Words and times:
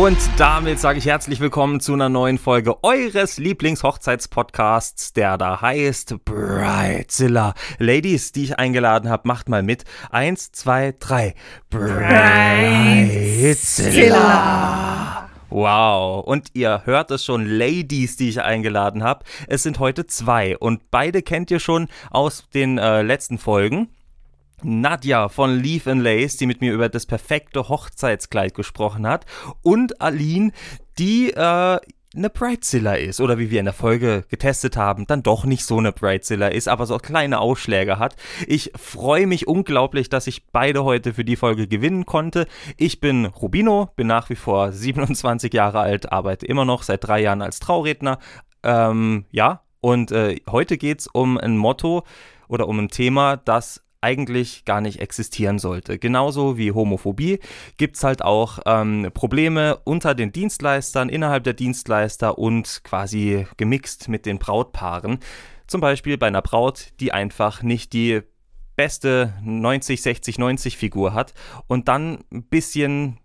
Und 0.00 0.16
damit 0.38 0.80
sage 0.80 0.98
ich 0.98 1.04
herzlich 1.04 1.40
willkommen 1.40 1.78
zu 1.78 1.92
einer 1.92 2.08
neuen 2.08 2.38
Folge 2.38 2.82
eures 2.82 3.36
Lieblingshochzeitspodcasts, 3.36 5.12
der 5.12 5.36
da 5.36 5.60
heißt 5.60 6.24
Bridezilla. 6.24 7.52
Ladies, 7.78 8.32
die 8.32 8.44
ich 8.44 8.58
eingeladen 8.58 9.10
habe, 9.10 9.28
macht 9.28 9.50
mal 9.50 9.62
mit. 9.62 9.84
Eins, 10.08 10.52
zwei, 10.52 10.94
drei. 10.98 11.34
Bridezilla. 11.68 12.08
Wow. 15.50 16.24
Und 16.24 16.48
ihr 16.54 16.80
hört 16.86 17.10
es 17.10 17.22
schon, 17.22 17.44
Ladies, 17.44 18.16
die 18.16 18.30
ich 18.30 18.40
eingeladen 18.40 19.02
habe. 19.02 19.26
Es 19.48 19.62
sind 19.64 19.80
heute 19.80 20.06
zwei 20.06 20.56
und 20.56 20.90
beide 20.90 21.20
kennt 21.20 21.50
ihr 21.50 21.60
schon 21.60 21.88
aus 22.10 22.48
den 22.54 22.78
äh, 22.78 23.02
letzten 23.02 23.36
Folgen. 23.36 23.90
Nadja 24.62 25.28
von 25.28 25.58
Leaf 25.58 25.86
and 25.86 26.02
Lace, 26.02 26.36
die 26.36 26.46
mit 26.46 26.60
mir 26.60 26.72
über 26.72 26.88
das 26.88 27.06
perfekte 27.06 27.68
Hochzeitskleid 27.68 28.54
gesprochen 28.54 29.06
hat, 29.06 29.26
und 29.62 30.00
Aline, 30.00 30.52
die 30.98 31.32
äh, 31.32 31.78
eine 32.14 32.28
Bridezilla 32.28 32.94
ist 32.94 33.20
oder 33.20 33.38
wie 33.38 33.50
wir 33.50 33.60
in 33.60 33.66
der 33.66 33.74
Folge 33.74 34.24
getestet 34.28 34.76
haben, 34.76 35.06
dann 35.06 35.22
doch 35.22 35.44
nicht 35.44 35.64
so 35.64 35.78
eine 35.78 35.92
Bridezilla 35.92 36.48
ist, 36.48 36.66
aber 36.66 36.86
so 36.86 36.98
kleine 36.98 37.38
Ausschläge 37.38 37.98
hat. 37.98 38.16
Ich 38.46 38.72
freue 38.74 39.26
mich 39.26 39.46
unglaublich, 39.46 40.08
dass 40.08 40.26
ich 40.26 40.48
beide 40.48 40.82
heute 40.82 41.14
für 41.14 41.24
die 41.24 41.36
Folge 41.36 41.68
gewinnen 41.68 42.06
konnte. 42.06 42.46
Ich 42.76 43.00
bin 43.00 43.26
Rubino, 43.26 43.90
bin 43.94 44.08
nach 44.08 44.28
wie 44.28 44.36
vor 44.36 44.72
27 44.72 45.54
Jahre 45.54 45.78
alt, 45.80 46.10
arbeite 46.10 46.46
immer 46.46 46.64
noch 46.64 46.82
seit 46.82 47.04
drei 47.04 47.20
Jahren 47.20 47.42
als 47.42 47.60
Trauredner. 47.60 48.18
Ähm, 48.64 49.26
ja, 49.30 49.62
und 49.80 50.10
äh, 50.10 50.40
heute 50.50 50.78
geht 50.78 51.00
es 51.00 51.06
um 51.06 51.38
ein 51.38 51.56
Motto 51.56 52.04
oder 52.48 52.66
um 52.66 52.80
ein 52.80 52.88
Thema, 52.88 53.36
das 53.36 53.82
eigentlich 54.00 54.64
gar 54.64 54.80
nicht 54.80 55.00
existieren 55.00 55.58
sollte. 55.58 55.98
Genauso 55.98 56.56
wie 56.56 56.72
Homophobie 56.72 57.38
gibt 57.76 57.96
es 57.96 58.04
halt 58.04 58.22
auch 58.22 58.58
ähm, 58.66 59.10
Probleme 59.12 59.78
unter 59.84 60.14
den 60.14 60.32
Dienstleistern, 60.32 61.08
innerhalb 61.08 61.44
der 61.44 61.54
Dienstleister 61.54 62.38
und 62.38 62.82
quasi 62.84 63.46
gemixt 63.56 64.08
mit 64.08 64.26
den 64.26 64.38
Brautpaaren. 64.38 65.18
Zum 65.66 65.80
Beispiel 65.80 66.18
bei 66.18 66.26
einer 66.26 66.42
Braut, 66.42 66.88
die 67.00 67.12
einfach 67.12 67.62
nicht 67.62 67.92
die 67.92 68.22
beste 68.74 69.34
90, 69.42 70.00
60, 70.00 70.38
90 70.38 70.76
Figur 70.76 71.12
hat 71.12 71.34
und 71.66 71.88
dann 71.88 72.24
ein 72.32 72.44
bisschen 72.44 73.18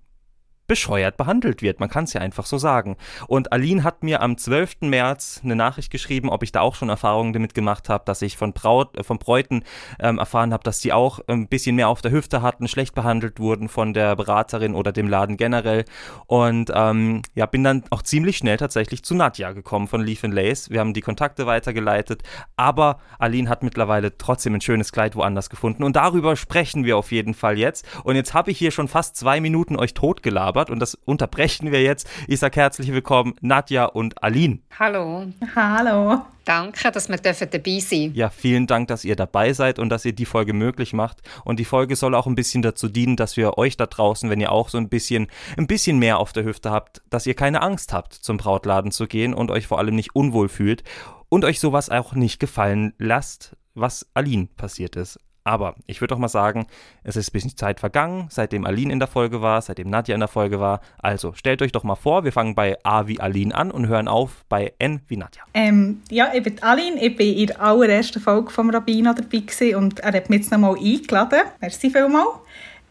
bescheuert 0.67 1.17
behandelt 1.17 1.61
wird. 1.61 1.79
Man 1.79 1.89
kann 1.89 2.05
es 2.05 2.13
ja 2.13 2.21
einfach 2.21 2.45
so 2.45 2.57
sagen. 2.57 2.97
Und 3.27 3.51
Aline 3.51 3.83
hat 3.83 4.03
mir 4.03 4.21
am 4.21 4.37
12. 4.37 4.81
März 4.81 5.41
eine 5.43 5.55
Nachricht 5.55 5.91
geschrieben, 5.91 6.29
ob 6.29 6.43
ich 6.43 6.51
da 6.51 6.61
auch 6.61 6.75
schon 6.75 6.89
Erfahrungen 6.89 7.33
damit 7.33 7.53
gemacht 7.53 7.89
habe, 7.89 8.03
dass 8.05 8.21
ich 8.21 8.37
von, 8.37 8.53
Braut, 8.53 8.97
äh, 8.97 9.03
von 9.03 9.19
Bräuten 9.19 9.63
ähm, 9.99 10.17
erfahren 10.17 10.53
habe, 10.53 10.63
dass 10.63 10.81
sie 10.81 10.91
auch 10.91 11.19
ein 11.27 11.47
bisschen 11.47 11.75
mehr 11.75 11.89
auf 11.89 12.01
der 12.01 12.11
Hüfte 12.11 12.41
hatten, 12.41 12.67
schlecht 12.67 12.95
behandelt 12.95 13.39
wurden 13.39 13.69
von 13.69 13.93
der 13.93 14.15
Beraterin 14.15 14.73
oder 14.73 14.91
dem 14.91 15.07
Laden 15.07 15.37
generell. 15.37 15.85
Und 16.25 16.71
ähm, 16.73 17.21
ja, 17.35 17.45
bin 17.45 17.63
dann 17.63 17.83
auch 17.91 18.01
ziemlich 18.01 18.37
schnell 18.37 18.57
tatsächlich 18.57 19.03
zu 19.03 19.13
Nadja 19.13 19.51
gekommen 19.51 19.87
von 19.87 20.01
Leaf 20.01 20.23
Lace. 20.23 20.71
Wir 20.71 20.79
haben 20.79 20.93
die 20.93 21.01
Kontakte 21.01 21.45
weitergeleitet, 21.45 22.23
aber 22.55 22.99
Aline 23.19 23.47
hat 23.47 23.61
mittlerweile 23.61 24.17
trotzdem 24.17 24.55
ein 24.55 24.61
schönes 24.61 24.91
Kleid 24.91 25.15
woanders 25.15 25.51
gefunden. 25.51 25.83
Und 25.83 25.95
darüber 25.95 26.35
sprechen 26.35 26.83
wir 26.83 26.97
auf 26.97 27.11
jeden 27.11 27.35
Fall 27.35 27.59
jetzt. 27.59 27.85
Und 28.03 28.15
jetzt 28.15 28.33
habe 28.33 28.49
ich 28.49 28.57
hier 28.57 28.71
schon 28.71 28.87
fast 28.87 29.15
zwei 29.15 29.39
Minuten 29.39 29.75
euch 29.75 29.93
totgelabert 29.93 30.54
gelabert 30.55 30.69
und 30.69 30.79
das 30.79 30.95
unterbrechen 30.95 31.71
wir 31.71 31.81
jetzt. 31.81 32.07
Ich 32.27 32.39
sage 32.39 32.59
herzlich 32.59 32.91
willkommen 32.91 33.35
Nadja 33.41 33.85
und 33.85 34.23
Aline. 34.23 34.59
Hallo. 34.79 35.25
Hallo. 35.55 36.21
Danke, 36.45 36.91
dass 36.91 37.09
wir 37.09 37.17
dabei 37.17 37.79
sein. 37.79 38.11
Ja, 38.13 38.29
vielen 38.29 38.67
Dank, 38.67 38.87
dass 38.87 39.03
ihr 39.03 39.15
dabei 39.15 39.51
seid 39.53 39.79
und 39.79 39.89
dass 39.89 40.05
ihr 40.05 40.13
die 40.13 40.25
Folge 40.25 40.53
möglich 40.53 40.93
macht. 40.93 41.21
Und 41.43 41.59
die 41.59 41.65
Folge 41.65 41.95
soll 41.95 42.15
auch 42.15 42.27
ein 42.27 42.35
bisschen 42.35 42.61
dazu 42.61 42.87
dienen, 42.87 43.15
dass 43.15 43.35
wir 43.35 43.57
euch 43.57 43.77
da 43.77 43.87
draußen, 43.87 44.29
wenn 44.29 44.39
ihr 44.39 44.51
auch 44.51 44.69
so 44.69 44.77
ein 44.77 44.87
bisschen, 44.87 45.27
ein 45.57 45.67
bisschen 45.67 45.97
mehr 45.97 46.19
auf 46.19 46.33
der 46.33 46.45
Hüfte 46.45 46.71
habt, 46.71 47.01
dass 47.09 47.25
ihr 47.25 47.33
keine 47.33 47.61
Angst 47.61 47.93
habt, 47.93 48.13
zum 48.13 48.37
Brautladen 48.37 48.91
zu 48.91 49.07
gehen 49.07 49.33
und 49.33 49.51
euch 49.51 49.67
vor 49.67 49.79
allem 49.79 49.95
nicht 49.95 50.15
unwohl 50.15 50.47
fühlt 50.47 50.83
und 51.29 51.43
euch 51.43 51.59
sowas 51.59 51.89
auch 51.89 52.13
nicht 52.13 52.39
gefallen 52.39 52.93
lasst, 52.99 53.57
was 53.73 54.07
Aline 54.13 54.47
passiert 54.55 54.95
ist. 54.95 55.19
Aber 55.47 55.75
ich 55.85 56.01
würde 56.01 56.15
doch 56.15 56.19
mal 56.19 56.27
sagen, 56.27 56.65
es 57.03 57.15
ist 57.15 57.29
ein 57.29 57.33
bisschen 57.33 57.55
Zeit 57.55 57.79
vergangen, 57.79 58.25
seitdem 58.31 58.65
Aline 58.65 58.91
in 58.91 58.97
der 58.97 59.07
Folge 59.07 59.43
war, 59.43 59.61
seitdem 59.61 59.91
Nadja 59.91 60.15
in 60.15 60.19
der 60.19 60.27
Folge 60.27 60.59
war. 60.59 60.81
Also 60.97 61.33
stellt 61.33 61.61
euch 61.61 61.71
doch 61.71 61.83
mal 61.83 61.95
vor, 61.95 62.23
wir 62.23 62.31
fangen 62.31 62.55
bei 62.55 62.77
A 62.81 63.05
wie 63.05 63.19
Aline 63.19 63.53
an 63.53 63.69
und 63.69 63.87
hören 63.87 64.07
auf 64.07 64.43
bei 64.49 64.73
N 64.79 65.01
wie 65.07 65.17
Nadja. 65.17 65.43
Ähm, 65.53 66.01
ja, 66.09 66.31
ich 66.33 66.41
bin 66.41 66.61
Aline, 66.63 66.99
ich 66.99 67.15
bin 67.15 67.37
in 67.37 67.45
der 67.47 67.61
allerersten 67.61 68.19
Folge 68.19 68.49
vom 68.49 68.71
Rabbiner 68.71 69.13
dabei 69.13 69.37
gewesen 69.37 69.75
und 69.75 69.99
er 69.99 70.13
hat 70.13 70.31
mich 70.31 70.39
jetzt 70.39 70.51
nochmal 70.51 70.77
eingeladen. 70.79 71.41
Merci 71.61 71.91
vielmals. 71.91 72.39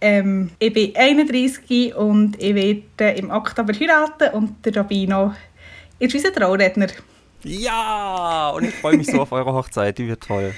Ähm, 0.01 0.51
ich 0.61 0.73
bin 0.73 0.95
31 0.95 1.97
und 1.97 2.41
ich 2.41 2.55
werde 2.55 3.19
im 3.19 3.31
Oktober 3.33 3.73
heiraten 3.73 4.33
und 4.33 4.65
der 4.65 4.77
Rabbino 4.77 5.35
ist 5.99 6.15
unser 6.15 6.33
Trauredner. 6.33 6.87
Ja, 7.43 8.51
und 8.51 8.65
ich 8.65 8.75
freue 8.77 8.97
mich 8.97 9.09
so 9.09 9.21
auf 9.21 9.33
eure 9.33 9.53
Hochzeit, 9.53 9.99
die 9.99 10.07
wird 10.07 10.23
toll 10.23 10.55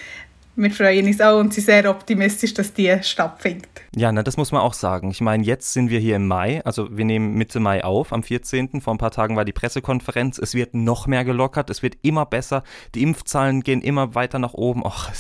wir 0.56 0.70
freuen 0.70 1.06
uns 1.06 1.20
auch 1.20 1.38
und 1.38 1.52
sind 1.52 1.64
sehr 1.64 1.88
optimistisch, 1.90 2.54
dass 2.54 2.72
die 2.72 2.96
stattfindet. 3.02 3.68
Ja, 3.94 4.10
na, 4.10 4.22
das 4.22 4.36
muss 4.36 4.52
man 4.52 4.62
auch 4.62 4.74
sagen. 4.74 5.10
Ich 5.10 5.20
meine, 5.20 5.44
jetzt 5.44 5.72
sind 5.72 5.90
wir 5.90 6.00
hier 6.00 6.16
im 6.16 6.26
Mai, 6.26 6.64
also 6.64 6.88
wir 6.96 7.04
nehmen 7.04 7.34
Mitte 7.34 7.60
Mai 7.60 7.84
auf, 7.84 8.12
am 8.12 8.22
14. 8.22 8.80
Vor 8.80 8.94
ein 8.94 8.98
paar 8.98 9.10
Tagen 9.10 9.36
war 9.36 9.44
die 9.44 9.52
Pressekonferenz. 9.52 10.38
Es 10.38 10.54
wird 10.54 10.74
noch 10.74 11.06
mehr 11.06 11.24
gelockert, 11.24 11.70
es 11.70 11.82
wird 11.82 11.98
immer 12.02 12.26
besser. 12.26 12.62
Die 12.94 13.02
Impfzahlen 13.02 13.62
gehen 13.62 13.82
immer 13.82 14.14
weiter 14.14 14.38
nach 14.38 14.54
oben. 14.54 14.82
Ach, 14.84 15.12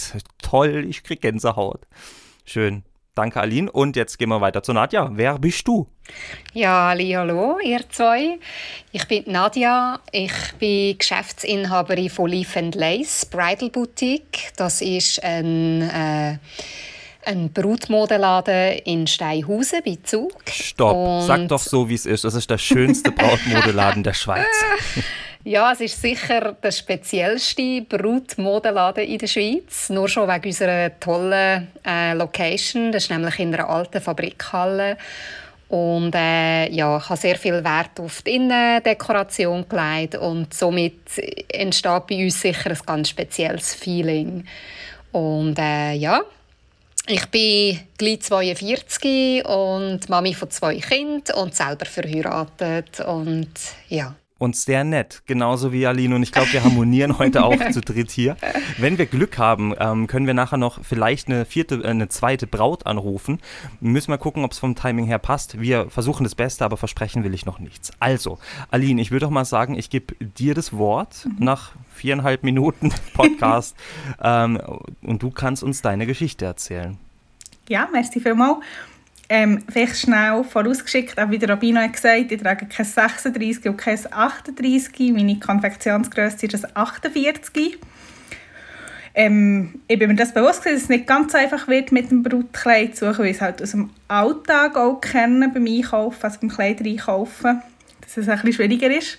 toll, 0.42 0.86
ich 0.88 1.02
krieg 1.02 1.20
Gänsehaut. 1.20 1.86
Schön. 2.44 2.82
Danke, 3.16 3.40
Aline. 3.40 3.72
Und 3.72 3.96
jetzt 3.96 4.18
gehen 4.18 4.28
wir 4.28 4.42
weiter 4.42 4.62
zu 4.62 4.74
Nadja. 4.74 5.08
Wer 5.10 5.38
bist 5.38 5.66
du? 5.66 5.86
Ja, 6.52 6.88
hallo, 6.90 7.58
ihr 7.64 7.80
zwei. 7.88 8.38
Ich 8.92 9.08
bin 9.08 9.24
Nadja. 9.26 10.00
Ich 10.12 10.52
bin 10.58 10.98
Geschäftsinhaberin 10.98 12.10
von 12.10 12.28
Leaf 12.28 12.54
Lace 12.74 13.24
Bridal 13.24 13.70
Boutique. 13.70 14.52
Das 14.58 14.82
ist 14.82 15.24
ein, 15.24 15.80
äh, 15.80 16.36
ein 17.24 17.50
Brautmodelladen 17.54 18.80
in 18.84 19.06
Steinhausen 19.06 19.80
bei 19.82 19.96
Zug. 20.02 20.34
Stopp, 20.50 20.94
Und 20.94 21.22
sag 21.22 21.48
doch 21.48 21.58
so, 21.62 21.88
wie 21.88 21.94
es 21.94 22.04
ist. 22.04 22.22
Das 22.24 22.34
ist 22.34 22.50
der 22.50 22.58
schönste 22.58 23.12
Brautmodeladen 23.12 24.02
der 24.02 24.12
Schweiz. 24.12 24.44
Ja, 25.46 25.70
es 25.70 25.80
ist 25.80 26.02
sicher 26.02 26.56
der 26.60 26.72
speziellste 26.72 27.80
Brutmodenladen 27.82 29.04
in 29.04 29.18
der 29.18 29.28
Schweiz. 29.28 29.88
Nur 29.90 30.08
schon 30.08 30.28
wegen 30.28 30.46
unserer 30.46 30.98
tollen 30.98 31.68
äh, 31.86 32.14
Location. 32.14 32.90
Das 32.90 33.04
ist 33.04 33.10
nämlich 33.10 33.38
in 33.38 33.54
einer 33.54 33.68
alten 33.68 34.00
Fabrikhalle. 34.00 34.96
Und 35.68 36.12
äh, 36.16 36.68
ja, 36.70 36.96
ich 36.96 37.08
habe 37.08 37.20
sehr 37.20 37.36
viel 37.36 37.62
Wert 37.62 38.00
auf 38.00 38.22
die 38.22 38.34
Innendekoration 38.34 39.68
gelegt 39.68 40.16
und 40.16 40.52
somit 40.52 41.16
entsteht 41.46 42.08
bei 42.08 42.24
uns 42.24 42.40
sicher 42.40 42.70
ein 42.70 42.78
ganz 42.84 43.10
spezielles 43.10 43.72
Feeling. 43.72 44.44
Und 45.12 45.60
äh, 45.60 45.92
ja, 45.92 46.22
ich 47.06 47.26
bin 47.26 47.78
gleich 47.96 48.20
42 48.22 49.46
und 49.46 50.08
Mami 50.08 50.34
von 50.34 50.50
zwei 50.50 50.74
Kindern 50.80 51.36
und 51.36 51.54
selber 51.54 51.86
verheiratet 51.86 52.98
und 52.98 53.52
ja 53.88 54.16
und 54.38 54.54
sehr 54.54 54.84
nett, 54.84 55.22
genauso 55.26 55.72
wie 55.72 55.86
Aline. 55.86 56.14
Und 56.14 56.22
ich 56.22 56.32
glaube, 56.32 56.52
wir 56.52 56.62
harmonieren 56.62 57.18
heute 57.18 57.44
auch 57.44 57.70
zu 57.70 57.80
dritt 57.80 58.10
hier. 58.10 58.36
Wenn 58.78 58.98
wir 58.98 59.06
Glück 59.06 59.38
haben, 59.38 59.74
ähm, 59.78 60.06
können 60.06 60.26
wir 60.26 60.34
nachher 60.34 60.58
noch 60.58 60.84
vielleicht 60.84 61.28
eine 61.28 61.44
vierte, 61.44 61.76
äh, 61.76 61.88
eine 61.88 62.08
zweite 62.08 62.46
Braut 62.46 62.86
anrufen. 62.86 63.40
Müssen 63.80 64.10
wir 64.10 64.18
gucken, 64.18 64.44
ob 64.44 64.52
es 64.52 64.58
vom 64.58 64.74
Timing 64.74 65.06
her 65.06 65.18
passt. 65.18 65.60
Wir 65.60 65.88
versuchen 65.88 66.24
das 66.24 66.34
Beste, 66.34 66.64
aber 66.64 66.76
versprechen 66.76 67.24
will 67.24 67.34
ich 67.34 67.46
noch 67.46 67.58
nichts. 67.58 67.92
Also, 67.98 68.38
Aline, 68.70 69.00
ich 69.00 69.10
würde 69.10 69.26
doch 69.26 69.30
mal 69.30 69.46
sagen, 69.46 69.78
ich 69.78 69.88
gebe 69.88 70.14
dir 70.20 70.54
das 70.54 70.76
Wort 70.76 71.24
mhm. 71.24 71.44
nach 71.44 71.72
viereinhalb 71.94 72.42
Minuten 72.42 72.92
Podcast 73.14 73.74
ähm, 74.22 74.60
und 75.02 75.22
du 75.22 75.30
kannst 75.30 75.62
uns 75.62 75.80
deine 75.80 76.06
Geschichte 76.06 76.44
erzählen. 76.44 76.98
Ja, 77.68 77.88
merci 77.90 78.20
vielmals. 78.20 78.58
Ähm, 79.28 79.64
vielleicht 79.68 79.96
schnell 79.96 80.44
vorausgeschickt, 80.44 81.18
auch 81.18 81.30
wie 81.30 81.38
der 81.38 81.48
Rabino 81.48 81.80
hat 81.80 81.94
gesagt, 81.94 82.30
ich 82.30 82.40
trage 82.40 82.66
kein 82.66 82.86
36 82.86 83.68
und 83.68 83.76
kein 83.76 83.98
38. 84.08 85.12
Meine 85.12 85.40
Konfektionsgröße 85.40 86.46
ist 86.46 86.64
ein 86.64 86.70
48. 86.74 87.78
Ähm, 89.18 89.80
ich 89.88 89.98
bin 89.98 90.10
mir 90.10 90.14
das 90.14 90.32
bewusst, 90.32 90.64
dass 90.64 90.74
es 90.74 90.88
nicht 90.88 91.06
ganz 91.06 91.34
einfach 91.34 91.66
wird 91.66 91.90
mit 91.90 92.10
dem 92.10 92.22
Brutkleid 92.22 92.94
zu 92.94 93.06
suchen, 93.06 93.24
weil 93.24 93.30
ich 93.30 93.36
es 93.36 93.42
halt 93.42 93.62
aus 93.62 93.70
dem 93.72 93.90
Alltag 94.08 94.76
auch 94.76 95.00
kenne 95.00 95.48
beim 95.48 95.66
Einkaufen, 95.66 96.22
also 96.22 96.38
beim 96.40 96.50
Kleider 96.50 96.84
einkaufen, 96.84 97.62
dass 98.02 98.16
es 98.18 98.28
ein 98.28 98.36
bisschen 98.36 98.52
schwieriger 98.52 98.90
ist. 98.94 99.18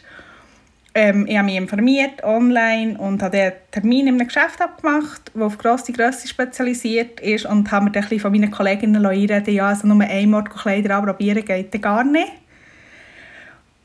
Ähm, 1.00 1.28
ich 1.28 1.38
habe 1.38 1.46
mich 1.46 1.58
informiert 1.58 2.24
online 2.24 2.98
und 2.98 3.22
habe 3.22 3.38
einen 3.40 3.54
Termin 3.70 4.08
in 4.08 4.16
einem 4.16 4.28
Geschäft 4.28 4.60
abgemacht, 4.60 5.32
das 5.32 5.44
auf 5.44 5.60
grosse 5.60 5.94
Grösse 5.94 6.28
spezialisiert 6.28 7.20
ist 7.20 7.46
und 7.46 7.72
habe 7.72 7.86
mir 7.86 7.92
dann 7.92 8.08
ein 8.10 8.20
von 8.20 8.32
meinen 8.32 8.50
Kolleginnen 8.50 9.06
einreden 9.06 9.54
ja, 9.54 9.68
also 9.68 9.86
nur 9.86 10.02
einmal 10.04 10.44
Kleider 10.46 10.98
anprobieren 10.98 11.46
geht 11.46 11.80
gar 11.84 12.04
nicht. 12.04 12.32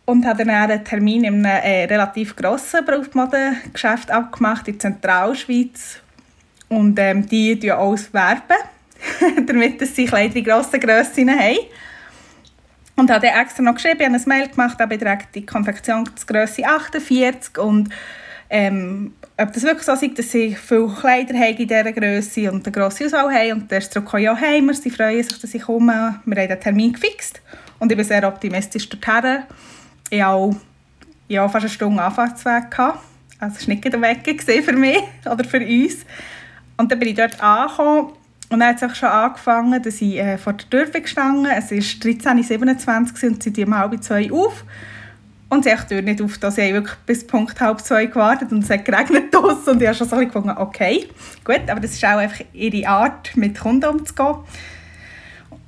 Und 0.06 0.24
habe 0.24 0.46
dann 0.46 0.54
einen 0.54 0.82
Termin 0.86 1.24
in 1.24 1.44
einem 1.44 1.62
äh, 1.62 1.84
relativ 1.84 2.34
grossen 2.34 2.82
Brautmodengeschäft 2.82 4.10
abgemacht 4.10 4.68
in 4.68 4.80
Zentralschweiz. 4.80 6.00
Und 6.70 6.98
ähm, 6.98 7.26
die 7.26 7.62
werben 7.62 7.78
auch 7.78 7.98
damit 9.46 9.86
sie 9.86 10.06
Kleider 10.06 10.36
in 10.36 10.44
grossen 10.44 10.80
Grössen 10.80 11.30
haben. 11.30 11.58
Und 13.02 13.10
habe 13.10 13.26
dann 13.26 13.42
extra 13.42 13.64
noch 13.64 13.74
geschrieben, 13.74 14.14
habe 14.14 14.28
Mail 14.28 14.48
gemacht, 14.48 14.78
habe 14.78 14.96
direkt 14.96 15.34
die 15.34 15.44
Konfektionsgröße 15.44 16.64
48 16.64 17.58
und 17.58 17.88
ähm, 18.48 19.14
ob 19.36 19.52
das 19.52 19.64
wirklich 19.64 19.82
so 19.82 19.94
ist, 19.94 20.16
dass 20.16 20.30
sie 20.30 20.54
viele 20.54 20.86
Kleider 20.86 21.34
haben 21.34 21.56
in 21.56 21.66
dieser 21.66 21.90
Größe 21.90 22.52
und 22.52 22.64
eine 22.64 22.72
grosse 22.72 23.06
Auswahl 23.06 23.34
haben. 23.34 23.52
Und 23.54 23.70
der 23.72 23.80
zurück, 23.80 24.12
ja, 24.20 24.36
hey, 24.36 24.62
wir, 24.62 24.72
sie 24.74 24.88
freuen 24.88 25.20
sich, 25.20 25.36
dass 25.40 25.52
ich 25.52 25.62
komme. 25.62 26.20
Wir 26.24 26.42
haben 26.42 26.48
den 26.48 26.60
Termin 26.60 26.92
gefixt. 26.92 27.42
Und 27.80 27.90
ich 27.90 27.98
bin 27.98 28.06
sehr 28.06 28.28
optimistisch 28.28 28.88
dorthin. 28.88 29.42
Ich 30.08 30.22
hatte 30.22 30.28
auch 30.28 30.54
ja, 31.26 31.48
fast 31.48 31.64
eine 31.64 31.70
Stunde 31.70 32.00
Anfahrtsweg. 32.00 32.70
Gehabt. 32.70 33.00
Also 33.40 33.56
es 33.58 33.66
war 33.66 33.74
nicht 33.74 33.92
der 33.92 34.00
Weg 34.00 34.42
für 34.42 34.72
mich 34.74 35.02
oder 35.28 35.42
für 35.42 35.60
uns. 35.60 36.06
Und 36.76 36.92
dann 36.92 37.00
bin 37.00 37.08
ich 37.08 37.16
dort 37.16 37.42
angekommen 37.42 38.12
und 38.52 38.60
dann 38.60 38.68
hat 38.68 38.82
es 38.82 38.98
schon 38.98 39.08
angefangen, 39.08 39.82
dass 39.82 40.02
ich 40.02 40.18
äh, 40.18 40.36
vor 40.36 40.52
der 40.52 40.68
Tür 40.68 40.86
bin 40.86 41.02
gestanden. 41.02 41.46
Es 41.46 41.70
war 41.70 41.78
13.27 41.78 43.24
Uhr 43.24 43.30
und 43.30 43.42
sie 43.42 43.52
tun 43.52 43.64
um 43.64 43.78
halb 43.78 44.04
zwei 44.04 44.30
auf. 44.30 44.64
Und 45.48 45.64
sie 45.64 45.70
haben 45.70 45.80
die 45.88 45.94
Tür 45.94 46.02
nicht 46.02 46.20
auf. 46.20 46.34
Sie 46.34 46.62
haben 46.62 46.74
wirklich 46.74 46.96
bis 47.06 47.26
Punkt 47.26 47.58
halb 47.62 47.80
zwei 47.80 48.06
gewartet 48.06 48.52
und 48.52 48.62
es 48.62 48.68
hat 48.68 48.84
geregnet 48.84 49.24
draussen. 49.34 49.70
Und 49.70 49.80
ich 49.80 49.88
habe 49.88 49.96
schon 49.96 50.08
so 50.08 50.16
gefunden, 50.16 50.50
okay, 50.50 51.08
gut, 51.44 51.62
aber 51.68 51.80
das 51.80 51.92
ist 51.92 52.04
auch 52.04 52.18
einfach 52.18 52.44
ihre 52.52 52.86
Art, 52.86 53.34
mit 53.36 53.58
Kunden 53.58 53.86
umzugehen. 53.86 54.36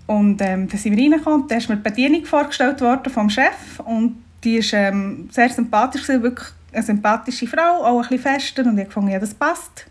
Und 0.06 0.42
ähm, 0.42 0.68
dann 0.68 0.78
sind 0.78 0.94
wir 0.94 1.02
reingekommen, 1.02 1.48
da 1.48 1.56
ist 1.56 1.70
mir 1.70 1.76
die 1.76 1.82
Bedienung 1.82 2.26
vorgestellt 2.26 2.82
worden 2.82 3.10
vom 3.10 3.30
Chef 3.30 3.80
und 3.86 4.22
die 4.44 4.58
war 4.58 4.78
ähm, 4.78 5.30
sehr 5.32 5.48
sympathisch, 5.48 6.06
wirklich 6.06 6.48
eine 6.70 6.82
sympathische 6.82 7.46
Frau, 7.46 7.82
auch 7.82 8.02
ein 8.02 8.08
bisschen 8.10 8.18
fester 8.18 8.66
und 8.66 8.76
ich 8.76 8.92
fand, 8.92 9.10
ja, 9.10 9.18
das 9.18 9.32
passt. 9.32 9.86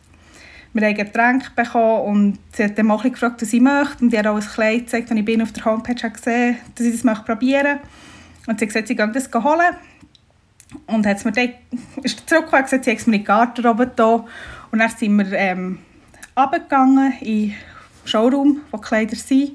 Wir 0.73 0.87
haben 0.87 0.97
ein 0.97 1.05
Getränk 1.05 1.55
bekommen 1.55 2.01
und 2.01 2.39
sie 2.51 2.63
hat 2.63 2.77
dann 2.77 2.89
auch 2.89 3.03
gefragt, 3.03 3.41
was 3.41 3.53
ich 3.53 3.61
möchte 3.61 4.03
und 4.03 4.11
ich 4.11 4.17
habe 4.17 4.31
auch 4.31 4.35
ein 4.35 4.41
Kleid 4.41 4.79
gezeigt, 4.81 5.11
das 5.11 5.17
ich 5.17 5.25
bin 5.25 5.41
auf 5.41 5.51
der 5.51 5.65
Homepage 5.65 6.09
gesehen 6.09 6.57
dass 6.75 6.85
ich 6.85 7.01
das 7.01 7.23
probieren 7.23 7.63
möchte. 7.63 7.87
Und 8.47 8.59
sie 8.59 8.65
hat 8.65 8.69
gesagt, 8.73 8.87
sie 8.87 8.95
geht 8.95 9.15
das 9.15 9.29
holen. 9.43 9.75
Und 10.87 11.05
hat 11.05 11.23
mir 11.23 11.31
dann, 11.31 11.49
ist 12.01 12.27
zurückgekommen 12.27 12.63
und 12.63 12.65
gesagt, 12.65 12.85
sie 12.85 12.91
hat 12.91 12.97
es 12.97 13.07
mir 13.07 13.15
in 13.15 13.21
die 13.21 13.25
Garderobe 13.25 13.91
da. 13.95 14.25
Und 14.71 14.79
dann 14.79 14.89
sind 14.89 15.15
wir 15.15 15.31
ähm, 15.33 15.77
in 16.35 17.49
den 17.49 17.55
Showroom, 18.05 18.61
wo 18.71 18.77
die 18.77 18.83
Kleider 18.83 19.15
sind. 19.15 19.51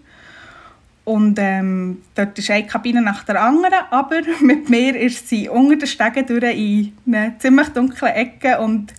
Und 1.04 1.38
ähm, 1.40 2.02
dort 2.14 2.38
ist 2.38 2.50
eine 2.50 2.66
Kabine 2.66 3.00
nach 3.00 3.24
der 3.24 3.42
anderen, 3.42 3.78
aber 3.90 4.20
mit 4.42 4.68
mir 4.68 4.94
ist 4.94 5.28
sie 5.28 5.48
unter 5.48 5.76
den 5.76 5.86
Stegen 5.86 6.26
durch 6.26 6.44
in 6.54 6.92
eine 7.06 7.38
ziemlich 7.38 7.68
dunkle 7.68 8.12
Ecke 8.12 8.58
und 8.60 8.92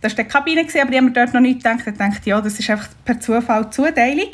das 0.00 0.16
war 0.16 0.24
die 0.24 0.30
Kabine, 0.30 0.60
aber 0.60 0.92
ich 0.92 0.98
habe 0.98 1.10
dort 1.10 1.34
noch 1.34 1.40
nicht 1.40 1.62
gedacht. 1.62 1.86
Ich 1.86 1.96
dachte, 1.96 2.30
ja, 2.30 2.40
das 2.40 2.58
ist 2.58 2.70
einfach 2.70 2.88
per 3.04 3.20
Zufall 3.20 3.70
Zuteilung. 3.70 4.30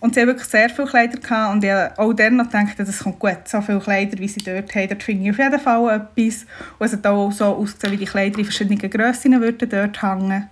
Und 0.00 0.14
sie 0.14 0.20
haben 0.20 0.28
wirklich 0.28 0.48
sehr 0.48 0.68
viele 0.68 0.88
Kleider 0.88 1.18
gehabt 1.18 1.54
und 1.54 1.62
ich 1.62 1.70
habe 1.70 1.96
auch 1.96 2.12
dann 2.12 2.34
noch 2.34 2.46
gedacht, 2.46 2.74
das 2.76 2.98
kommt 2.98 3.20
gut, 3.20 3.38
so 3.46 3.60
viele 3.60 3.78
Kleider, 3.78 4.18
wie 4.18 4.26
sie 4.26 4.42
dort 4.42 4.74
haben, 4.74 4.88
dort 4.88 5.02
finde 5.02 5.24
ich 5.24 5.30
auf 5.30 5.38
jeden 5.38 5.60
Fall 5.60 5.94
etwas. 5.94 6.44
Und 6.78 6.86
es 6.86 6.92
hat 6.92 7.06
auch 7.06 7.30
so 7.30 7.44
ausgesehen, 7.44 7.92
wie 7.92 8.04
die 8.04 8.10
Kleider 8.10 8.38
in 8.38 8.44
verschiedenen 8.44 8.90
Grössen 8.90 9.40
würden 9.40 9.68
dort 9.68 10.02
hängen 10.02 10.48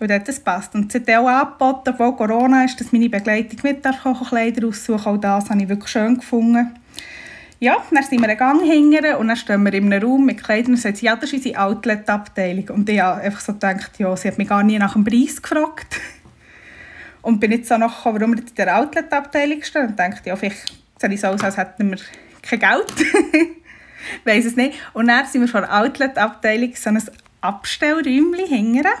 und 0.00 0.10
dort 0.10 0.28
das 0.28 0.40
passt. 0.40 0.74
Und 0.74 0.90
sie 0.92 0.98
hat 0.98 1.10
auch 1.10 1.28
angeboten, 1.28 1.90
obwohl 1.90 2.16
Corona 2.16 2.64
ist, 2.64 2.80
dass 2.80 2.92
meine 2.92 3.08
Begleitung 3.08 3.58
mit 3.62 3.82
Kleider 3.82 4.68
aussuchen 4.68 5.06
Auch 5.06 5.16
das 5.18 5.50
habe 5.50 5.62
ich 5.62 5.68
wirklich 5.68 5.90
schön 5.90 6.16
gefunden. 6.16 6.70
Ja, 7.60 7.76
dann 7.90 8.02
sind 8.02 8.20
wir 8.20 8.28
einen 8.28 8.38
Gang 8.38 8.62
hingern 8.62 9.16
und 9.16 9.28
dann 9.28 9.36
stehen 9.36 9.62
wir 9.64 9.72
in 9.74 9.92
einem 9.92 10.02
Raum 10.02 10.24
mit 10.24 10.42
Kleidern 10.42 10.72
und 10.72 10.78
sie, 10.78 11.04
ja, 11.04 11.14
das 11.14 11.30
ist 11.30 11.44
unsere 11.44 11.60
Outlet-Abteilung. 11.60 12.70
Und 12.70 12.88
ich 12.88 13.00
habe 13.00 13.20
einfach 13.20 13.40
so 13.40 13.52
gedacht, 13.52 13.98
ja, 13.98 14.16
sie 14.16 14.28
hat 14.28 14.38
mich 14.38 14.48
gar 14.48 14.62
nie 14.62 14.78
nach 14.78 14.94
dem 14.94 15.04
Preis 15.04 15.42
gefragt. 15.42 16.00
Und 17.22 17.38
bin 17.38 17.52
jetzt 17.52 17.68
so 17.68 17.76
nachgekommen, 17.76 18.20
warum 18.20 18.34
wir 18.34 18.40
in 18.40 18.54
der 18.56 18.78
Outlet-Abteilung 18.78 19.62
stehen 19.62 19.88
und 19.88 19.98
dachte, 19.98 20.30
ja, 20.30 20.36
vielleicht 20.36 20.72
sieht 20.98 21.12
es 21.12 21.20
so 21.20 21.26
aus, 21.26 21.44
als 21.44 21.58
hätten 21.58 21.90
wir 21.90 21.98
kein 22.40 22.60
Geld. 22.60 22.94
Weiss 24.24 24.46
es 24.46 24.56
nicht. 24.56 24.78
Und 24.94 25.08
dann 25.08 25.26
sind 25.26 25.42
wir 25.42 25.48
von 25.48 25.60
der 25.60 25.80
Outlet-Abteilung 25.80 26.72
so 26.74 26.88
ein 26.88 27.02
Abstellräumchen 27.42 28.46
hingern 28.46 28.94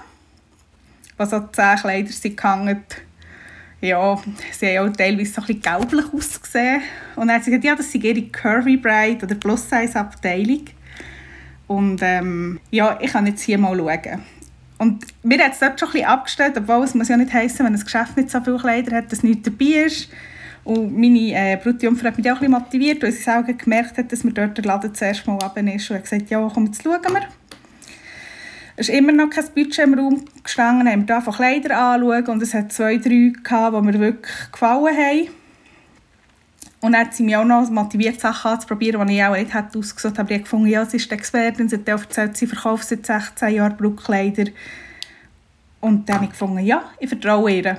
wo 1.20 1.26
so 1.26 1.40
zehn 1.52 1.76
Kleider 1.76 2.10
sind 2.10 2.36
gehangen. 2.36 2.82
Ja, 3.80 4.20
sie 4.52 4.78
haben 4.78 4.90
auch 4.90 4.96
teilweise 4.96 5.32
so 5.32 5.40
ein 5.40 5.46
bisschen 5.46 5.62
gelblich 5.62 6.04
ausgesehen. 6.12 6.82
Und 7.16 7.28
dann 7.28 7.36
hat 7.36 7.44
sie 7.44 7.50
gesagt, 7.50 7.64
ja, 7.64 7.74
das 7.74 7.90
sind 7.90 8.04
ihre 8.04 8.22
Curvy 8.22 8.76
Bride 8.76 9.24
oder 9.24 9.34
Plus-Size-Abteilung. 9.34 10.64
Und 11.66 12.00
ähm, 12.02 12.60
ja, 12.70 12.98
ich 13.00 13.12
kann 13.12 13.26
jetzt 13.26 13.42
hier 13.42 13.56
mal 13.56 13.76
schauen. 13.76 14.22
Und 14.78 15.06
mir 15.22 15.38
hat 15.44 15.52
es 15.52 15.60
dort 15.60 15.78
schon 15.78 15.88
ein 15.90 15.92
bisschen 15.92 16.08
abgestellt, 16.08 16.56
obwohl 16.56 16.84
es 16.84 16.94
muss 16.94 17.08
ja 17.08 17.16
nicht 17.16 17.32
heißen, 17.32 17.64
wenn 17.64 17.74
ein 17.74 17.80
Geschäft 17.80 18.16
nicht 18.16 18.30
so 18.30 18.40
viele 18.40 18.58
Kleider 18.58 18.96
hat, 18.96 19.12
dass 19.12 19.22
nichts 19.22 19.44
dabei 19.44 19.84
ist. 19.86 20.10
Und 20.64 20.98
meine 20.98 21.32
äh, 21.32 21.56
Brutjungfer 21.62 22.08
hat 22.08 22.18
mich 22.18 22.26
auch 22.30 22.36
ein 22.36 22.40
bisschen 22.40 22.52
motiviert, 22.52 23.02
weil 23.02 23.12
sie 23.12 23.22
selber 23.22 23.52
gemerkt 23.52 23.96
hat, 23.96 24.12
dass 24.12 24.24
mir 24.24 24.32
dort 24.32 24.56
der 24.56 24.64
Laden 24.64 24.94
zuerst 24.94 25.26
mal 25.26 25.34
runter 25.36 25.74
ist. 25.74 25.90
Und 25.90 25.96
hat 25.96 26.04
gesagt, 26.04 26.30
ja, 26.30 26.50
komm, 26.52 26.66
jetzt 26.66 26.82
schauen 26.82 27.00
wir. 27.02 27.39
Es 28.80 28.88
ist 28.88 28.94
immer 28.94 29.12
noch 29.12 29.28
kein 29.28 29.44
Budget 29.54 29.80
im 29.80 29.92
Raum 29.92 30.24
gestanden, 30.42 30.88
haben 30.88 31.06
wir 31.06 31.20
von 31.20 31.34
Kleider 31.34 31.78
anschauen 31.78 32.26
und 32.28 32.42
es 32.42 32.54
hat 32.54 32.72
zwei, 32.72 32.96
drei 32.96 33.30
gehabt, 33.44 33.76
die 33.76 33.82
mir 33.82 34.00
wirklich 34.00 34.50
gefallen 34.50 34.96
haben. 34.96 35.28
Und 36.80 36.92
dann 36.92 37.12
sie 37.12 37.24
mich 37.24 37.36
auch 37.36 37.44
noch 37.44 37.68
motiviert, 37.68 38.18
Sachen 38.18 38.52
anzuprobieren, 38.52 39.06
die 39.06 39.18
ich 39.18 39.22
auch 39.22 39.36
nicht 39.36 39.52
hätte 39.52 39.78
ausgesucht 39.78 40.18
habe. 40.18 40.32
Ich 40.32 40.44
gefunden, 40.44 40.68
ja, 40.68 40.86
sie 40.86 40.96
ist 40.96 41.12
Expertin, 41.12 41.68
sie 41.68 41.76
hat 41.76 41.88
erzählt, 41.88 42.38
sie 42.38 42.46
verkauft 42.46 42.88
seit 42.88 43.04
16 43.04 43.54
Jahren 43.54 43.76
Brautkleider. 43.76 44.50
Und 45.82 46.08
dann 46.08 46.16
habe 46.16 46.24
ich 46.24 46.30
gefunden, 46.30 46.60
ja, 46.60 46.84
ich 46.98 47.10
vertraue 47.10 47.50
ihr. 47.50 47.76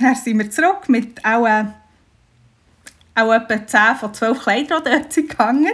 Dann 0.00 0.16
sind 0.16 0.38
wir 0.40 0.50
zurück 0.50 0.88
mit 0.88 1.24
auch, 1.24 1.46
äh, 1.46 1.66
auch 3.14 3.32
etwa 3.32 3.64
10 3.64 3.80
von 3.94 4.12
12 4.12 4.42
Kleidern, 4.42 4.82
die 4.84 4.90
dort 4.90 5.12
sind 5.12 5.30
gegangen. 5.30 5.70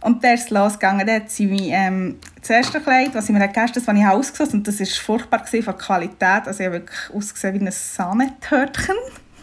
Und 0.00 0.22
dann 0.22 0.34
ist 0.34 0.50
losgegangen. 0.50 1.06
Dann 1.06 1.22
hat 1.22 1.30
sie 1.30 1.46
mich, 1.46 1.68
ähm, 1.70 2.18
das 2.40 2.50
erste 2.50 2.80
Kleid, 2.80 3.14
was 3.14 3.26
sie 3.26 3.32
mir 3.32 3.40
gegeben 3.40 3.70
das 3.74 3.88
habe 3.88 3.98
ich 3.98 4.06
ausgesucht 4.06 4.54
und 4.54 4.68
das 4.68 4.78
war 4.78 4.86
furchtbar 4.86 5.44
von 5.44 5.60
der 5.62 5.72
Qualität. 5.74 6.46
Also 6.46 6.60
ich 6.60 6.66
habe 6.66 6.72
wirklich 6.74 6.98
ausgesehen 7.12 7.60
wie 7.60 7.66
ein 7.66 7.72
Sahnetörtchen. 7.72 8.94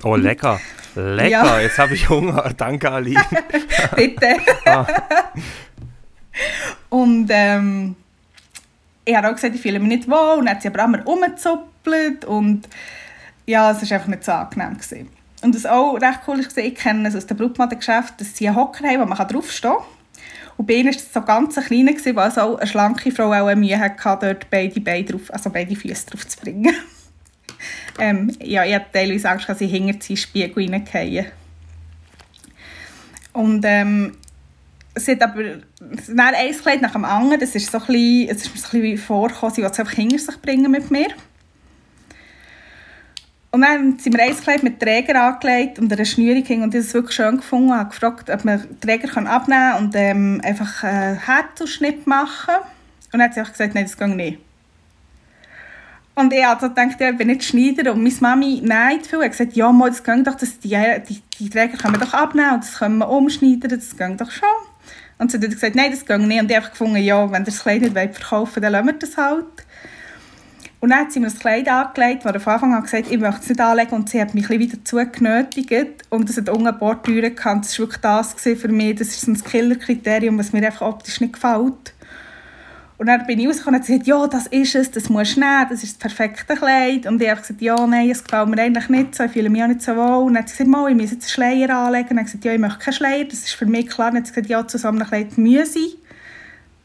Oh, 0.04 0.16
lecker. 0.16 0.60
Lecker. 0.96 1.30
Ja. 1.30 1.60
Jetzt 1.60 1.78
habe 1.78 1.94
ich 1.94 2.10
Hunger. 2.10 2.54
Danke, 2.58 2.92
Ali. 2.92 3.18
Bitte. 3.96 4.38
ah. 4.66 4.86
Und 6.90 7.28
ähm, 7.30 7.96
ich 9.06 9.16
habe 9.16 9.30
auch 9.30 9.34
gesagt, 9.34 9.56
ich 9.56 9.62
fühle 9.62 9.80
mich 9.80 9.90
nicht 9.90 10.10
wohl. 10.10 10.40
Und 10.40 10.46
dann 10.46 10.56
hat 10.56 10.62
sie 10.62 10.68
aber 10.68 10.84
immer 10.84 11.04
rumgezuppelt. 11.04 12.26
Und 12.26 12.68
ja, 13.46 13.72
es 13.72 13.90
war 13.90 13.98
einfach 13.98 14.08
nicht 14.08 14.24
so 14.24 14.32
angenehm. 14.32 14.74
Gewesen. 14.74 15.10
Und 15.42 15.56
was 15.56 15.66
auch 15.66 15.96
recht 15.96 16.20
cool 16.28 16.40
ist, 16.40 16.58
ich 16.58 16.76
kenne 16.76 17.08
es 17.08 17.16
aus 17.16 17.26
dem 17.26 17.38
Brutmodengeschäft, 17.38 18.20
dass 18.20 18.36
sie 18.36 18.48
einen 18.48 18.56
Hocker 18.56 18.88
haben, 18.88 19.02
wo 19.02 19.06
man 19.06 19.28
draufstehen 19.28 19.74
kann. 19.74 19.84
Und 20.58 20.68
bei 20.68 20.76
ihnen 20.76 20.94
war 20.94 20.96
es 20.96 21.14
so 21.14 21.22
ganz 21.22 21.56
klein, 21.56 21.88
gewesen, 21.88 22.16
weil 22.16 22.26
also 22.26 22.58
eine 22.58 22.68
schlanke 22.68 23.12
Frau 23.12 23.32
auch 23.32 23.56
Mühe 23.56 23.80
hatte, 23.80 24.18
dort 24.22 24.50
beide, 24.50 24.80
Beine 24.80 25.06
drauf, 25.06 25.34
also 25.34 25.50
beide 25.50 25.76
Füße 25.76 26.08
drauf 26.08 26.28
zu 26.28 26.40
bringen. 26.40 26.74
ähm, 28.00 28.36
ja, 28.42 28.64
ich 28.66 28.76
hatte 28.76 28.92
teilweise 28.94 29.30
Angst, 29.30 29.50
dass 29.50 29.62
ich 29.62 29.72
hinter 29.72 29.98
den 29.98 30.18
Spiegel 30.18 30.70
reinfallen. 30.70 31.26
Und 33.34 33.66
ähm, 33.66 34.16
es 34.94 35.08
hat 35.08 35.22
aber 35.24 35.42
ein 35.42 36.52
Kleid 36.62 36.82
nach 36.82 36.94
dem 36.94 37.06
anderen, 37.06 37.40
das 37.40 37.56
ist 37.56 37.72
so 37.72 37.80
ein 37.80 37.86
bisschen, 37.88 38.30
es 38.30 38.44
ist 38.44 38.54
mir 38.54 38.62
so 38.62 38.78
ein 38.78 38.82
bisschen 38.82 38.98
vorgekommen, 39.00 39.56
sie 39.56 39.62
wollte 39.64 39.74
es 39.74 39.80
einfach 39.80 39.94
hinter 39.94 40.20
sich 40.20 40.42
bringen 40.42 40.70
mit 40.72 40.92
mir. 40.92 41.08
Und 43.54 43.62
dann 43.62 44.00
sind 44.00 44.18
wir 44.18 44.24
ein 44.24 44.36
Kleid 44.36 44.64
mit 44.64 44.80
Träger 44.80 45.26
angelegt 45.26 45.78
und 45.78 45.94
einer 45.94 46.06
Schnürung 46.06 46.44
hing 46.44 46.64
und 46.64 46.74
ich 46.74 46.82
es 46.82 46.94
wirklich 46.96 47.16
schön 47.16 47.38
gefunden. 47.38 47.72
Ich 47.84 47.90
gefragt, 47.90 48.32
ob 48.32 48.44
man 48.46 48.80
Träger 48.82 49.16
abnehmen 49.16 49.74
kann 49.74 49.78
und 49.78 49.96
ähm, 49.96 50.42
einfach 50.44 50.84
einen 50.84 51.20
Herzausschnitt 51.20 52.08
machen 52.08 52.56
Und 53.12 53.20
dann 53.20 53.22
hat 53.22 53.36
sie 53.36 53.44
gesagt, 53.44 53.76
nein, 53.76 53.84
das 53.84 53.96
geht 53.96 54.08
nicht. 54.08 54.40
Und 56.16 56.34
ich 56.34 56.40
gedacht, 56.40 57.00
ja, 57.00 57.12
ich 57.12 57.18
bin 57.18 57.28
nicht 57.28 57.44
Schneider 57.44 57.94
und 57.94 58.02
meine 58.02 58.16
Mami 58.22 58.60
nein 58.64 59.02
viel. 59.02 59.22
hat 59.22 59.30
gesagt, 59.30 59.54
ja, 59.54 59.72
mal, 59.72 59.92
das 59.92 60.04
geht 60.04 60.26
doch, 60.26 60.36
das, 60.36 60.58
die, 60.58 60.76
die, 61.08 61.22
die 61.38 61.50
Träger 61.52 61.78
können 61.78 61.94
wir 61.94 62.04
doch 62.08 62.14
abnehmen 62.16 62.56
und 62.56 62.64
das 62.64 62.80
können 62.80 62.98
wir 62.98 63.08
umschneiden, 63.08 63.70
das 63.70 63.96
geht 63.96 64.20
doch 64.20 64.32
schon. 64.32 64.50
Und 65.20 65.30
sie 65.30 65.38
hat 65.38 65.48
gesagt, 65.48 65.76
nein, 65.76 65.92
das 65.92 66.04
geht 66.04 66.22
nicht. 66.22 66.42
Und 66.42 66.50
ich 66.50 66.58
habe 66.58 66.70
gefunden, 66.70 66.98
ja, 66.98 67.32
wenn 67.32 67.44
ihr 67.44 67.46
das 67.46 67.62
Kleid 67.62 67.82
nicht 67.82 67.94
verkaufen 67.94 68.56
wollt, 68.56 68.64
dann 68.64 68.72
lassen 68.72 68.88
wir 68.88 68.94
das 68.94 69.16
halt. 69.16 69.46
Und 70.84 70.90
dann 70.90 71.00
hat 71.00 71.14
sie 71.14 71.22
mir 71.22 71.28
das 71.28 71.40
Kleid 71.40 71.70
angelegt, 71.70 72.26
das 72.26 72.44
von 72.44 72.54
Anfang 72.54 72.74
an 72.74 72.84
gesagt 72.84 73.10
ich 73.10 73.18
möchte 73.18 73.40
es 73.40 73.48
nicht 73.48 73.62
anlegen. 73.62 73.96
Und 73.96 74.10
sie 74.10 74.20
hat 74.20 74.34
mich 74.34 74.50
ein 74.50 74.60
wieder 74.60 74.76
dazu 74.76 74.98
genötigt. 74.98 76.04
Und 76.10 76.30
es 76.30 76.36
hat 76.36 76.50
unten 76.50 76.68
ein 76.68 76.78
paar 76.78 77.02
Türen 77.02 77.34
gehabt. 77.34 77.64
Das 77.64 77.80
war 77.80 77.86
wirklich 77.86 78.02
das 78.02 78.34
für 78.34 78.68
mich. 78.68 78.96
Das 78.96 79.08
ist 79.08 79.26
ein 79.26 79.42
Killer-Kriterium, 79.42 80.38
was 80.38 80.52
mir 80.52 80.66
einfach 80.66 80.82
optisch 80.82 81.22
nicht 81.22 81.36
gefällt. 81.36 81.94
Und 82.98 83.08
dann 83.08 83.26
bin 83.26 83.40
ich 83.40 83.48
rausgekommen 83.48 83.80
und 83.80 83.88
gesagt, 83.88 84.08
ja, 84.08 84.28
das 84.28 84.48
ist 84.48 84.76
es, 84.76 84.92
das 84.92 85.08
musst 85.08 85.38
du 85.38 85.40
nehmen, 85.40 85.68
das 85.70 85.86
ist 85.86 85.94
das 85.94 86.00
perfekte 86.00 86.54
Kleid. 86.54 87.06
Und 87.06 87.22
ich 87.22 87.30
habe 87.30 87.40
gesagt, 87.40 87.62
ja, 87.62 87.88
nein, 87.88 88.10
es 88.10 88.22
gefällt 88.22 88.50
mir 88.50 88.62
eigentlich 88.62 88.90
nicht 88.90 89.16
so, 89.16 89.24
ich 89.24 89.32
fühle 89.32 89.50
mich 89.50 89.64
auch 89.64 89.68
nicht 89.68 89.82
so 89.82 89.96
wohl. 89.96 90.26
Und 90.26 90.34
dann 90.34 90.44
hat 90.44 90.50
sie 90.50 90.58
gesagt, 90.58 90.70
mal, 90.70 90.92
ich 90.92 90.98
muss 90.98 91.12
jetzt 91.12 91.24
einen 91.24 91.30
Schleier 91.30 91.70
anlegen. 91.78 92.10
Und 92.10 92.10
dann 92.10 92.18
habe 92.18 92.28
ich 92.28 92.34
gesagt, 92.34 92.44
ja, 92.44 92.52
ich 92.52 92.60
möchte 92.60 92.80
keinen 92.80 92.94
Schleier, 92.94 93.24
das 93.24 93.40
ist 93.40 93.54
für 93.54 93.66
mich 93.66 93.88
klar. 93.88 94.10
Und 94.10 94.16
dann 94.16 94.24
hat 94.24 94.28
sie 94.28 94.34
gesagt, 94.34 94.50
ja, 94.50 94.68
zu 94.68 94.78
so 94.78 94.90
einem 94.90 95.08
Kleid 95.08 95.38
müsse 95.38 95.80
ich 95.80 95.98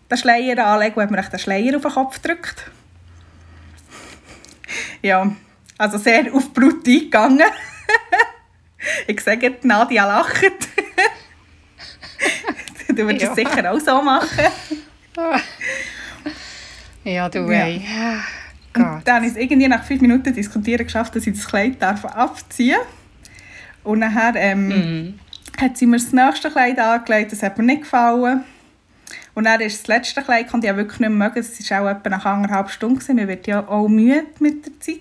den 0.09 0.19
Schleier 0.19 0.65
anlegen 0.65 0.95
und 0.95 1.03
hat 1.03 1.11
mir 1.11 1.21
den 1.21 1.39
Schleier 1.41 1.75
auf 1.75 1.83
den 1.83 1.91
Kopf 1.91 2.23
gedrückt 2.23 2.71
ja, 5.03 5.31
also 5.77 5.99
sehr 5.99 6.33
auf 6.35 6.53
Blut 6.53 6.87
eingegangen. 6.87 7.43
ich 9.07 9.21
sage, 9.21 9.57
Nadia 9.63 10.07
lacht. 10.07 10.43
du 12.89 12.97
würdest 12.97 13.23
ja. 13.23 13.31
es 13.31 13.37
sicher 13.37 13.73
auch 13.73 13.81
so 13.81 14.03
machen. 14.03 14.45
ja, 17.05 17.29
du, 17.29 17.51
ja. 17.51 17.67
ey. 17.67 17.83
Und 18.77 19.03
dann 19.05 19.25
ist 19.25 19.37
irgendwie 19.37 19.69
nach 19.69 19.85
fünf 19.85 20.01
Minuten 20.01 20.33
diskutieren 20.33 20.85
geschafft, 20.85 21.17
dass 21.17 21.27
ich 21.27 21.35
das 21.35 21.47
Kleid 21.47 21.81
darf 21.81 22.05
abziehen 22.05 22.79
Und 23.83 24.01
nachher 24.01 24.35
ähm, 24.37 24.69
mhm. 24.69 25.19
hat 25.61 25.77
sie 25.77 25.87
mir 25.87 25.97
das 25.99 26.13
nächste 26.13 26.51
Kleid 26.51 26.79
angelegt, 26.79 27.33
das 27.33 27.43
hat 27.43 27.59
mir 27.59 27.65
nicht 27.65 27.83
gefallen. 27.83 28.45
Und 29.39 29.45
dann 29.45 29.61
ist 29.61 29.79
das 29.79 29.87
letzte 29.87 30.21
Kleid, 30.21 30.51
konnte 30.51 30.67
ich 30.67 30.75
wirklich 30.75 30.99
nicht 30.99 31.11
mehr 31.11 31.29
mögen, 31.29 31.37
das 31.37 31.71
war 31.71 31.83
auch 31.83 31.89
etwa 31.97 32.11
nach 32.11 32.27
anderthalb 32.27 32.71
Stunden, 32.71 33.15
man 33.15 33.29
wird 33.29 33.47
ja 33.47 33.69
auch 33.69 33.87
müde 33.87 34.25
mit 34.41 34.67
der 34.67 34.81
Zeit. 34.81 34.97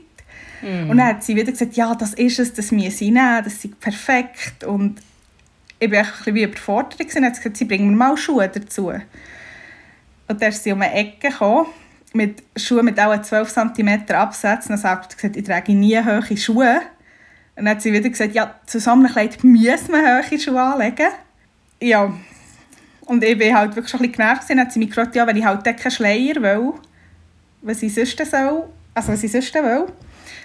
Mm. 0.62 0.92
Und 0.92 0.98
dann 0.98 1.08
hat 1.08 1.24
sie 1.24 1.36
wieder 1.36 1.52
gesagt, 1.52 1.76
ja, 1.76 1.96
das 1.96 2.14
ist 2.14 2.38
es, 2.38 2.54
das 2.54 2.72
müsse 2.72 3.06
ich 3.06 3.10
nehmen, 3.10 3.44
das 3.44 3.66
ist 3.66 3.80
perfekt. 3.80 4.64
Und 4.64 5.00
ich 5.80 5.90
war 5.90 6.02
ein 6.02 6.06
bisschen 6.06 6.36
wie 6.36 6.44
überfordert. 6.44 7.00
Und 7.16 7.26
hat 7.26 7.36
sie 7.36 7.42
gesagt, 7.42 7.58
sie 7.58 7.66
bringen 7.66 7.90
mir 7.90 7.96
mal 7.96 8.16
Schuhe 8.16 8.48
dazu. 8.48 8.90
Und 8.90 9.02
dann 10.28 10.50
ist 10.50 10.64
sie 10.64 10.72
um 10.72 10.84
eine 10.84 10.94
Ecke 10.94 11.30
gekommen, 11.30 11.66
mit 12.14 12.44
Schuhen 12.56 12.86
mit 12.86 13.00
auch 13.00 13.20
12 13.20 13.52
cm 13.52 14.04
Absatz. 14.12 14.70
Und 14.70 14.80
dann 14.80 14.92
hat 14.92 15.10
sie 15.10 15.16
gesagt, 15.16 15.36
ich 15.36 15.46
trage 15.46 15.74
nie 15.74 15.98
hohe 15.98 16.38
Schuhe. 16.38 16.82
Und 17.56 17.66
dann 17.66 17.70
hat 17.70 17.82
sie 17.82 17.92
wieder 17.92 18.08
gesagt, 18.08 18.36
ja, 18.36 18.54
zusammen 18.68 19.08
Zusammenkleid 19.08 19.44
müssen 19.44 19.94
wir 19.94 20.22
hohe 20.30 20.40
Schuhe 20.40 20.62
anlegen. 20.62 21.08
Ja, 21.82 22.14
und 23.08 23.24
ich 23.24 23.40
war 23.40 23.60
halt 23.60 23.76
wirklich 23.76 23.90
schon 23.90 24.02
ein 24.02 24.12
bisschen 24.12 24.24
genervt. 24.24 24.50
Dann 24.50 24.60
hat 24.60 24.72
sie 24.72 24.80
mich 24.80 24.90
gefragt, 24.90 25.16
ja, 25.16 25.26
wenn 25.26 25.38
ich 25.38 25.46
halt 25.46 25.64
keinen 25.64 25.92
Schleier 25.92 26.36
will, 26.42 26.74
was 27.62 27.82
ich 27.82 27.94
sonst 27.94 28.18
soll, 28.18 28.70
also 28.94 29.14
was 29.14 29.24
ich 29.24 29.32
sonst 29.32 29.54
will. 29.54 29.86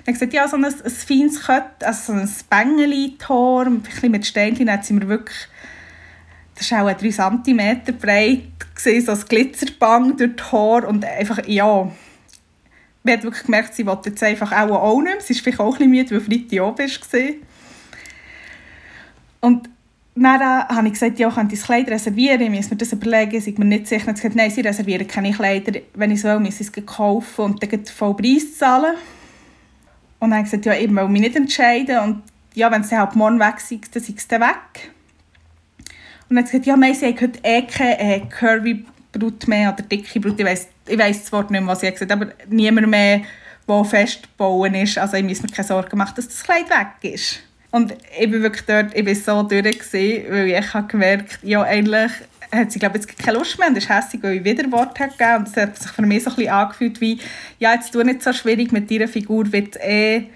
Dann 0.04 0.14
gesagt, 0.14 0.33
ja, 0.33 0.47
so 0.49 0.57
ein, 0.57 0.64
ein 0.64 0.73
feines 0.73 1.42
Kött, 1.42 1.85
also 1.85 2.12
so 2.12 2.19
ein 2.19 2.31
Bängeli-Tor, 2.49 3.66
ein 3.66 3.81
bisschen 3.81 4.11
mit 4.11 4.26
Steinchen, 4.26 4.71
hat 4.71 4.85
sie 4.85 4.95
mir 4.95 5.07
wirklich, 5.09 5.49
das 6.57 6.71
war 6.71 6.85
auch 6.85 6.92
3 6.92 7.11
cm 7.11 7.99
breit, 8.00 8.42
so 8.76 8.90
ein 9.12 9.21
Glitzerbang 9.28 10.16
durch 10.16 10.37
das 10.37 10.52
Haar 10.52 10.87
und 10.87 11.04
einfach, 11.04 11.47
ja, 11.47 11.90
man 13.04 13.14
hat 13.14 13.25
wirklich 13.25 13.45
gemerkt, 13.45 13.75
sie 13.75 13.87
wollte 13.87 14.11
jetzt 14.11 14.23
einfach 14.23 14.52
auch, 14.52 14.71
auch 14.71 15.02
nicht. 15.02 15.23
Sie 15.23 15.33
ist 15.33 15.40
vielleicht 15.40 15.59
auch 15.59 15.78
ein 15.78 15.90
bisschen 15.90 15.90
müde, 15.90 16.11
weil 16.12 16.21
Freitag 16.21 16.62
oben 16.62 16.78
war. 16.78 17.35
Und 19.40 19.69
dann 20.14 20.69
habe 20.69 20.87
ich 20.87 20.92
gesagt, 20.92 21.19
ja, 21.19 21.28
ich 21.28 21.35
könnte 21.35 21.57
das 21.57 21.64
Kleid 21.64 21.88
reservieren, 21.88 22.40
ich 22.42 22.50
muss 22.50 22.71
mir 22.71 22.76
das 22.76 22.92
überlegen, 22.92 23.37
ich 23.37 23.59
mir 23.59 23.64
nicht 23.64 23.87
sicher. 23.87 24.09
Und 24.09 24.16
sie 24.16 24.23
gesagt, 24.23 24.37
nein, 24.37 24.50
sie 24.50 24.61
reservieren 24.61 25.07
keine 25.07 25.33
Kleider, 25.33 25.81
wenn 25.95 26.11
ich 26.11 26.19
es 26.19 26.25
will, 26.25 26.38
muss 26.38 26.61
ich 26.61 26.69
es 26.76 26.87
kaufen 26.87 27.45
und 27.47 27.62
dann 27.62 27.87
voll 27.87 28.14
Preis 28.14 28.59
zahlen. 28.59 28.95
Und 30.21 30.31
dann 30.31 30.38
habe 30.38 30.47
ich 30.47 30.50
gesagt, 30.50 30.66
ja, 30.66 30.75
ich 30.75 30.95
will 30.95 31.09
mich 31.09 31.23
nicht 31.23 31.37
entscheiden 31.37 31.99
und 32.00 32.23
ja, 32.54 32.71
wenn 32.71 32.85
sie 32.85 32.97
halt 32.97 33.16
morgen 33.16 33.40
weg 33.40 33.59
sind, 33.61 33.95
dann 33.95 34.02
sind 34.02 34.21
sie 34.21 34.31
weg. 34.31 34.92
Und 36.28 36.37
dann 36.37 36.38
hat 36.38 36.49
sie 36.49 36.59
gesagt, 36.59 36.66
ja, 36.66 36.76
nein, 36.76 36.95
sie 36.95 37.07
haben 37.07 37.21
heute 37.21 37.40
eh 37.42 37.62
keine 37.62 37.99
äh, 37.99 38.21
curvy 38.21 38.85
Brut 39.12 39.47
mehr 39.49 39.73
oder 39.73 39.83
dicke 39.83 40.21
Brut, 40.21 40.38
ich 40.38 40.47
weiss, 40.47 40.69
ich 40.87 40.99
weiss 40.99 41.23
das 41.23 41.33
Wort 41.33 41.50
nicht 41.50 41.61
mehr, 41.61 41.71
was 41.71 41.81
sie 41.81 41.90
gesagt 41.90 42.11
hat, 42.11 42.21
aber 42.21 42.33
niemand 42.49 42.88
mehr, 42.88 43.23
der 43.69 43.85
festgebaut 43.85 44.75
ist, 44.75 44.99
also 44.99 45.16
ich 45.16 45.25
muss 45.25 45.42
mir 45.42 45.49
keine 45.49 45.69
Sorgen 45.69 45.99
machen, 45.99 46.14
dass 46.16 46.28
das 46.28 46.42
Kleid 46.42 46.69
weg 46.69 47.12
ist. 47.12 47.40
Und 47.73 47.95
ich 48.21 48.31
bin 48.31 48.43
wirklich 48.43 48.67
dort, 48.67 48.95
ich 48.95 49.05
bin 49.05 49.14
so 49.14 49.43
durch, 49.43 49.62
gewesen, 49.64 50.31
weil 50.31 50.49
ich 50.49 50.75
habe 50.75 50.87
gemerkt, 50.87 51.38
ja, 51.43 51.62
eigentlich 51.62 52.12
hat 52.55 52.71
sie 52.71 52.79
glaube 52.79 52.99
jetzt 52.99 53.19
keine 53.19 53.38
Lust 53.38 53.59
mehr 53.59 53.69
und 53.69 53.79
ist 53.79 53.88
hässlich, 53.88 54.23
weil 54.23 54.37
ich 54.37 54.45
wieder 54.45 54.71
Wort 54.71 55.00
hat 55.00 55.17
gegeben 55.17 55.38
und 55.38 55.49
es 55.49 55.57
hat 55.57 55.79
sich 55.79 55.91
für 55.91 56.02
mich 56.02 56.23
so 56.23 56.31
ein 56.31 56.37
bisschen 56.37 56.52
angefühlt 56.52 57.00
wie, 57.00 57.19
ja, 57.59 57.73
jetzt 57.73 57.91
tu 57.93 58.02
nicht 58.02 58.23
so 58.23 58.31
schwierig, 58.35 58.73
mit 58.73 58.91
deiner 58.91 59.09
Figur 59.09 59.50
wird 59.52 59.76
eh 59.76 60.29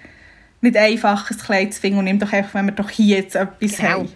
nicht 0.61 0.75
einfach, 0.75 1.29
ein 1.29 1.37
Kleid 1.37 1.75
zu 1.75 1.81
finden 1.81 1.99
und 1.99 2.05
nimm 2.05 2.17
doch 2.17 2.33
einfach, 2.33 2.55
wenn 2.55 2.65
wir 2.65 2.71
doch 2.71 2.89
hier 2.89 3.17
jetzt 3.17 3.35
etwas 3.35 3.77
genau. 3.77 3.89
haben. 3.89 4.11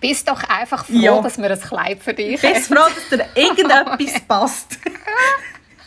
Bist 0.00 0.28
doch 0.28 0.44
einfach 0.44 0.84
froh, 0.84 0.94
ja. 0.94 1.20
dass 1.20 1.36
wir 1.36 1.50
ein 1.50 1.60
Kleid 1.60 1.98
für 2.00 2.14
dich 2.14 2.40
haben. 2.40 2.54
Bist 2.54 2.68
froh, 2.68 2.86
dass 2.94 3.08
dir 3.08 3.26
irgendetwas 3.34 4.20
passt. 4.20 4.78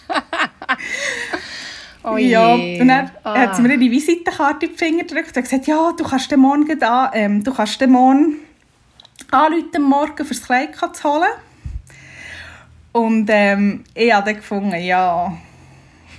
Oh 2.03 2.17
ja, 2.17 2.53
und 2.53 2.87
dann 2.87 3.11
ah. 3.23 3.37
hat 3.37 3.55
sie 3.55 3.61
mir 3.61 3.77
die 3.77 3.89
Visitenkarte 3.89 4.65
in 4.65 4.73
die 4.73 4.77
Finger 4.77 5.03
gedrückt 5.03 5.35
und 5.37 5.43
gesagt, 5.43 5.67
ja, 5.67 5.91
du 5.97 6.03
kannst 6.03 6.29
den 6.29 6.39
morgen 6.41 6.77
da, 6.77 7.11
ähm, 7.13 7.43
du 7.43 7.53
kannst 7.53 7.79
den 7.79 7.91
morgen 7.91 8.35
anrufen, 9.31 9.81
morgen 9.81 10.25
fürs 10.25 10.43
Kleid 10.43 10.75
zu 10.75 11.03
holen. 11.03 11.31
Und 12.91 13.29
ähm, 13.31 13.83
ich 13.93 14.13
habe 14.13 14.25
dann 14.25 14.35
gefunden, 14.35 14.75
ja, 14.75 15.35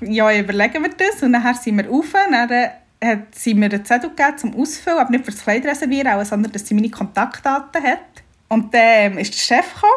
ja, 0.00 0.38
überlegen 0.38 0.82
wir 0.82 0.90
das. 0.90 1.22
Und 1.22 1.34
dann 1.34 1.54
sind 1.54 1.76
wir 1.76 1.88
rauf, 1.88 2.12
dann 2.12 2.34
hat 2.34 3.34
sie 3.34 3.54
mir 3.54 3.66
einen 3.66 3.84
Zettel 3.84 4.10
gegeben 4.10 4.38
zum 4.38 4.60
Ausfüllen, 4.60 4.98
aber 4.98 5.10
nicht 5.10 5.24
fürs 5.24 5.42
Kleid 5.42 5.66
reservieren, 5.66 6.24
sondern 6.24 6.50
dass 6.50 6.66
sie 6.66 6.74
meine 6.74 6.90
Kontaktdaten 6.90 7.82
hat. 7.82 8.00
Und 8.48 8.72
dann 8.72 9.12
ähm, 9.12 9.18
ist 9.18 9.34
der 9.34 9.56
Chef 9.56 9.74
gekommen 9.74 9.92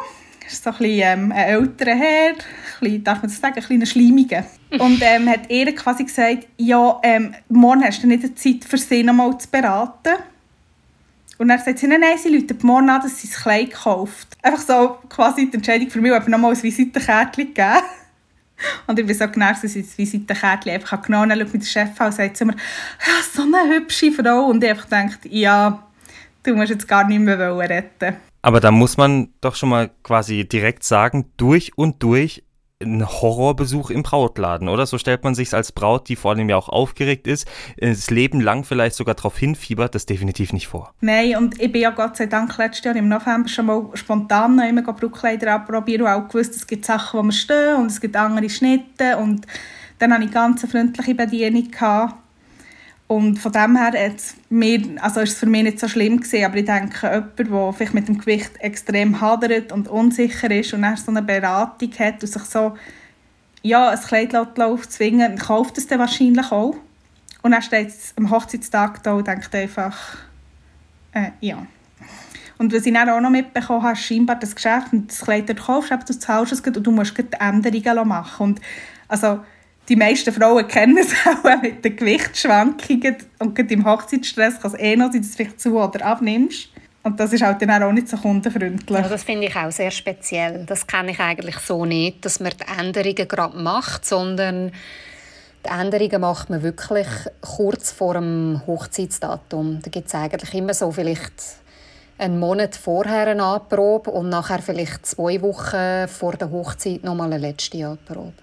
ist 0.47 0.63
so 0.63 0.69
ein, 0.69 0.77
bisschen, 0.77 1.01
ähm, 1.01 1.31
ein 1.31 1.47
älterer 1.49 1.95
Herr, 1.95 2.29
ein 2.29 2.35
bisschen, 2.79 3.03
darf 3.03 3.21
man 3.21 3.29
das 3.29 3.39
sagen, 3.39 3.55
ein 3.55 3.63
kleiner 3.63 3.85
Schleimiger. 3.85 4.45
Und 4.71 5.01
ähm, 5.01 5.29
hat 5.29 5.49
ihr 5.49 5.73
quasi 5.73 6.03
gesagt, 6.03 6.47
ja, 6.57 6.99
ähm, 7.03 7.33
morgen 7.47 7.83
hast 7.83 8.03
du 8.03 8.07
nicht 8.07 8.37
Zeit 8.37 8.65
für 8.65 8.77
sie 8.77 9.03
nochmal 9.03 9.37
zu 9.37 9.47
beraten. 9.49 10.15
Und 11.37 11.49
dann 11.49 11.59
sagt 11.59 11.79
sie, 11.79 11.87
nein, 11.87 12.01
nein, 12.01 12.17
sie 12.17 12.29
läutet 12.29 12.63
morgen 12.63 12.89
an, 12.89 13.01
dass 13.01 13.19
sie 13.21 13.27
das 13.27 13.37
Kleid 13.41 13.71
kauft. 13.71 14.27
Einfach 14.41 14.61
so 14.61 14.97
quasi 15.07 15.49
die 15.49 15.55
Entscheidung 15.55 15.89
für 15.89 16.01
mich, 16.01 16.11
ob 16.11 16.27
nochmal 16.27 16.53
ein 16.53 16.61
Visitenkärtchen 16.61 17.53
geben 17.53 17.77
Und 18.87 18.99
ich 18.99 19.05
bin 19.05 19.15
so 19.15 19.27
genervt, 19.27 19.63
dass 19.63 19.75
ich 19.75 19.85
das 19.85 19.97
Visitenkärtchen 19.97 20.73
einfach 20.73 21.01
genommen 21.01 21.31
habe. 21.31 21.39
Dann 21.39 21.47
schaut 21.47 21.53
mich 21.53 21.73
der 21.73 21.85
Chef 21.85 22.01
an 22.01 22.07
und 22.07 22.13
sagt 22.13 22.37
zu 22.37 22.45
mir, 22.45 22.53
ja, 22.55 23.13
so 23.33 23.43
eine 23.43 23.75
hübsche 23.75 24.11
Frau. 24.11 24.47
Und 24.47 24.63
ich 24.63 24.69
einfach 24.69 24.85
denkt, 24.85 25.19
ja, 25.25 25.83
du 26.43 26.55
musst 26.55 26.71
jetzt 26.71 26.87
gar 26.87 27.07
nicht 27.07 27.19
mehr 27.19 27.57
retten. 27.57 28.17
Aber 28.41 28.59
da 28.59 28.71
muss 28.71 28.97
man 28.97 29.29
doch 29.41 29.55
schon 29.55 29.69
mal 29.69 29.91
quasi 30.03 30.47
direkt 30.47 30.83
sagen, 30.83 31.31
durch 31.37 31.77
und 31.77 32.01
durch 32.01 32.43
ein 32.79 33.07
Horrorbesuch 33.07 33.89
im 33.89 34.03
Brautladen, 34.03 34.69
oder? 34.69 34.85
So 34.85 34.97
stellt 34.97 35.23
man 35.23 35.33
sich 35.33 35.53
als 35.53 35.71
Braut, 35.71 36.09
die 36.09 36.15
vor 36.15 36.31
allem 36.31 36.47
ja 36.47 36.57
auch 36.57 36.69
aufgeregt 36.69 37.25
ist, 37.25 37.47
das 37.77 38.11
Leben 38.11 38.39
lang 38.39 38.63
vielleicht 38.63 38.95
sogar 38.95 39.15
darauf 39.15 39.37
hinfiebert, 39.37 39.95
das 39.95 40.05
definitiv 40.05 40.53
nicht 40.53 40.67
vor. 40.67 40.93
Nein, 41.01 41.37
und 41.37 41.59
ich 41.59 41.71
bin 41.71 41.81
ja 41.81 41.89
Gott 41.89 42.17
sei 42.17 42.27
Dank 42.27 42.55
letztes 42.57 42.85
Jahr 42.85 42.95
im 42.95 43.07
November 43.07 43.49
schon 43.49 43.65
mal 43.65 43.89
spontan 43.95 44.55
noch 44.55 44.67
immer 44.67 44.83
Brautkleider 44.83 45.55
abprobiert 45.55 46.01
und 46.01 46.07
auch 46.07 46.27
gewusst, 46.27 46.55
es 46.55 46.67
gibt 46.67 46.85
Sachen, 46.85 47.19
wo 47.19 47.23
wir 47.23 47.31
stehen 47.31 47.77
und 47.77 47.87
es 47.87 47.99
gibt 47.99 48.15
andere 48.15 48.49
Schnitte 48.49 49.17
und 49.17 49.47
dann 49.99 50.13
hatte 50.13 50.25
ich 50.25 50.29
eine 50.29 50.33
ganz 50.33 50.69
freundliche 50.69 51.15
Bedienung. 51.15 51.71
Gehabt 51.71 52.15
und 53.07 53.39
von 53.39 53.53
dem 53.53 53.77
her 53.77 54.11
mir, 54.49 54.81
also 55.01 55.21
ist 55.21 55.33
es 55.33 55.39
für 55.39 55.45
mich 55.45 55.63
nicht 55.63 55.79
so 55.79 55.87
schlimm 55.87 56.19
gewesen, 56.19 56.43
aber 56.43 56.57
ich 56.57 56.65
denke, 56.65 57.07
jemand, 57.07 57.39
der 57.39 57.73
vielleicht 57.73 57.93
mit 57.93 58.07
dem 58.09 58.17
Gewicht 58.17 58.51
extrem 58.59 59.21
hadert 59.21 59.71
und 59.71 59.87
unsicher 59.87 60.51
ist 60.51 60.73
und 60.73 60.81
dann 60.81 60.97
so 60.97 61.11
eine 61.11 61.21
Beratung 61.21 61.91
hat 61.99 62.21
und 62.21 62.27
sich 62.27 62.43
so 62.43 62.75
ja, 63.61 63.89
ein 63.89 63.99
Kleid 63.99 64.35
aufzwingen, 64.35 65.37
kauft 65.37 65.77
es 65.77 65.87
dann 65.87 65.99
wahrscheinlich 65.99 66.51
auch. 66.51 66.75
Und 67.41 67.51
dann 67.51 67.61
steht 67.61 67.89
es 67.89 68.13
am 68.17 68.29
Hochzeitstag 68.29 69.03
da 69.03 69.13
und 69.13 69.27
denkt 69.27 69.55
einfach, 69.55 70.17
äh, 71.13 71.31
ja. 71.39 71.65
Und 72.57 72.73
was 72.73 72.85
ich 72.85 72.93
dann 72.93 73.09
auch 73.09 73.21
noch 73.21 73.29
mitbekommen 73.29 73.83
habe, 73.83 73.95
scheinbar 73.95 74.37
das 74.37 74.55
Geschäft 74.55 74.91
und 74.91 75.11
das 75.11 75.21
Kleid 75.21 75.47
dort 75.47 75.61
kaufst, 75.61 75.91
du 75.91 76.19
zahlst 76.19 76.51
es 76.51 76.59
und 76.61 76.85
du 76.85 76.91
musst 76.91 77.13
Änderungen 77.39 78.07
machen. 78.07 78.43
Und 78.43 78.61
also, 79.07 79.39
die 79.89 79.95
meisten 79.95 80.33
Frauen 80.33 80.67
kennen 80.67 80.97
es 80.97 81.13
auch 81.25 81.61
mit 81.61 81.83
den 81.83 81.95
Gewichtsschwankungen 81.95 83.17
und 83.39 83.55
gerade 83.55 83.73
im 83.73 83.85
Hochzeitsstress 83.85 84.59
kann 84.59 84.73
es 84.73 84.79
eh 84.79 84.95
noch 84.95 85.11
sein, 85.11 85.21
dass 85.21 85.31
du 85.31 85.37
vielleicht 85.37 85.61
zu 85.61 85.77
oder 85.77 86.05
abnimmst. 86.05 86.69
Und 87.03 87.17
das 87.21 87.31
ist 87.31 87.41
halt 87.41 87.61
dann 87.61 87.83
auch 87.83 87.93
nicht 87.93 88.09
so 88.09 88.17
kundenfreundlich. 88.17 88.99
Ja, 88.99 89.07
das 89.07 89.23
finde 89.23 89.47
ich 89.47 89.55
auch 89.55 89.71
sehr 89.71 89.91
speziell. 89.91 90.65
Das 90.65 90.85
kenne 90.85 91.11
ich 91.11 91.19
eigentlich 91.21 91.57
so 91.59 91.85
nicht, 91.85 92.25
dass 92.25 92.41
man 92.41 92.51
die 92.51 92.79
Änderungen 92.81 93.27
gerade 93.29 93.57
macht, 93.57 94.05
sondern 94.05 94.73
die 95.65 95.69
Änderungen 95.69 96.19
macht 96.19 96.49
man 96.49 96.63
wirklich 96.63 97.07
kurz 97.39 97.91
vor 97.91 98.15
dem 98.15 98.61
Hochzeitsdatum. 98.67 99.79
Da 99.83 99.89
gibt 99.89 100.07
es 100.07 100.15
eigentlich 100.15 100.53
immer 100.53 100.73
so 100.73 100.91
vielleicht 100.91 101.33
einen 102.17 102.39
Monat 102.39 102.75
vorher 102.75 103.27
eine 103.27 103.43
Anprobe 103.43 104.11
und 104.11 104.27
nachher 104.27 104.61
vielleicht 104.61 105.05
zwei 105.05 105.41
Wochen 105.41 106.09
vor 106.09 106.33
der 106.33 106.51
Hochzeit 106.51 107.05
nochmal 107.05 107.31
eine 107.31 107.37
letzte 107.37 107.87
Anprobe. 107.87 108.33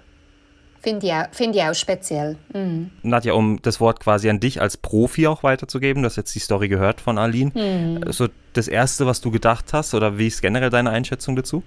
Finde 0.85 1.07
ich, 1.07 1.13
auch, 1.15 1.25
find 1.33 1.57
ich 1.57 1.63
auch 1.63 1.75
speziell. 1.75 2.37
Mhm. 2.53 2.91
Nadja, 3.03 3.33
um 3.33 3.59
das 3.63 3.81
Wort 3.81 4.01
quasi 4.01 4.29
an 4.29 4.39
dich 4.39 4.61
als 4.61 4.77
Profi 4.77 5.27
auch 5.27 5.43
weiterzugeben, 5.43 6.03
du 6.03 6.07
hast 6.09 6.17
jetzt 6.17 6.35
die 6.35 6.41
Story 6.41 6.69
gehört 6.69 7.01
von 7.01 7.17
Aline. 7.17 7.53
Mhm. 7.55 8.13
So 8.13 8.29
das 8.53 8.69
Erste, 8.69 9.07
was 9.07 9.23
du 9.23 9.31
gedacht 9.31 9.73
hast 9.73 9.95
oder 9.95 10.19
wie 10.19 10.27
ist 10.27 10.43
generell 10.43 10.69
deine 10.69 10.91
Einschätzung 10.91 11.37
dazu? 11.37 11.63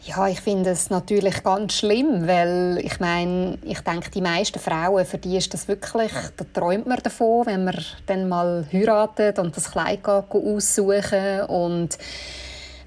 Ja, 0.00 0.28
ich 0.28 0.40
finde 0.40 0.70
es 0.70 0.88
natürlich 0.88 1.42
ganz 1.42 1.74
schlimm, 1.74 2.26
weil 2.26 2.80
ich 2.82 2.98
meine, 3.00 3.58
ich 3.64 3.80
denke, 3.80 4.10
die 4.10 4.22
meisten 4.22 4.58
Frauen, 4.58 5.04
für 5.04 5.18
die 5.18 5.36
ist 5.36 5.52
das 5.52 5.68
wirklich, 5.68 6.12
da 6.38 6.46
träumt 6.54 6.86
man 6.86 7.00
davon, 7.02 7.44
wenn 7.44 7.64
man 7.64 7.76
dann 8.06 8.30
mal 8.30 8.66
heiratet 8.72 9.38
und 9.38 9.54
das 9.54 9.70
Kleid 9.70 10.00
aussuchen 10.06 11.42
und 11.48 11.98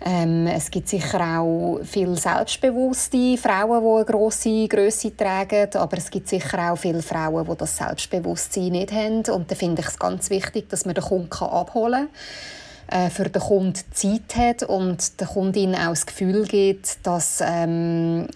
ähm, 0.03 0.47
es 0.47 0.71
gibt 0.71 0.89
sicher 0.89 1.39
auch 1.39 1.79
viele 1.83 2.15
selbstbewusste 2.15 3.37
Frauen, 3.37 3.81
die 3.81 3.87
eine 3.87 4.05
grosse 4.05 4.67
Größe 4.67 5.15
tragen, 5.15 5.69
aber 5.75 5.97
es 5.97 6.09
gibt 6.09 6.27
sicher 6.27 6.71
auch 6.71 6.77
viele 6.77 7.03
Frauen, 7.03 7.45
die 7.45 7.57
das 7.57 7.77
Selbstbewusstsein 7.77 8.71
nicht 8.71 8.91
haben. 8.91 9.23
Und 9.25 9.51
da 9.51 9.55
finde 9.55 9.81
ich 9.81 9.87
es 9.87 9.99
ganz 9.99 10.29
wichtig, 10.31 10.69
dass 10.69 10.85
man 10.85 10.95
den 10.95 11.03
Kunden 11.03 11.43
abholen 11.43 12.09
kann 12.09 13.05
äh, 13.05 13.09
für 13.09 13.29
den 13.29 13.41
Kunden 13.41 13.79
Zeit 13.91 14.35
hat 14.35 14.63
und 14.63 15.19
der 15.19 15.27
Kundin 15.27 15.75
auch 15.75 15.89
das 15.89 16.05
Gefühl 16.05 16.45
gibt, 16.45 17.05
dass 17.05 17.41
ähm, 17.45 18.27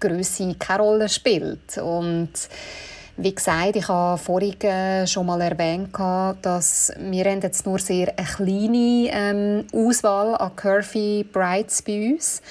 Größe 0.00 0.54
keine 0.58 0.82
Rolle 0.82 1.08
spielt. 1.08 1.78
Und 1.78 2.32
wie 3.16 3.34
gesagt, 3.34 3.76
ich 3.76 3.88
habe 3.88 4.18
vorhin 4.18 4.60
äh, 4.62 5.06
schon 5.06 5.26
mal 5.26 5.40
erwähnt, 5.40 5.90
dass 6.42 6.92
wir 6.98 7.24
jetzt 7.24 7.66
nur 7.66 7.78
sehr 7.78 8.12
eine 8.16 8.26
kleine 8.26 9.10
ähm, 9.12 9.66
Auswahl 9.72 10.34
an 10.36 10.56
Curvy 10.56 11.24
Brides 11.30 11.82
bei 11.82 12.12
uns 12.12 12.42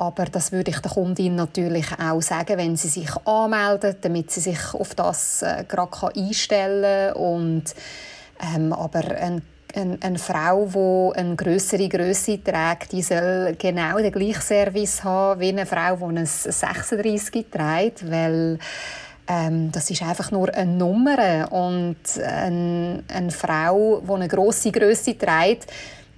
aber 0.00 0.26
das 0.26 0.52
würde 0.52 0.70
ich 0.70 0.78
der 0.78 0.92
Kundin 0.92 1.34
natürlich 1.34 1.86
auch 2.00 2.22
sagen, 2.22 2.56
wenn 2.56 2.76
sie 2.76 2.86
sich 2.88 3.10
anmeldet, 3.26 3.98
damit 4.02 4.30
sie 4.30 4.40
sich 4.40 4.72
auf 4.72 4.94
das 4.94 5.42
äh, 5.42 5.64
gerade 5.66 5.90
einstellen 6.16 7.12
kann. 7.12 7.20
Und, 7.20 7.64
ähm, 8.54 8.72
aber 8.72 9.00
ein 9.20 9.42
eine, 9.74 9.98
eine 10.00 10.18
Frau, 10.18 11.12
die 11.12 11.18
eine 11.18 11.36
größere 11.36 11.88
Größe 11.88 12.42
trägt, 12.42 12.92
die 12.92 13.02
soll 13.02 13.54
genau 13.58 13.98
den 13.98 14.12
gleichen 14.12 14.40
Service 14.40 15.04
haben 15.04 15.40
wie 15.40 15.50
eine 15.50 15.66
Frau, 15.66 15.96
die 15.96 16.18
ein 16.18 16.26
36 16.26 17.46
trägt, 17.50 18.10
weil 18.10 18.58
ähm, 19.28 19.70
das 19.70 19.90
ist 19.90 20.02
einfach 20.02 20.30
nur 20.30 20.52
eine 20.54 20.72
Nummer 20.72 21.52
und 21.52 21.96
eine, 22.22 23.04
eine 23.08 23.30
Frau, 23.30 24.00
die 24.00 24.12
eine 24.12 24.28
grosse 24.28 24.72
Größe 24.72 25.18
trägt, 25.18 25.66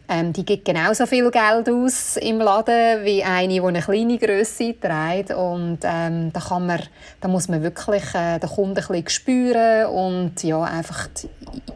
ähm, 0.09 0.33
die 0.33 0.45
gibt 0.45 0.65
genauso 0.65 1.07
viel 1.07 1.31
Geld 1.31 1.69
aus 1.69 2.17
im 2.17 2.39
Laden 2.39 3.05
wie 3.05 3.23
eine, 3.23 3.55
die 3.55 3.61
eine 3.61 3.81
kleine 3.81 4.19
Größe 4.19 4.75
trägt. 4.81 5.31
Und 5.31 5.79
ähm, 5.85 6.33
da, 6.33 6.41
kann 6.41 6.67
man, 6.67 6.83
da 7.21 7.29
muss 7.29 7.49
man 7.49 7.63
wirklich 7.63 8.03
äh, 8.15 8.41
den 8.41 8.51
Kunden 8.51 8.79
ein 8.79 8.87
bisschen 8.87 9.09
spüren 9.09 9.87
und 9.87 10.43
ja, 10.43 10.63
einfach 10.63 11.09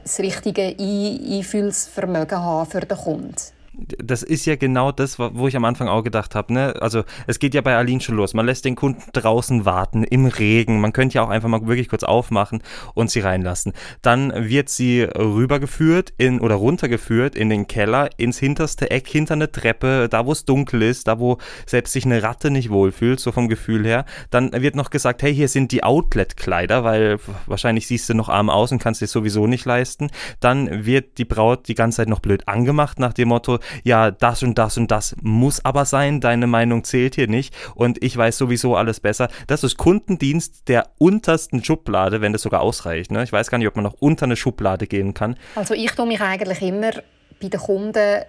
das 0.02 0.18
richtige 0.18 0.74
Einfühlsvermögen 0.76 2.38
haben 2.38 2.68
für 2.68 2.80
den 2.80 2.98
Kunden 2.98 3.53
das 3.76 4.22
ist 4.22 4.46
ja 4.46 4.56
genau 4.56 4.92
das, 4.92 5.18
wo 5.18 5.48
ich 5.48 5.56
am 5.56 5.64
Anfang 5.64 5.88
auch 5.88 6.02
gedacht 6.02 6.34
habe. 6.34 6.52
Ne? 6.52 6.74
Also 6.80 7.04
es 7.26 7.38
geht 7.38 7.54
ja 7.54 7.60
bei 7.60 7.76
Aline 7.76 8.00
schon 8.00 8.16
los. 8.16 8.34
Man 8.34 8.46
lässt 8.46 8.64
den 8.64 8.76
Kunden 8.76 9.02
draußen 9.12 9.64
warten, 9.64 10.04
im 10.04 10.26
Regen. 10.26 10.80
Man 10.80 10.92
könnte 10.92 11.16
ja 11.16 11.22
auch 11.22 11.28
einfach 11.28 11.48
mal 11.48 11.66
wirklich 11.66 11.88
kurz 11.88 12.04
aufmachen 12.04 12.62
und 12.94 13.10
sie 13.10 13.20
reinlassen. 13.20 13.72
Dann 14.02 14.32
wird 14.48 14.68
sie 14.68 15.02
rübergeführt 15.02 16.12
in, 16.18 16.40
oder 16.40 16.54
runtergeführt 16.54 17.34
in 17.34 17.48
den 17.48 17.66
Keller, 17.66 18.10
ins 18.16 18.38
hinterste 18.38 18.90
Eck, 18.90 19.08
hinter 19.08 19.34
eine 19.34 19.50
Treppe, 19.50 20.08
da 20.08 20.26
wo 20.26 20.32
es 20.32 20.44
dunkel 20.44 20.82
ist, 20.82 21.08
da 21.08 21.18
wo 21.18 21.38
selbst 21.66 21.92
sich 21.92 22.04
eine 22.04 22.22
Ratte 22.22 22.50
nicht 22.50 22.70
wohlfühlt, 22.70 23.20
so 23.20 23.32
vom 23.32 23.48
Gefühl 23.48 23.84
her. 23.84 24.04
Dann 24.30 24.52
wird 24.52 24.76
noch 24.76 24.90
gesagt, 24.90 25.22
hey, 25.22 25.34
hier 25.34 25.48
sind 25.48 25.72
die 25.72 25.82
Outlet-Kleider, 25.82 26.84
weil 26.84 27.18
wahrscheinlich 27.46 27.86
siehst 27.86 28.08
du 28.08 28.14
noch 28.14 28.28
arm 28.28 28.50
aus 28.50 28.72
und 28.72 28.78
kannst 28.78 29.00
dir 29.00 29.06
sowieso 29.06 29.46
nicht 29.46 29.64
leisten. 29.64 30.10
Dann 30.40 30.86
wird 30.86 31.18
die 31.18 31.24
Braut 31.24 31.68
die 31.68 31.74
ganze 31.74 31.96
Zeit 31.96 32.08
noch 32.08 32.20
blöd 32.20 32.46
angemacht 32.46 32.98
nach 32.98 33.12
dem 33.12 33.28
Motto, 33.28 33.58
ja, 33.82 34.10
das 34.10 34.42
und 34.42 34.58
das 34.58 34.76
und 34.76 34.90
das 34.90 35.16
muss 35.22 35.64
aber 35.64 35.84
sein, 35.84 36.20
deine 36.20 36.46
Meinung 36.46 36.84
zählt 36.84 37.14
hier 37.14 37.28
nicht 37.28 37.54
und 37.74 38.02
ich 38.02 38.16
weiß 38.16 38.38
sowieso 38.38 38.76
alles 38.76 39.00
besser. 39.00 39.28
Das 39.46 39.64
ist 39.64 39.76
Kundendienst 39.76 40.68
der 40.68 40.88
untersten 40.98 41.62
Schublade, 41.64 42.20
wenn 42.20 42.32
das 42.32 42.42
sogar 42.42 42.60
ausreicht. 42.60 43.10
Ne? 43.10 43.22
Ich 43.24 43.32
weiß 43.32 43.50
gar 43.50 43.58
nicht, 43.58 43.68
ob 43.68 43.76
man 43.76 43.84
noch 43.84 43.96
unter 44.00 44.24
eine 44.24 44.36
Schublade 44.36 44.86
gehen 44.86 45.14
kann. 45.14 45.36
Also 45.54 45.74
ich 45.74 45.90
tue 45.92 46.06
mich 46.06 46.20
eigentlich 46.20 46.62
immer 46.62 46.92
bei 47.40 47.48
den 47.48 47.60
Kunden 47.60 48.24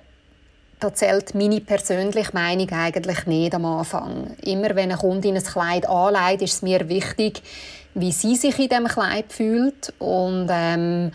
da 0.80 0.94
zählt 0.94 1.34
meine 1.36 1.62
persönliche 1.62 2.34
Meinung 2.34 2.70
eigentlich 2.72 3.26
nicht 3.26 3.56
am 3.56 3.66
Anfang. 3.66 4.36
Immer 4.44 4.76
wenn 4.76 4.92
eine 4.92 4.98
Kundin 4.98 5.38
ein 5.38 5.44
Kleid 5.44 5.88
anlegt, 5.88 6.42
ist 6.42 6.56
es 6.56 6.62
mir 6.62 6.90
wichtig, 6.90 7.42
wie 7.94 8.12
sie 8.12 8.36
sich 8.36 8.60
in 8.60 8.70
diesem 8.70 8.88
Kleid 8.88 9.32
fühlt. 9.32 9.94
Und 10.00 10.48
ähm, 10.52 11.12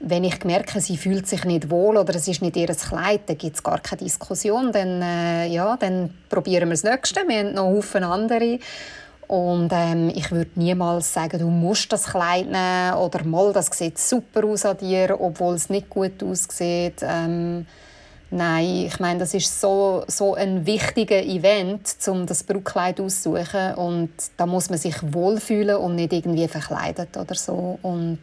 wenn 0.00 0.24
ich 0.24 0.44
merke, 0.44 0.80
sie 0.80 0.96
fühlt 0.96 1.26
sich 1.26 1.44
nicht 1.44 1.70
wohl 1.70 1.96
oder 1.96 2.14
es 2.14 2.28
ist 2.28 2.42
nicht 2.42 2.56
ihr 2.56 2.66
Kleid, 2.66 3.22
dann 3.26 3.38
gibt 3.38 3.56
es 3.56 3.62
gar 3.62 3.80
keine 3.80 4.02
Diskussion. 4.02 4.70
Dann, 4.72 5.00
äh, 5.00 5.46
ja, 5.46 5.76
dann 5.76 6.12
probieren 6.28 6.68
wir 6.68 6.74
das 6.74 6.84
Nächste. 6.84 7.26
Wir 7.26 7.38
haben 7.40 7.54
noch 7.54 7.64
Haufen 7.64 8.04
andere. 8.04 8.58
Und 9.26 9.70
ähm, 9.72 10.12
ich 10.14 10.30
würde 10.30 10.50
niemals 10.54 11.12
sagen, 11.12 11.38
du 11.38 11.48
musst 11.48 11.92
das 11.92 12.04
Kleid 12.06 12.46
nehmen 12.46 12.94
oder 12.94 13.24
mal, 13.24 13.52
das 13.52 13.66
sieht 13.72 13.98
super 13.98 14.44
aus 14.44 14.64
an 14.64 14.76
dir, 14.76 15.16
obwohl 15.20 15.54
es 15.54 15.68
nicht 15.68 15.90
gut 15.90 16.22
aussieht. 16.22 17.00
Ähm, 17.02 17.66
nein, 18.30 18.86
ich 18.86 19.00
meine, 19.00 19.18
das 19.18 19.34
ist 19.34 19.60
so, 19.60 20.04
so 20.06 20.34
ein 20.34 20.64
wichtiger 20.64 21.24
Event, 21.24 21.96
um 22.06 22.26
das 22.26 22.44
Brautkleid 22.44 23.00
auszusuchen. 23.00 23.74
Und 23.74 24.10
da 24.36 24.46
muss 24.46 24.70
man 24.70 24.78
sich 24.78 24.96
wohlfühlen 25.02 25.76
und 25.76 25.96
nicht 25.96 26.12
irgendwie 26.12 26.46
verkleidet 26.46 27.16
oder 27.16 27.34
so. 27.34 27.80
Und 27.82 28.20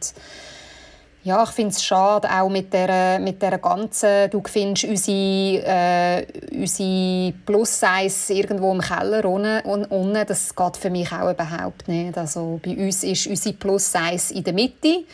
ja, 1.24 1.42
ich 1.42 1.50
finde 1.50 1.70
es 1.70 1.82
schade, 1.82 2.28
auch 2.30 2.50
mit 2.50 2.70
der, 2.74 3.18
mit 3.18 3.40
der 3.40 3.56
ganzen, 3.56 4.28
du 4.30 4.42
findest 4.46 4.84
unsere, 4.84 5.64
äh, 5.64 6.26
unsere 6.52 7.32
Plus-Size 7.46 8.34
irgendwo 8.34 8.70
im 8.72 8.82
Keller 8.82 9.24
unten, 9.24 9.86
unten, 9.86 10.26
das 10.26 10.54
geht 10.54 10.76
für 10.76 10.90
mich 10.90 11.10
auch 11.12 11.30
überhaupt 11.30 11.88
nicht. 11.88 12.18
Also 12.18 12.60
bei 12.62 12.76
uns 12.76 13.02
ist 13.04 13.26
unsere 13.26 13.54
Plus-Size 13.54 14.34
in 14.34 14.44
der 14.44 14.52
Mitte, 14.52 15.04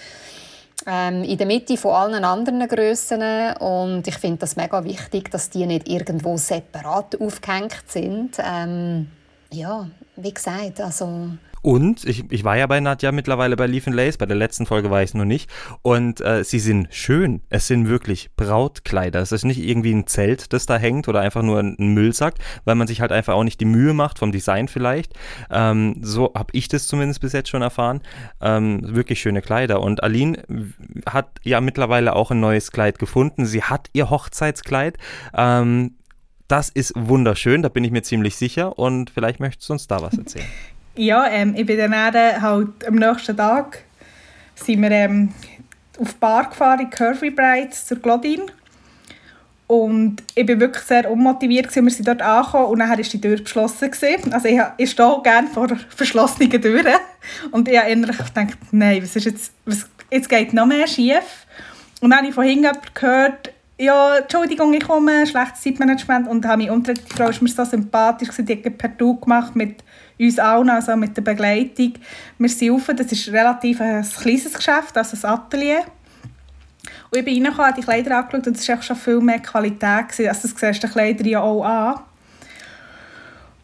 ähm, 0.85 1.23
in 1.23 1.39
der 1.39 1.47
Mitte 1.47 1.77
von 1.77 1.93
allen 1.93 2.25
anderen 2.25 2.67
Grössen 2.67 3.23
und 3.61 4.09
ich 4.09 4.19
finde 4.19 4.39
das 4.39 4.57
mega 4.57 4.83
wichtig, 4.83 5.31
dass 5.31 5.49
die 5.51 5.65
nicht 5.65 5.89
irgendwo 5.89 6.37
separat 6.37 7.21
aufgehängt 7.21 7.85
sind. 7.87 8.37
Ähm, 8.45 9.13
ja, 9.53 9.87
wie 10.17 10.35
gesagt, 10.35 10.81
also 10.81 11.29
und 11.63 12.05
ich, 12.05 12.25
ich 12.31 12.45
war 12.45 12.57
ja 12.57 12.67
bei 12.67 12.81
Nadja 12.81 13.13
mittlerweile 13.13 13.57
bei 13.57 13.67
Leaf 13.67 13.87
Lace, 13.87 14.17
bei 14.17 14.27
der 14.27 14.37
letzten 14.37 14.67
Folge 14.67 14.91
war 14.91 15.03
ich 15.03 15.11
es 15.11 15.15
noch 15.15 15.25
nicht. 15.25 15.51
Und 15.83 16.21
äh, 16.21 16.45
sie 16.45 16.59
sind 16.59 16.89
schön. 16.91 17.43
Es 17.51 17.67
sind 17.67 17.89
wirklich 17.89 18.31
Brautkleider. 18.37 19.21
Es 19.21 19.33
ist 19.33 19.45
nicht 19.45 19.59
irgendwie 19.59 19.93
ein 19.93 20.07
Zelt, 20.07 20.53
das 20.53 20.67
da 20.67 20.77
hängt 20.77 21.09
oder 21.09 21.21
einfach 21.21 21.43
nur 21.43 21.61
ein 21.61 21.77
Müllsack, 21.79 22.35
weil 22.65 22.75
man 22.75 22.87
sich 22.87 23.01
halt 23.01 23.13
einfach 23.13 23.35
auch 23.35 23.45
nicht 23.45 23.61
die 23.61 23.67
Mühe 23.67 23.93
macht, 23.93 24.19
vom 24.19 24.33
Design 24.33 24.69
vielleicht. 24.69 25.13
Ähm, 25.51 25.97
so 26.03 26.33
habe 26.35 26.51
ich 26.53 26.69
das 26.69 26.87
zumindest 26.87 27.21
bis 27.21 27.33
jetzt 27.33 27.49
schon 27.49 27.63
erfahren. 27.63 28.01
Ähm, 28.41 28.81
wirklich 28.95 29.21
schöne 29.21 29.43
Kleider. 29.43 29.81
Und 29.81 30.03
Aline 30.03 30.43
hat 31.07 31.29
ja 31.43 31.61
mittlerweile 31.61 32.15
auch 32.15 32.31
ein 32.31 32.41
neues 32.41 32.73
Kleid 32.73 32.99
gefunden. 32.99 33.45
Sie 33.45 33.63
hat 33.63 33.89
ihr 33.93 34.09
Hochzeitskleid. 34.09 34.97
Ähm, 35.35 35.97
das 36.49 36.69
ist 36.69 36.93
wunderschön, 36.97 37.63
da 37.63 37.69
bin 37.69 37.85
ich 37.85 37.93
mir 37.93 38.03
ziemlich 38.03 38.37
sicher. 38.37 38.79
Und 38.79 39.11
vielleicht 39.11 39.41
möchtest 39.41 39.69
du 39.69 39.75
uns 39.75 39.87
da 39.87 40.03
was 40.03 40.17
erzählen. 40.17 40.47
Ja, 40.97 41.27
ähm, 41.29 41.55
ich 41.57 41.67
bin 41.67 41.79
dann 41.79 41.95
halt 41.95 42.87
am 42.87 42.95
nächsten 42.95 43.37
Tag 43.37 43.85
sind 44.55 44.83
wir 44.83 44.91
ähm, 44.91 45.33
auf 45.99 46.13
die 46.13 46.19
Bar 46.19 46.51
gefahren, 46.51 46.81
in 46.81 46.91
Curvy 46.91 47.31
Brides 47.31 47.87
zur 47.87 47.99
Glodin. 47.99 48.43
Und 49.67 50.23
ich 50.35 50.49
war 50.49 50.59
wirklich 50.59 50.83
sehr 50.83 51.09
unmotiviert. 51.09 51.69
Gewesen. 51.69 51.85
Wir 51.85 51.93
sind 51.93 52.09
dort 52.09 52.23
angekommen 52.23 52.67
und 52.67 52.79
dann 52.81 52.89
war 52.91 52.97
die 52.97 53.21
Tür 53.21 53.37
geschlossen. 53.37 53.91
Gewesen. 53.91 54.33
Also 54.33 54.49
ich, 54.49 54.61
ich 54.79 54.91
stehe 54.91 55.21
gerne 55.23 55.47
vor 55.49 55.69
verschlossenen 55.95 56.51
Türen. 56.51 56.95
Und 57.53 57.69
ich 57.69 57.79
habe 57.79 57.91
innerlich 57.91 58.19
gedacht, 58.19 58.59
nein, 58.73 59.01
was 59.01 59.15
ist 59.15 59.27
jetzt, 59.27 59.53
was, 59.65 59.89
jetzt 60.11 60.29
geht 60.29 60.53
noch 60.53 60.67
mehr 60.67 60.89
schief. 60.89 61.47
Und 62.01 62.11
dann 62.11 62.19
habe 62.19 62.29
ich 62.29 62.35
von 62.35 62.45
hinten 62.45 62.77
gehört, 62.95 63.53
ja, 63.79 64.17
Entschuldigung, 64.17 64.75
ich 64.75 64.85
komme, 64.85 65.25
schlechtes 65.27 65.61
Zeitmanagement. 65.61 66.27
Und 66.27 66.45
habe 66.47 66.63
mich 66.63 66.71
unter 66.71 66.95
die 66.95 67.15
Frau 67.15 67.29
ist 67.29 67.41
mir 67.41 67.49
so 67.49 67.65
sympathisch, 67.65 68.31
die 68.39 68.63
hat 68.65 68.79
per 68.79 68.89
Du 68.89 69.21
gemacht 69.21 69.55
mit 69.55 69.85
uns 70.21 70.39
allen, 70.39 70.71
also 70.71 70.97
mit 70.97 71.17
der 71.17 71.23
Begleitung. 71.23 71.95
Wir 72.39 72.49
sind 72.49 72.71
rauf, 72.71 72.91
das 72.95 73.11
ist 73.11 73.29
relativ 73.29 73.81
ein 73.81 74.03
kleines 74.03 74.53
Geschäft, 74.53 74.97
also 74.97 75.27
ein 75.27 75.33
Atelier. 75.33 75.83
Und 77.11 77.19
ich 77.19 77.25
bin 77.25 77.35
reingekommen, 77.35 77.67
habe 77.67 77.81
die 77.81 77.85
Kleider 77.85 78.19
angeschaut 78.19 78.47
und 78.47 78.57
es 78.57 78.69
war 78.69 78.83
schon 78.83 78.97
viel 78.97 79.21
mehr 79.21 79.41
Qualität. 79.41 80.07
Also 80.19 80.23
das 80.25 80.43
siehst 80.43 80.63
du 80.63 80.87
den 80.87 80.91
Kleider 80.91 81.27
ja 81.27 81.41
auch 81.41 81.65
an. 81.65 82.01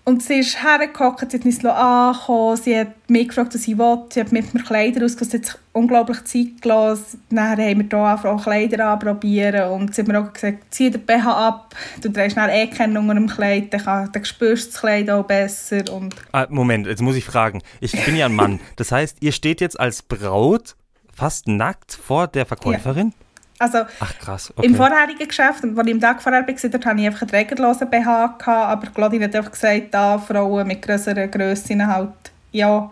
Und 0.08 0.22
sie 0.22 0.34
ist 0.34 0.62
hergekommen, 0.62 1.16
sie 1.18 1.36
hat 1.36 1.44
uns 1.44 1.64
angekommen, 1.64 2.56
sie 2.56 2.78
hat 2.78 3.10
mich 3.10 3.26
gefragt, 3.26 3.52
was 3.52 3.62
sie 3.64 3.76
will, 3.76 4.04
sie 4.08 4.20
hat 4.20 4.30
mit 4.30 4.54
mir 4.54 4.62
Kleider 4.62 5.04
ausgesucht, 5.04 5.32
sie 5.32 5.38
hat 5.38 5.46
sich 5.46 5.54
unglaublich 5.72 6.22
Zeit 6.22 6.62
gelassen. 6.62 7.24
Dann 7.28 7.58
haben 7.58 7.58
wir 7.58 7.86
hier 7.90 8.30
auch 8.30 8.42
Kleider 8.44 8.86
anprobieren 8.86 9.72
und 9.72 9.92
sie 9.92 10.02
hat 10.02 10.08
mir 10.08 10.20
auch 10.20 10.32
gesagt, 10.32 10.58
zieh 10.70 10.90
den 10.90 11.04
BH 11.04 11.48
ab, 11.48 11.74
du 12.00 12.08
drehst 12.08 12.36
dann 12.36 12.50
eh 12.50 12.68
keinen 12.68 12.96
unter 12.96 13.14
dem 13.14 13.26
Kleid, 13.26 13.74
dann, 13.74 14.12
dann 14.12 14.24
spürst 14.24 14.68
du 14.68 14.70
das 14.70 14.80
Kleid 14.80 15.10
auch 15.10 15.24
besser. 15.24 15.82
Und 15.92 16.14
ah, 16.30 16.46
Moment, 16.50 16.86
jetzt 16.86 17.02
muss 17.02 17.16
ich 17.16 17.24
fragen, 17.24 17.60
ich 17.80 17.90
bin 18.04 18.14
ja 18.14 18.26
ein 18.26 18.34
Mann, 18.36 18.60
das 18.76 18.92
heißt, 18.92 19.16
ihr 19.22 19.32
steht 19.32 19.60
jetzt 19.60 19.80
als 19.80 20.02
Braut 20.02 20.76
fast 21.12 21.48
nackt 21.48 21.92
vor 21.92 22.28
der 22.28 22.46
Verkäuferin? 22.46 23.08
Ja. 23.08 23.25
Also 23.58 23.78
Ach, 24.00 24.18
krass. 24.18 24.52
Okay. 24.54 24.66
Im 24.66 24.74
vorherigen 24.74 25.26
Geschäft, 25.26 25.64
als 25.64 25.86
ich 25.86 25.92
im 25.92 26.00
Tag 26.00 26.22
vorher 26.22 26.46
war, 26.46 26.54
dort 26.70 26.86
hatte 26.86 27.00
ich 27.00 27.06
einfach 27.06 27.22
einen 27.22 27.30
trägerlosen 27.30 27.90
BH, 27.90 28.26
gehabt, 28.26 28.48
aber 28.48 28.86
Claudine 28.88 29.24
hat 29.24 29.34
einfach 29.34 29.52
gesagt, 29.52 29.86
da 29.92 30.18
Frauen 30.18 30.66
mit 30.66 30.82
größeren 30.82 31.30
Grössen 31.30 31.86
halt, 31.86 32.10
ja, 32.52 32.90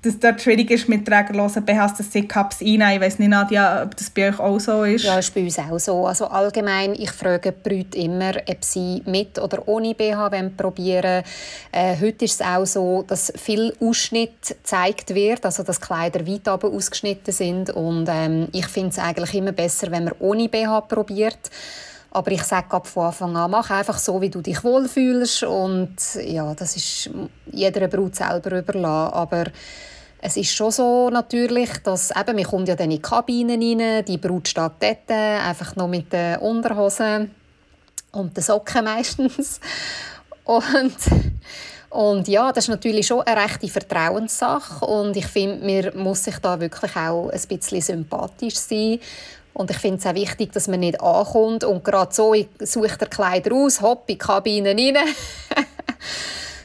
dass 0.00 0.18
dort 0.20 0.40
schwierig 0.40 0.70
ist 0.70 0.88
mit 0.88 1.04
trägerlosen 1.04 1.64
BHs, 1.64 1.94
dass 1.96 2.12
sie 2.12 2.28
Cups 2.28 2.60
einnehmen. 2.60 2.92
Ich 2.92 3.00
weiß 3.00 3.18
nicht, 3.18 3.28
Nadja, 3.28 3.82
ob 3.82 3.96
das 3.96 4.10
bei 4.10 4.28
euch 4.28 4.38
auch 4.38 4.60
so 4.60 4.84
ist. 4.84 5.04
Ja, 5.04 5.18
ist 5.18 5.34
bei 5.34 5.42
uns 5.42 5.58
auch 5.58 5.78
so. 5.78 6.06
Also 6.06 6.26
allgemein, 6.26 6.94
ich 6.94 7.10
frage 7.10 7.52
die 7.52 7.68
Brüder 7.68 7.98
immer, 7.98 8.32
ob 8.48 8.64
sie 8.64 9.02
mit 9.06 9.40
oder 9.40 9.66
ohne 9.66 9.94
BH 9.94 10.30
probieren 10.56 11.24
äh, 11.72 11.96
Heute 12.00 12.26
ist 12.26 12.40
es 12.40 12.46
auch 12.46 12.64
so, 12.64 13.04
dass 13.06 13.32
viel 13.36 13.74
Ausschnitt 13.80 14.48
gezeigt 14.48 15.14
wird, 15.14 15.44
also 15.44 15.64
dass 15.64 15.80
Kleider 15.80 16.24
weit 16.26 16.46
oben 16.48 16.76
ausgeschnitten 16.76 17.34
sind. 17.34 17.70
Und 17.70 18.08
ähm, 18.08 18.48
ich 18.52 18.66
finde 18.68 18.90
es 18.90 18.98
eigentlich 19.00 19.34
immer 19.34 19.52
besser, 19.52 19.90
wenn 19.90 20.04
man 20.04 20.14
ohne 20.20 20.48
BH 20.48 20.82
probiert. 20.82 21.50
Aber 22.18 22.32
ich 22.32 22.42
sage 22.42 22.80
von 22.82 23.04
Anfang 23.04 23.36
an, 23.36 23.48
mach 23.52 23.70
einfach 23.70 23.96
so, 23.96 24.20
wie 24.20 24.28
du 24.28 24.40
dich 24.40 24.64
wohlfühlst. 24.64 25.44
Und 25.44 25.94
ja, 26.20 26.52
das 26.52 26.74
ist 26.74 27.10
jeder 27.52 27.86
Brut 27.86 28.16
selber 28.16 28.58
überlassen. 28.58 29.14
Aber 29.14 29.44
es 30.20 30.36
ist 30.36 30.52
schon 30.52 30.72
so 30.72 31.10
natürlich, 31.10 31.70
dass 31.84 32.10
eben, 32.10 32.34
man 32.34 32.44
kommt 32.44 32.66
ja 32.66 32.74
dann 32.74 32.90
in 32.90 32.96
die 32.96 33.02
Kabine 33.02 33.52
rein, 33.52 34.04
die 34.04 34.18
Brut 34.18 34.48
steht 34.48 34.72
dort, 34.80 35.10
einfach 35.10 35.76
noch 35.76 35.86
mit 35.86 36.12
den 36.12 36.38
Unterhosen 36.38 37.30
und 38.10 38.36
den 38.36 38.42
Socken 38.42 38.84
meistens. 38.84 39.60
Und, 40.44 40.96
und 41.90 42.26
ja, 42.26 42.50
das 42.50 42.64
ist 42.64 42.70
natürlich 42.70 43.06
schon 43.06 43.20
eine 43.20 43.42
rechte 43.42 43.68
Vertrauenssache 43.68 44.84
und 44.84 45.16
ich 45.16 45.26
finde, 45.26 45.92
man 45.94 46.02
muss 46.02 46.24
sich 46.24 46.38
da 46.38 46.58
wirklich 46.58 46.96
auch 46.96 47.28
ein 47.28 47.40
bisschen 47.48 47.80
sympathisch 47.80 48.56
sein 48.56 48.98
und 49.54 49.70
ich 49.70 49.78
finde 49.78 49.98
es 49.98 50.06
auch 50.06 50.14
wichtig, 50.14 50.52
dass 50.52 50.68
man 50.68 50.80
nicht 50.80 51.00
ankommt 51.00 51.64
und 51.64 51.84
gerade 51.84 52.14
so 52.14 52.34
sucht 52.60 53.00
der 53.00 53.08
Kleider 53.08 53.54
aus, 53.54 53.80
hopp 53.80 54.08
in 54.08 54.14
die 54.14 54.18
Kabine 54.18 54.70
rein. 54.70 54.96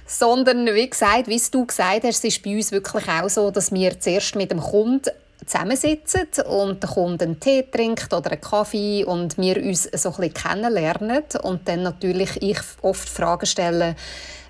Sondern, 0.05 0.67
wie 0.67 0.89
gesagt, 0.89 1.27
wie 1.27 1.41
du 1.51 1.65
gesagt 1.65 2.03
hast, 2.03 2.23
es 2.23 2.23
ist 2.23 2.43
bei 2.43 2.55
uns 2.55 2.71
wirklich 2.71 3.07
auch 3.09 3.29
so, 3.29 3.49
dass 3.49 3.71
wir 3.71 3.99
zuerst 3.99 4.35
mit 4.35 4.51
dem 4.51 4.59
Kunden 4.59 5.09
zusammensitzen 5.45 6.27
und 6.47 6.83
der 6.83 6.89
Kunde 6.89 7.25
einen 7.25 7.39
Tee 7.39 7.63
trinkt 7.63 8.13
oder 8.13 8.31
einen 8.31 8.41
Kaffee 8.41 9.03
und 9.03 9.37
wir 9.37 9.57
uns 9.57 9.83
so 9.83 10.09
ein 10.09 10.15
bisschen 10.15 10.33
kennenlernen 10.33 11.23
und 11.41 11.67
dann 11.67 11.83
natürlich 11.83 12.41
ich 12.41 12.59
oft 12.81 13.09
Fragen 13.09 13.45
stelle, 13.45 13.95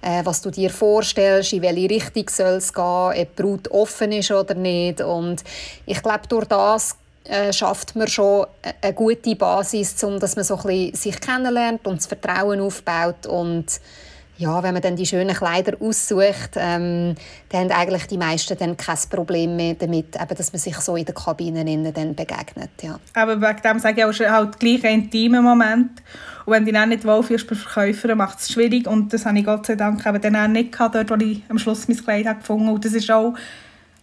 äh, 0.02 0.24
was 0.24 0.42
du 0.42 0.52
dir 0.52 0.70
vorstellst, 0.70 1.54
in 1.54 1.62
welche 1.62 1.90
Richtung 1.90 2.30
soll 2.30 2.56
es 2.56 2.74
gehen, 2.74 2.84
ob 2.84 3.14
die 3.16 3.42
Brut 3.42 3.72
offen 3.72 4.12
ist 4.12 4.32
oder 4.32 4.54
nicht 4.54 5.02
und 5.02 5.44
ich 5.86 6.02
glaube, 6.02 6.28
durch 6.28 6.46
das 6.46 6.98
äh, 7.26 7.54
schafft 7.54 7.96
man 7.96 8.08
schon 8.08 8.48
eine 8.82 8.94
gute 8.94 9.36
Basis, 9.36 10.04
um 10.04 10.20
dass 10.20 10.36
man 10.36 10.46
so 10.46 10.58
ein 10.58 10.64
bisschen 10.64 10.96
sich 10.96 11.22
kennenlernt 11.22 11.88
und 11.88 11.98
das 11.98 12.08
Vertrauen 12.08 12.60
aufbaut 12.60 13.26
und 13.26 13.80
ja, 14.38 14.64
wenn 14.64 14.74
man 14.74 14.82
dann 14.82 14.96
die 14.96 15.06
schönen 15.06 15.36
Kleider 15.36 15.78
aussucht, 15.80 16.52
ähm, 16.56 17.16
dann 17.50 17.62
haben 17.62 17.72
eigentlich 17.72 18.08
die 18.08 18.18
meisten 18.18 18.58
dann 18.58 18.76
kein 18.76 18.98
Problem 19.10 19.56
mehr 19.56 19.76
damit, 19.76 20.16
eben, 20.16 20.36
dass 20.36 20.52
man 20.52 20.60
sich 20.60 20.76
so 20.78 20.96
in 20.96 21.06
der 21.06 21.14
Kabine 21.14 21.64
dann 21.92 22.16
begegnet. 22.16 22.72
Ja. 22.82 23.00
Aber 23.14 23.40
wegen 23.40 23.62
dem 23.62 23.80
sage 23.80 24.02
ich 24.02 24.06
auch, 24.06 24.12
schon 24.12 24.32
halt 24.32 24.60
gleich 24.60 24.84
ein 24.86 25.04
intimer 25.04 25.42
Moment. 25.42 26.02
Und 26.46 26.54
wenn 26.54 26.66
du 26.66 26.72
dann 26.72 26.90
nicht 26.90 27.06
wohlfühlst 27.06 27.48
bei 27.48 27.56
Verkäufern, 27.56 28.18
macht 28.18 28.40
es 28.40 28.52
schwierig. 28.52 28.88
Und 28.88 29.14
das 29.14 29.26
habe 29.26 29.38
ich 29.38 29.46
Gott 29.46 29.68
sei 29.68 29.76
Dank 29.76 30.06
eben 30.06 30.22
dann 30.22 30.36
auch 30.36 30.48
nicht 30.48 30.72
gehabt, 30.72 30.96
dort, 30.96 31.12
wo 31.12 31.16
ich 31.16 31.44
am 31.48 31.60
Schluss 31.60 31.88
mein 31.88 31.98
Kleid 31.98 32.40
gefunden 32.40 32.66
habe. 32.66 32.76
Und 32.76 32.86
das 32.86 32.94
ist 32.94 33.10
auch 33.12 33.36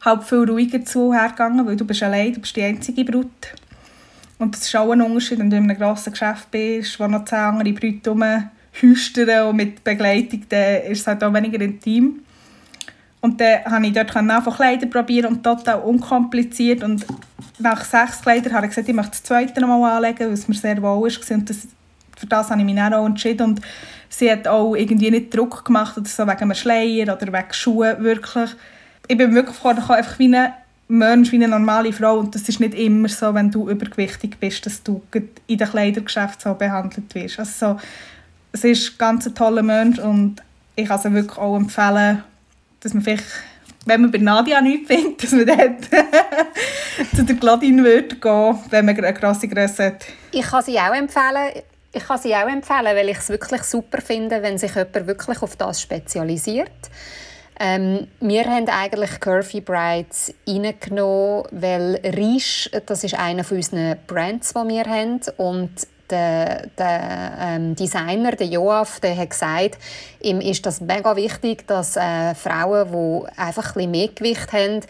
halt 0.02 0.24
viel 0.24 0.48
ruhiger 0.48 0.84
zuhergegangen, 0.84 1.66
weil 1.66 1.76
du 1.76 1.84
bist 1.84 2.02
allein, 2.02 2.32
du 2.32 2.40
bist 2.40 2.56
die 2.56 2.62
einzige 2.62 3.04
Brut. 3.04 3.54
Und 4.38 4.54
das 4.54 4.62
ist 4.62 4.76
auch 4.76 4.90
ein 4.90 5.02
Unterschied, 5.02 5.38
wenn 5.38 5.50
du 5.50 5.56
in 5.56 5.64
einem 5.64 5.76
grossen 5.76 6.12
Geschäft 6.12 6.50
bist, 6.50 6.98
wo 6.98 7.06
noch 7.06 7.26
zehn 7.26 7.38
andere 7.38 7.72
Brüder 7.72 8.12
rumhüstern 8.12 9.48
und 9.48 9.56
mit 9.56 9.84
Begleitung, 9.84 10.42
dann 10.48 10.82
ist 10.84 11.00
es 11.00 11.06
halt 11.06 11.22
auch 11.22 11.32
weniger 11.34 11.60
intim. 11.60 12.20
Und 13.20 13.38
dann 13.38 13.64
habe 13.66 13.86
ich 13.86 13.92
dort 13.92 14.16
einfach 14.16 14.56
Kleider 14.56 14.86
probieren 14.86 15.34
und 15.34 15.44
total 15.44 15.80
unkompliziert. 15.80 16.82
Und 16.82 17.04
nach 17.58 17.84
sechs 17.84 18.22
Kleidern 18.22 18.54
habe 18.54 18.66
ich 18.66 18.70
gesagt, 18.70 18.88
ich 18.88 18.94
möchte 18.94 19.10
das 19.10 19.22
zweite 19.22 19.60
noch 19.60 19.68
mal 19.68 19.96
anlegen, 19.96 20.26
weil 20.26 20.32
es 20.32 20.48
mir 20.48 20.54
sehr 20.54 20.78
wohl 20.78 21.02
war. 21.02 21.36
Und 21.36 21.50
das, 21.50 21.68
für 22.16 22.26
das 22.26 22.50
habe 22.50 22.60
ich 22.60 22.64
mich 22.64 22.76
dann 22.76 22.94
auch 22.94 23.04
entschieden. 23.04 23.42
Und 23.42 23.60
sie 24.08 24.30
hat 24.30 24.48
auch 24.48 24.74
irgendwie 24.74 25.10
nicht 25.10 25.36
Druck 25.36 25.66
gemacht, 25.66 25.98
oder 25.98 26.08
so 26.08 26.26
wegen 26.26 26.38
einem 26.38 26.54
Schleier 26.54 27.14
oder 27.14 27.26
wegen 27.30 27.52
Schuhen, 27.52 28.02
wirklich 28.02 28.50
ich 29.08 29.16
bin 29.16 29.34
wirklich 29.34 29.56
vorgekommen, 29.56 29.98
einfach 29.98 30.18
wie 30.18 30.34
ein 30.34 30.52
Mensch, 30.88 31.30
wie 31.32 31.36
eine 31.36 31.48
normale 31.48 31.92
Frau. 31.92 32.18
Und 32.18 32.34
das 32.34 32.48
ist 32.48 32.60
nicht 32.60 32.74
immer 32.74 33.08
so, 33.08 33.32
wenn 33.34 33.50
du 33.50 33.68
übergewichtig 33.68 34.38
bist, 34.38 34.66
dass 34.66 34.82
du 34.82 35.02
in 35.46 35.58
den 35.58 35.68
Kleidergeschäften 35.68 36.52
so 36.52 36.54
behandelt 36.54 37.14
wirst. 37.14 37.38
Also 37.38 37.76
so, 37.76 37.80
es 38.52 38.64
ist 38.64 38.92
ein 38.92 38.98
ganz 38.98 39.32
toller 39.34 39.62
Mensch 39.62 39.98
und 39.98 40.42
ich 40.74 40.88
kann 40.88 40.98
es 40.98 41.04
wirklich 41.04 41.38
auch 41.38 41.56
empfehlen, 41.56 42.24
dass 42.80 42.94
man 42.94 43.02
vielleicht, 43.02 43.24
wenn 43.86 44.00
man 44.02 44.10
bei 44.10 44.18
Nadia 44.18 44.60
nichts 44.60 44.88
findet, 44.88 45.22
dass 45.22 45.32
man 45.32 45.46
dort 45.46 45.84
zu 47.16 47.24
der 47.24 47.36
Gladin 47.36 47.84
würde 47.84 48.16
gehen, 48.16 48.58
wenn 48.70 48.86
man 48.86 48.96
eine 48.96 49.14
grosse 49.14 49.48
Größe 49.48 49.86
hat. 49.86 50.06
Ich 50.32 50.42
kann 50.42 50.62
sie 50.62 50.78
auch 50.78 50.94
empfehlen. 50.94 51.62
Ich 51.92 52.04
kann 52.04 52.18
sie 52.18 52.34
auch 52.34 52.48
empfehlen, 52.48 52.84
weil 52.84 53.08
ich 53.08 53.18
es 53.18 53.28
wirklich 53.28 53.62
super 53.62 54.00
finde, 54.00 54.42
wenn 54.42 54.58
sich 54.58 54.74
jemand 54.74 55.06
wirklich 55.06 55.42
auf 55.42 55.56
das 55.56 55.82
spezialisiert. 55.82 56.70
Ähm, 57.62 58.06
wir 58.20 58.46
haben 58.46 58.66
eigentlich 58.68 59.20
Curvy 59.20 59.60
Brides 59.60 60.32
reingenommen, 60.48 61.44
weil 61.50 62.00
Risch, 62.16 62.70
das 62.86 63.04
ist 63.04 63.14
einer 63.14 63.44
von 63.44 63.58
unseren 63.58 63.98
Brands, 64.06 64.54
die 64.54 64.68
wir 64.68 64.84
haben. 64.84 65.20
Und 65.36 65.70
der, 66.10 66.66
der 66.78 67.32
ähm, 67.40 67.76
Designer, 67.76 68.32
der 68.32 68.46
Joaf, 68.46 69.00
der 69.00 69.16
hat 69.16 69.30
gesagt, 69.30 69.78
ihm 70.20 70.40
ist 70.40 70.66
das 70.66 70.80
mega 70.80 71.16
wichtig, 71.16 71.66
dass 71.66 71.96
äh, 71.96 72.34
Frauen, 72.34 72.90
die 72.92 73.38
einfach 73.38 73.68
ein 73.68 73.74
bisschen 73.74 73.90
mehr 73.90 74.08
Gewicht 74.08 74.52
haben, 74.52 74.80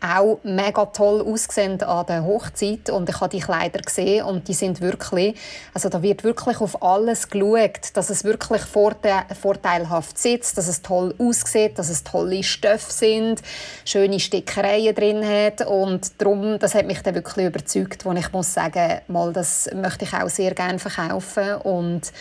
auch 0.00 0.38
mega 0.42 0.86
toll 0.86 1.20
aussehen 1.20 1.82
an 1.82 2.06
der 2.06 2.24
Hochzeit. 2.24 2.90
Und 2.90 3.08
ich 3.08 3.20
habe 3.20 3.28
die 3.28 3.40
Kleider 3.40 3.80
gesehen 3.80 4.24
und 4.24 4.48
die 4.48 4.54
sind 4.54 4.80
wirklich, 4.80 5.36
also 5.74 5.88
da 5.88 6.02
wird 6.02 6.24
wirklich 6.24 6.60
auf 6.60 6.82
alles 6.82 7.28
geschaut, 7.28 7.94
dass 7.94 8.10
es 8.10 8.24
wirklich 8.24 8.62
vorteilhaft 8.62 10.18
sitzt, 10.18 10.56
dass 10.56 10.68
es 10.68 10.82
toll 10.82 11.14
aussieht, 11.18 11.78
dass 11.78 11.90
es 11.90 12.02
tolle 12.02 12.42
Stoffe 12.42 12.90
sind, 12.90 13.42
schöne 13.84 14.20
Stickereien 14.20 14.94
drin 14.94 15.24
hat. 15.26 15.66
Und 15.66 16.20
darum, 16.20 16.58
das 16.58 16.74
hat 16.74 16.86
mich 16.86 17.02
dann 17.02 17.14
wirklich 17.14 17.46
überzeugt, 17.46 18.04
wo 18.04 18.12
ich 18.12 18.32
muss 18.32 18.54
sagen, 18.54 19.00
mal, 19.08 19.32
das 19.32 19.68
möchte 19.74 20.04
ich 20.04 20.14
auch 20.14 20.28
sehr 20.28 20.54
gerne 20.54 20.69
verkaufen 20.78 21.54
und 21.62 22.12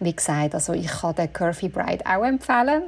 wie 0.00 0.14
gesagt, 0.14 0.54
also 0.54 0.72
ich 0.72 0.86
kann 0.86 1.14
den 1.14 1.32
Curvy 1.32 1.68
Bride 1.68 2.04
auch 2.06 2.24
empfehlen. 2.24 2.82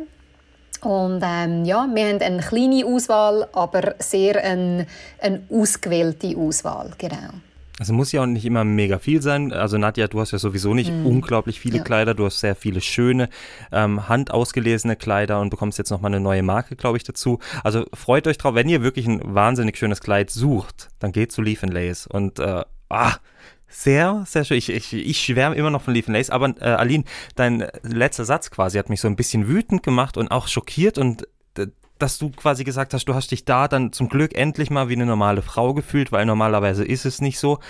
Und 0.81 1.23
ähm, 1.25 1.65
ja, 1.65 1.87
wir 1.93 2.09
haben 2.09 2.21
eine 2.21 2.41
kleine 2.43 2.85
Auswahl, 2.85 3.47
aber 3.53 3.95
sehr 4.01 4.43
eine, 4.43 4.87
eine 5.21 5.43
ausgewählte 5.49 6.37
Auswahl, 6.37 6.91
genau. 6.99 7.35
Also 7.79 7.93
muss 7.95 8.13
ja 8.13 8.23
auch 8.23 8.27
nicht 8.27 8.45
immer 8.45 8.65
mega 8.65 8.99
viel 8.99 9.23
sein. 9.23 9.53
Also 9.53 9.79
Nadja, 9.79 10.07
du 10.07 10.21
hast 10.21 10.33
ja 10.33 10.39
sowieso 10.39 10.75
nicht 10.75 10.93
mm. 10.93 11.07
unglaublich 11.07 11.59
viele 11.59 11.79
ja. 11.79 11.83
Kleider. 11.83 12.15
Du 12.15 12.27
hast 12.27 12.39
sehr 12.39 12.55
viele 12.55 12.81
schöne, 12.81 13.29
ähm, 13.73 14.09
handausgelesene 14.09 14.95
Kleider 14.95 15.41
und 15.41 15.51
bekommst 15.51 15.79
jetzt 15.79 15.91
nochmal 15.91 16.13
eine 16.13 16.21
neue 16.21 16.43
Marke, 16.43 16.77
glaube 16.77 16.97
ich, 16.99 17.05
dazu. 17.05 17.39
Also 17.65 17.85
freut 17.95 18.27
euch 18.27 18.39
drauf, 18.39 18.55
wenn 18.55 18.69
ihr 18.69 18.83
wirklich 18.83 19.07
ein 19.07 19.21
wahnsinnig 19.35 19.77
schönes 19.79 20.01
Kleid 20.01 20.31
sucht, 20.31 20.91
dann 20.99 21.13
geht 21.13 21.33
zu 21.33 21.43
Leaf 21.43 21.63
Lace. 21.63 22.07
Und 22.07 22.39
äh, 22.39 22.63
ah, 22.89 23.15
sehr, 23.73 24.25
sehr 24.27 24.45
schön. 24.45 24.59
Ich, 24.59 24.69
ich, 24.69 24.93
ich 24.93 25.21
schwärme 25.21 25.57
immer 25.57 25.71
noch 25.71 25.83
von 25.83 25.95
Leaf 25.95 26.07
Lace, 26.09 26.31
aber 26.31 26.55
äh, 26.61 26.65
Aline, 26.65 27.05
dein 27.35 27.67
letzter 27.83 28.25
Satz 28.25 28.51
quasi 28.51 28.79
hat 28.79 28.91
mich 28.91 29.01
so 29.01 29.09
ein 29.09 29.17
bisschen 29.17 29.49
wütend 29.49 29.83
gemacht 29.83 30.17
und 30.17 30.31
auch 30.31 30.47
schockiert 30.47 30.99
und 30.99 31.27
dass 32.03 32.19
du 32.19 32.31
quasi 32.31 32.65
gesagt 32.65 32.95
hast, 32.95 33.05
du 33.05 33.15
hast 33.15 33.31
dich 33.31 33.45
da 33.45 33.69
dann 33.69 33.93
zum 33.93 34.09
Glück 34.09 34.35
endlich 34.35 34.71
mal 34.71 34.89
wie 34.89 34.95
eine 34.95 35.07
normale 35.07 35.41
Frau 35.41 35.73
gefühlt, 35.73 36.11
weil 36.11 36.27
normalerweise 36.27 36.85
ist 36.85 37.07
es 37.07 37.21
nicht 37.21 37.39
so. 37.39 37.61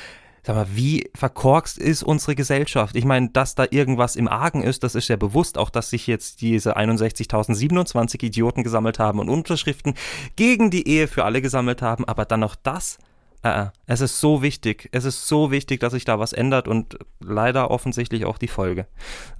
Sag 0.44 0.56
mal, 0.56 0.66
wie 0.74 1.08
verkorkst 1.14 1.78
ist 1.78 2.02
unsere 2.02 2.34
Gesellschaft? 2.34 2.96
Ich 2.96 3.04
meine, 3.04 3.28
dass 3.28 3.54
da 3.54 3.66
irgendwas 3.70 4.16
im 4.16 4.26
Argen 4.26 4.62
ist, 4.62 4.82
das 4.82 4.96
ist 4.96 5.06
ja 5.06 5.16
bewusst. 5.16 5.56
Auch, 5.56 5.70
dass 5.70 5.90
sich 5.90 6.08
jetzt 6.08 6.40
diese 6.40 6.76
61.027 6.76 8.24
Idioten 8.24 8.64
gesammelt 8.64 8.98
haben 8.98 9.20
und 9.20 9.28
Unterschriften 9.28 9.94
gegen 10.34 10.70
die 10.70 10.88
Ehe 10.88 11.06
für 11.06 11.24
alle 11.24 11.42
gesammelt 11.42 11.80
haben. 11.80 12.06
Aber 12.06 12.24
dann 12.24 12.40
noch 12.40 12.56
das 12.56 12.98
äh, 13.42 13.66
es 13.86 14.00
ist 14.00 14.20
so 14.20 14.42
wichtig, 14.42 14.88
es 14.92 15.04
ist 15.04 15.26
so 15.26 15.50
wichtig, 15.50 15.80
dass 15.80 15.92
sich 15.92 16.04
da 16.04 16.18
was 16.18 16.32
ändert 16.32 16.68
und 16.68 16.98
leider 17.20 17.70
offensichtlich 17.70 18.24
auch 18.24 18.38
die 18.38 18.48
Folge. 18.48 18.86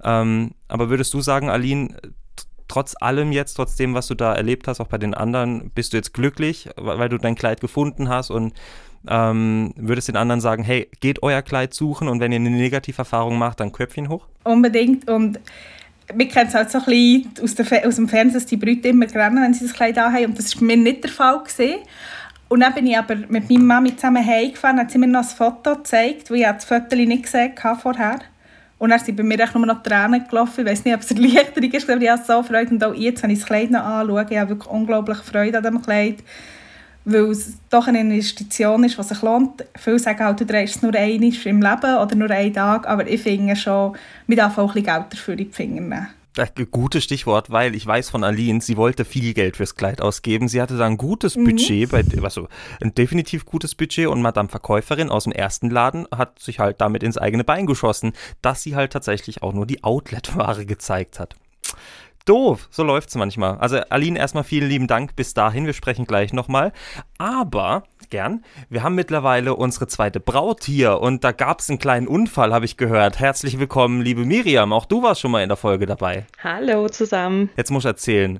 Ähm, 0.03 0.51
aber 0.67 0.89
würdest 0.89 1.13
du 1.13 1.21
sagen, 1.21 1.49
Aline, 1.49 1.95
trotz 2.67 2.95
allem 2.99 3.31
jetzt, 3.31 3.53
trotz 3.55 3.75
dem, 3.75 3.93
was 3.93 4.07
du 4.07 4.15
da 4.15 4.33
erlebt 4.33 4.67
hast, 4.67 4.81
auch 4.81 4.87
bei 4.87 4.97
den 4.97 5.13
anderen, 5.13 5.71
bist 5.71 5.93
du 5.93 5.97
jetzt 5.97 6.13
glücklich, 6.13 6.69
weil 6.75 7.09
du 7.09 7.17
dein 7.17 7.35
Kleid 7.35 7.61
gefunden 7.61 8.09
hast 8.09 8.29
und 8.29 8.53
ähm, 9.07 9.73
würdest 9.75 10.07
den 10.07 10.15
anderen 10.15 10.41
sagen, 10.41 10.63
hey, 10.63 10.89
geht 10.99 11.23
euer 11.23 11.41
Kleid 11.41 11.73
suchen 11.73 12.07
und 12.07 12.19
wenn 12.19 12.31
ihr 12.31 12.39
eine 12.39 12.49
Negativerfahrung 12.49 13.37
macht, 13.37 13.59
dann 13.59 13.71
Köpfchen 13.71 14.09
hoch? 14.09 14.27
Unbedingt 14.43 15.09
und 15.09 15.39
wir 16.13 16.27
kennen 16.27 16.49
es 16.49 16.55
halt 16.55 16.69
so 16.69 16.79
ein 16.79 16.85
bisschen 16.85 17.31
aus, 17.41 17.85
aus 17.85 17.95
dem 17.95 18.09
Fernsehen, 18.09 18.33
dass 18.33 18.45
die 18.45 18.57
Brüder 18.57 18.89
immer 18.89 19.09
rennen, 19.13 19.41
wenn 19.41 19.53
sie 19.53 19.65
das 19.65 19.73
Kleid 19.73 19.97
anhaben 19.97 20.25
und 20.25 20.37
das 20.37 20.55
war 20.55 20.63
mir 20.63 20.77
nicht 20.77 21.03
der 21.03 21.11
Fall. 21.11 21.39
Gewesen. 21.43 21.79
Und 22.53 22.59
dann 22.59 22.75
bin 22.75 22.85
ich 22.85 22.95
aber 22.95 23.15
mit 23.15 23.49
meiner 23.49 23.63
Mami 23.63 23.95
zusammen 23.95 24.23
heimgefahren, 24.23 24.77
hat 24.77 24.91
sie 24.91 24.99
mir 24.99 25.07
noch 25.07 25.21
ein 25.21 25.25
Foto 25.25 25.73
gezeigt, 25.73 26.29
weil 26.29 26.37
ich 26.37 26.45
das 26.45 26.65
Foto 26.65 26.95
nicht 26.95 27.23
gesehen 27.23 27.51
habe 27.63 27.81
vorher. 27.81 28.19
Und 28.77 28.91
dann 28.91 28.99
sind 28.99 29.15
bei 29.15 29.23
mir 29.23 29.49
nur 29.55 29.65
noch 29.65 29.81
Tränen 29.81 30.27
gelaufen. 30.27 30.59
Ich 30.59 30.71
weiß 30.71 30.85
nicht, 30.85 30.93
ob 30.93 31.01
es 31.01 31.09
erleichterung 31.09 31.71
ist, 31.71 31.89
aber 31.89 31.99
ich 31.99 32.09
habe 32.11 32.21
so 32.23 32.43
Freude. 32.43 32.69
Und 32.69 32.83
auch 32.83 32.93
jetzt, 32.93 33.23
wenn 33.23 33.31
ich 33.31 33.39
das 33.39 33.47
Kleid 33.47 33.71
noch 33.71 33.83
anschaue, 33.83 34.27
ich 34.29 34.37
habe 34.37 34.49
wirklich 34.51 34.71
unglaublich 34.71 35.17
Freude 35.17 35.57
an 35.57 35.63
diesem 35.63 35.81
Kleid. 35.81 36.17
weil 37.05 37.31
es 37.31 37.53
doch 37.71 37.87
eine 37.87 38.01
Investition 38.01 38.83
ist, 38.83 38.99
die 38.99 39.03
sich 39.03 39.21
lohnt. 39.23 39.65
Viele 39.75 39.97
sagen 39.97 40.23
halt, 40.23 40.39
du 40.39 40.45
drehst 40.45 40.75
es 40.75 40.81
nur 40.83 40.93
einmal 40.93 41.33
im 41.33 41.61
Leben 41.61 41.97
oder 41.97 42.15
nur 42.15 42.29
einen 42.29 42.53
Tag, 42.53 42.87
aber 42.87 43.07
ich 43.07 43.23
finde 43.23 43.55
schon, 43.55 43.97
man 44.27 44.37
darf 44.37 44.59
auch 44.59 44.75
ein 44.75 44.83
bisschen 44.83 44.95
Geld 44.95 45.05
dafür 45.09 45.33
in 45.33 45.37
die 45.39 45.45
Finger 45.45 45.81
nehmen. 45.81 46.07
Gutes 46.71 47.03
Stichwort, 47.03 47.51
weil 47.51 47.75
ich 47.75 47.85
weiß 47.85 48.09
von 48.09 48.23
Aline, 48.23 48.61
sie 48.61 48.77
wollte 48.77 49.05
viel 49.05 49.33
Geld 49.33 49.57
fürs 49.57 49.75
Kleid 49.75 50.01
ausgeben. 50.01 50.47
Sie 50.47 50.61
hatte 50.61 50.77
da 50.77 50.85
ein 50.85 50.97
gutes 50.97 51.35
mhm. 51.35 51.45
Budget, 51.45 51.91
bei, 51.91 52.03
also 52.23 52.47
ein 52.81 52.95
definitiv 52.95 53.45
gutes 53.45 53.75
Budget 53.75 54.07
und 54.07 54.21
Madame 54.21 54.49
Verkäuferin 54.49 55.09
aus 55.09 55.25
dem 55.25 55.33
ersten 55.33 55.69
Laden 55.69 56.07
hat 56.15 56.39
sich 56.39 56.59
halt 56.59 56.81
damit 56.81 57.03
ins 57.03 57.17
eigene 57.17 57.43
Bein 57.43 57.65
geschossen, 57.65 58.13
dass 58.41 58.63
sie 58.63 58.75
halt 58.75 58.93
tatsächlich 58.93 59.43
auch 59.43 59.53
nur 59.53 59.67
die 59.67 59.83
Outlet-Ware 59.83 60.65
gezeigt 60.65 61.19
hat. 61.19 61.35
Doof, 62.25 62.69
so 62.71 62.83
läuft's 62.83 63.15
manchmal. 63.15 63.57
Also 63.57 63.77
Aline, 63.89 64.17
erstmal 64.17 64.45
vielen 64.45 64.69
lieben 64.69 64.87
Dank 64.87 65.15
bis 65.15 65.33
dahin. 65.33 65.65
Wir 65.65 65.73
sprechen 65.73 66.05
gleich 66.05 66.31
nochmal. 66.31 66.71
Aber 67.17 67.83
gern. 68.13 68.43
Wir 68.69 68.83
haben 68.83 68.93
mittlerweile 68.93 69.55
unsere 69.55 69.87
zweite 69.87 70.19
Braut 70.19 70.63
hier 70.65 71.01
und 71.01 71.23
da 71.23 71.31
gab 71.31 71.61
es 71.61 71.69
einen 71.71 71.79
kleinen 71.79 72.07
Unfall, 72.07 72.53
habe 72.53 72.63
ich 72.63 72.77
gehört. 72.77 73.19
Herzlich 73.19 73.57
willkommen, 73.57 74.03
liebe 74.03 74.23
Miriam. 74.23 74.71
Auch 74.71 74.85
du 74.85 75.01
warst 75.01 75.19
schon 75.19 75.31
mal 75.31 75.41
in 75.41 75.49
der 75.49 75.57
Folge 75.57 75.87
dabei. 75.87 76.27
Hallo 76.43 76.87
zusammen. 76.89 77.49
Jetzt 77.57 77.71
muss 77.71 77.85
ich 77.85 77.87
erzählen. 77.87 78.39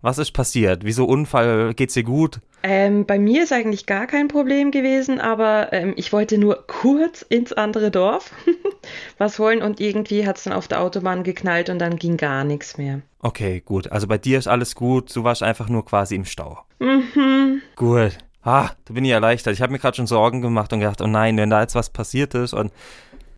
Was 0.00 0.16
ist 0.16 0.32
passiert? 0.32 0.86
Wieso 0.86 1.04
Unfall? 1.04 1.74
Geht's 1.74 1.92
dir 1.92 2.02
gut? 2.02 2.40
Ähm, 2.62 3.04
bei 3.04 3.18
mir 3.18 3.42
ist 3.42 3.52
eigentlich 3.52 3.84
gar 3.84 4.06
kein 4.06 4.28
Problem 4.28 4.70
gewesen, 4.70 5.20
aber 5.20 5.70
ähm, 5.74 5.92
ich 5.96 6.14
wollte 6.14 6.38
nur 6.38 6.64
kurz 6.66 7.20
ins 7.20 7.52
andere 7.52 7.90
Dorf 7.90 8.32
was 9.18 9.38
holen 9.38 9.60
und 9.60 9.80
irgendwie 9.80 10.26
hat 10.26 10.38
es 10.38 10.44
dann 10.44 10.54
auf 10.54 10.66
der 10.66 10.80
Autobahn 10.80 11.24
geknallt 11.24 11.68
und 11.68 11.78
dann 11.78 11.96
ging 11.96 12.16
gar 12.16 12.44
nichts 12.44 12.78
mehr. 12.78 13.02
Okay, 13.18 13.60
gut. 13.62 13.92
Also 13.92 14.06
bei 14.06 14.16
dir 14.16 14.38
ist 14.38 14.48
alles 14.48 14.74
gut. 14.74 15.14
Du 15.14 15.24
warst 15.24 15.42
einfach 15.42 15.68
nur 15.68 15.84
quasi 15.84 16.14
im 16.14 16.24
Stau. 16.24 16.60
Mhm. 16.78 17.60
Gut. 17.76 18.16
Ah, 18.42 18.70
da 18.86 18.94
bin 18.94 19.04
ich 19.04 19.10
erleichtert. 19.10 19.54
Ich 19.54 19.62
habe 19.62 19.72
mir 19.72 19.78
gerade 19.78 19.96
schon 19.96 20.06
Sorgen 20.06 20.40
gemacht 20.40 20.72
und 20.72 20.80
gedacht, 20.80 21.00
oh 21.02 21.06
nein, 21.06 21.36
wenn 21.36 21.50
da 21.50 21.60
jetzt 21.60 21.74
was 21.74 21.90
passiert 21.90 22.34
ist 22.34 22.54
und 22.54 22.72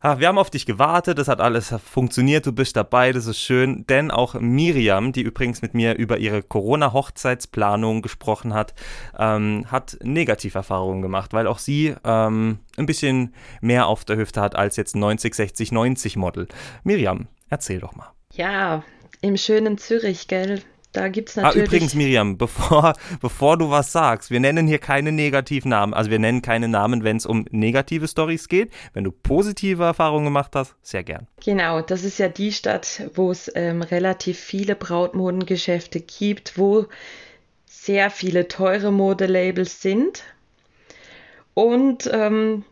ah, 0.03 0.19
wir 0.19 0.29
haben 0.29 0.38
auf 0.38 0.51
dich 0.51 0.67
gewartet, 0.67 1.19
das 1.19 1.29
hat 1.29 1.41
alles 1.41 1.75
funktioniert, 1.85 2.47
du 2.47 2.53
bist 2.53 2.77
dabei, 2.77 3.12
das 3.12 3.27
ist 3.27 3.38
schön. 3.41 3.87
Denn 3.88 4.11
auch 4.11 4.35
Miriam, 4.35 5.12
die 5.12 5.23
übrigens 5.23 5.62
mit 5.62 5.75
mir 5.75 5.95
über 5.97 6.19
ihre 6.19 6.43
Corona-Hochzeitsplanung 6.43 8.03
gesprochen 8.03 8.55
hat, 8.55 8.75
ähm, 9.19 9.67
hat 9.71 9.97
Negativerfahrungen 10.03 11.03
gemacht, 11.03 11.33
weil 11.33 11.47
auch 11.47 11.59
sie 11.59 11.95
ähm, 12.05 12.59
ein 12.77 12.87
bisschen 12.87 13.35
mehr 13.61 13.87
auf 13.87 14.05
der 14.05 14.17
Hüfte 14.17 14.41
hat 14.41 14.57
als 14.57 14.77
jetzt 14.77 14.95
90, 14.95 15.35
60, 15.35 15.73
90 15.73 16.17
Model. 16.17 16.49
Miriam, 16.85 17.29
erzähl 17.49 17.81
doch 17.81 17.95
mal. 17.95 18.12
Ja, 18.35 18.83
im 19.21 19.37
schönen 19.37 19.79
Zürich, 19.79 20.27
gell? 20.27 20.62
Da 20.93 21.09
gibt 21.09 21.31
es 21.31 21.39
ah, 21.39 21.43
natürlich. 21.43 21.63
Ah, 21.63 21.67
übrigens, 21.67 21.95
Miriam, 21.95 22.39
bevor, 22.39 22.93
bevor 23.21 23.57
du 23.57 23.71
was 23.71 23.93
sagst, 23.93 24.31
wir 24.31 24.41
nennen 24.41 24.67
hier 24.67 24.79
keine 24.79 25.11
negativen 25.11 25.71
Namen. 25.71 25.95
Also 25.95 26.11
wir 26.11 26.19
nennen 26.19 26.43
keine 26.43 26.69
Namen, 26.69 27.03
wenn 27.03 27.17
es 27.17 27.27
um 27.27 27.47
negative 27.51 28.07
Stories 28.07 28.49
geht. 28.49 28.71
Wenn 28.93 29.05
du 29.05 29.11
positive 29.11 29.83
Erfahrungen 29.83 30.27
gemacht 30.27 30.55
hast, 30.55 30.75
sehr 30.83 31.03
gern. 31.03 31.27
Genau, 31.45 31.81
das 31.81 32.05
ist 32.05 32.19
ja 32.19 32.29
die 32.29 32.53
Stadt, 32.53 33.03
wo 33.15 33.31
es 33.31 33.51
ähm, 33.55 33.83
relativ 33.83 34.39
viele 34.39 34.77
Brautmodengeschäfte 34.77 36.01
gibt, 36.01 36.59
wo 36.59 36.87
sehr 37.67 38.11
viele 38.11 38.49
teure 38.49 38.93
Modelabels 38.93 39.81
sind. 39.81 40.25
Und 41.55 42.09
ähm, 42.13 42.65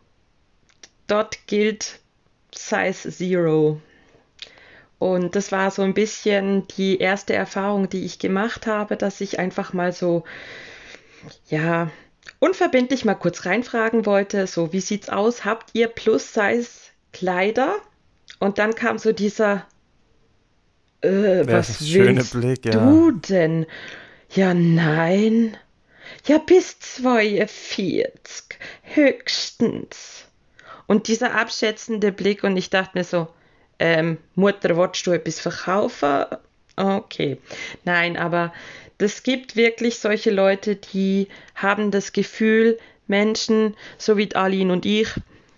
dort 1.07 1.47
gilt 1.47 1.99
Size 2.53 3.11
Zero. 3.11 3.81
Und 5.01 5.35
das 5.35 5.51
war 5.51 5.71
so 5.71 5.81
ein 5.81 5.95
bisschen 5.95 6.67
die 6.77 6.99
erste 6.99 7.33
Erfahrung, 7.33 7.89
die 7.89 8.05
ich 8.05 8.19
gemacht 8.19 8.67
habe, 8.67 8.97
dass 8.97 9.19
ich 9.19 9.39
einfach 9.39 9.73
mal 9.73 9.93
so, 9.93 10.25
ja, 11.49 11.89
unverbindlich 12.37 13.03
mal 13.03 13.15
kurz 13.15 13.47
reinfragen 13.47 14.05
wollte, 14.05 14.45
so, 14.45 14.73
wie 14.73 14.79
sieht's 14.79 15.09
aus? 15.09 15.43
Habt 15.43 15.71
ihr 15.73 15.87
Plus-Size-Kleider? 15.87 17.77
Und 18.37 18.59
dann 18.59 18.75
kam 18.75 18.99
so 18.99 19.11
dieser, 19.11 19.65
äh, 21.01 21.47
was 21.47 21.81
willst 21.91 22.33
Blick, 22.33 22.65
ja. 22.65 22.73
du 22.73 23.09
denn? 23.09 23.65
Ja, 24.29 24.53
nein. 24.53 25.57
Ja, 26.27 26.37
bis 26.37 26.79
42, 26.79 28.59
höchstens. 28.83 30.25
Und 30.85 31.07
dieser 31.07 31.33
abschätzende 31.33 32.11
Blick 32.11 32.43
und 32.43 32.55
ich 32.55 32.69
dachte 32.69 32.99
mir 32.99 33.03
so, 33.03 33.29
ähm, 33.81 34.17
Mutter, 34.35 34.77
willst 34.77 35.05
du 35.07 35.11
etwas 35.11 35.39
verkaufen? 35.39 36.25
Okay. 36.77 37.37
Nein, 37.83 38.15
aber 38.15 38.53
es 38.99 39.23
gibt 39.23 39.55
wirklich 39.55 39.97
solche 39.97 40.29
Leute, 40.29 40.75
die 40.75 41.27
haben 41.55 41.89
das 41.89 42.13
Gefühl, 42.13 42.77
Menschen, 43.07 43.75
so 43.97 44.17
wie 44.17 44.33
Aline 44.35 44.71
und 44.71 44.85
ich, 44.85 45.09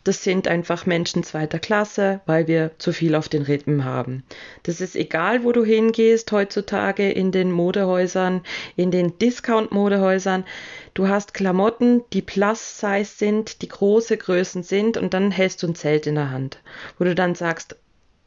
das 0.06 0.24
sind 0.24 0.48
einfach 0.48 0.86
Menschen 0.86 1.24
zweiter 1.24 1.60
Klasse, 1.60 2.22
weil 2.26 2.48
wir 2.48 2.72
zu 2.78 2.92
viel 2.92 3.16
auf 3.16 3.30
den 3.30 3.44
Rippen 3.44 3.86
haben. 3.86 4.24
Das 4.64 4.82
ist 4.82 4.96
egal, 4.96 5.44
wo 5.44 5.52
du 5.52 5.64
hingehst 5.64 6.32
heutzutage 6.32 7.10
in 7.10 7.32
den 7.32 7.52
Modehäusern, 7.52 8.42
in 8.76 8.92
den 8.92 9.18
Discount-Modehäusern. 9.18 10.44
Du 10.94 11.08
hast 11.08 11.34
Klamotten, 11.34 12.04
die 12.12 12.22
Plus-Size 12.22 13.06
sind, 13.06 13.62
die 13.62 13.70
große 13.70 14.18
Größen 14.18 14.64
sind 14.64 14.98
und 14.98 15.14
dann 15.14 15.32
hältst 15.32 15.64
du 15.64 15.68
ein 15.68 15.76
Zelt 15.76 16.06
in 16.06 16.16
der 16.16 16.32
Hand, 16.32 16.60
wo 16.98 17.06
du 17.06 17.16
dann 17.16 17.36
sagst, 17.36 17.78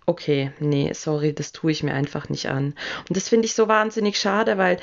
okay, 0.06 0.52
nee, 0.60 0.92
sorry, 0.92 1.32
das 1.34 1.52
tue 1.52 1.72
ich 1.72 1.82
mir 1.82 1.94
einfach 1.94 2.28
nicht 2.28 2.48
an. 2.48 2.74
Und 3.08 3.16
das 3.16 3.28
finde 3.28 3.46
ich 3.46 3.54
so 3.54 3.68
wahnsinnig 3.68 4.18
schade, 4.18 4.56
weil 4.58 4.78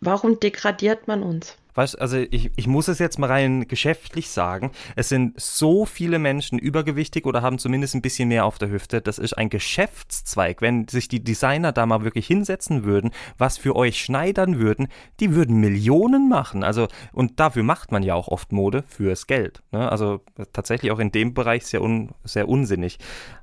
warum 0.00 0.40
degradiert 0.40 1.08
man 1.08 1.22
uns? 1.22 1.56
Weißt 1.76 2.00
also 2.00 2.16
ich, 2.16 2.50
ich 2.56 2.66
muss 2.66 2.88
es 2.88 2.98
jetzt 2.98 3.18
mal 3.18 3.28
rein 3.28 3.68
geschäftlich 3.68 4.30
sagen. 4.30 4.72
Es 4.96 5.08
sind 5.08 5.38
so 5.40 5.84
viele 5.84 6.18
Menschen 6.18 6.58
übergewichtig 6.58 7.26
oder 7.26 7.42
haben 7.42 7.58
zumindest 7.58 7.94
ein 7.94 8.02
bisschen 8.02 8.28
mehr 8.28 8.46
auf 8.46 8.58
der 8.58 8.70
Hüfte. 8.70 9.00
Das 9.00 9.18
ist 9.18 9.34
ein 9.34 9.50
Geschäftszweig. 9.50 10.62
Wenn 10.62 10.88
sich 10.88 11.08
die 11.08 11.22
Designer 11.22 11.72
da 11.72 11.86
mal 11.86 12.02
wirklich 12.02 12.26
hinsetzen 12.26 12.84
würden, 12.84 13.10
was 13.38 13.58
für 13.58 13.76
euch 13.76 14.00
schneidern 14.00 14.58
würden, 14.58 14.88
die 15.20 15.34
würden 15.34 15.60
Millionen 15.60 16.28
machen. 16.28 16.64
Also, 16.64 16.88
und 17.12 17.38
dafür 17.38 17.62
macht 17.62 17.92
man 17.92 18.02
ja 18.02 18.14
auch 18.14 18.28
oft 18.28 18.52
Mode 18.52 18.82
fürs 18.88 19.26
Geld. 19.26 19.62
Ne? 19.70 19.90
Also 19.90 20.22
tatsächlich 20.52 20.90
auch 20.92 20.98
in 20.98 21.12
dem 21.12 21.34
Bereich 21.34 21.66
sehr, 21.66 21.82
un, 21.82 22.10
sehr 22.24 22.48
unsinnig. 22.48 22.98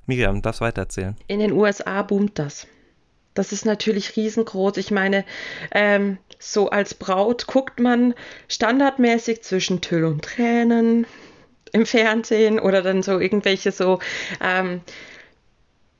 Miriam, 0.07 0.41
darfst 0.41 0.61
du 0.61 0.65
weitererzählen? 0.65 1.15
In 1.27 1.39
den 1.39 1.51
USA 1.51 2.01
boomt 2.01 2.39
das. 2.39 2.67
Das 3.33 3.51
ist 3.51 3.65
natürlich 3.65 4.15
riesengroß. 4.15 4.77
Ich 4.77 4.91
meine, 4.91 5.25
ähm, 5.71 6.17
so 6.51 6.69
als 6.69 6.93
Braut 6.93 7.47
guckt 7.47 7.79
man 7.79 8.13
standardmäßig 8.47 9.43
zwischen 9.43 9.81
Tüll 9.81 10.03
und 10.05 10.23
Tränen 10.23 11.07
im 11.71 11.85
Fernsehen 11.85 12.59
oder 12.59 12.81
dann 12.81 13.01
so 13.01 13.19
irgendwelche 13.19 13.71
so 13.71 13.99
ähm, 14.41 14.81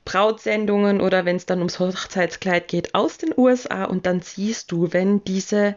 Brautsendungen 0.04 1.00
oder 1.00 1.24
wenn 1.24 1.36
es 1.36 1.46
dann 1.46 1.58
ums 1.58 1.78
Hochzeitskleid 1.78 2.68
geht 2.68 2.94
aus 2.94 3.18
den 3.18 3.32
USA 3.36 3.84
und 3.84 4.06
dann 4.06 4.20
siehst 4.20 4.70
du, 4.70 4.92
wenn 4.92 5.24
diese 5.24 5.76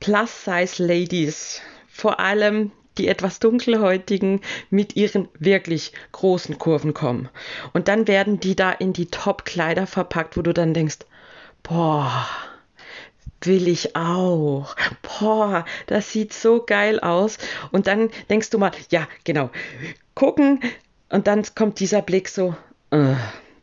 Plus-Size-Ladies, 0.00 1.60
vor 1.88 2.20
allem 2.20 2.72
die 2.98 3.08
etwas 3.08 3.40
dunkelhäutigen, 3.40 4.40
mit 4.70 4.96
ihren 4.96 5.28
wirklich 5.38 5.92
großen 6.12 6.58
Kurven 6.58 6.94
kommen. 6.94 7.28
Und 7.74 7.88
dann 7.88 8.08
werden 8.08 8.40
die 8.40 8.56
da 8.56 8.72
in 8.72 8.92
die 8.92 9.06
Top-Kleider 9.06 9.86
verpackt, 9.86 10.36
wo 10.36 10.42
du 10.42 10.54
dann 10.54 10.72
denkst, 10.72 11.00
boah, 11.62 12.26
will 13.42 13.68
ich 13.68 13.96
auch. 13.96 14.74
Boah, 15.02 15.64
das 15.86 16.12
sieht 16.12 16.32
so 16.32 16.62
geil 16.64 17.00
aus. 17.00 17.38
Und 17.72 17.86
dann 17.86 18.10
denkst 18.30 18.50
du 18.50 18.58
mal, 18.58 18.72
ja, 18.90 19.06
genau, 19.24 19.50
gucken. 20.14 20.60
Und 21.08 21.26
dann 21.26 21.44
kommt 21.54 21.80
dieser 21.80 22.02
Blick 22.02 22.28
so, 22.28 22.56
äh, 22.90 23.14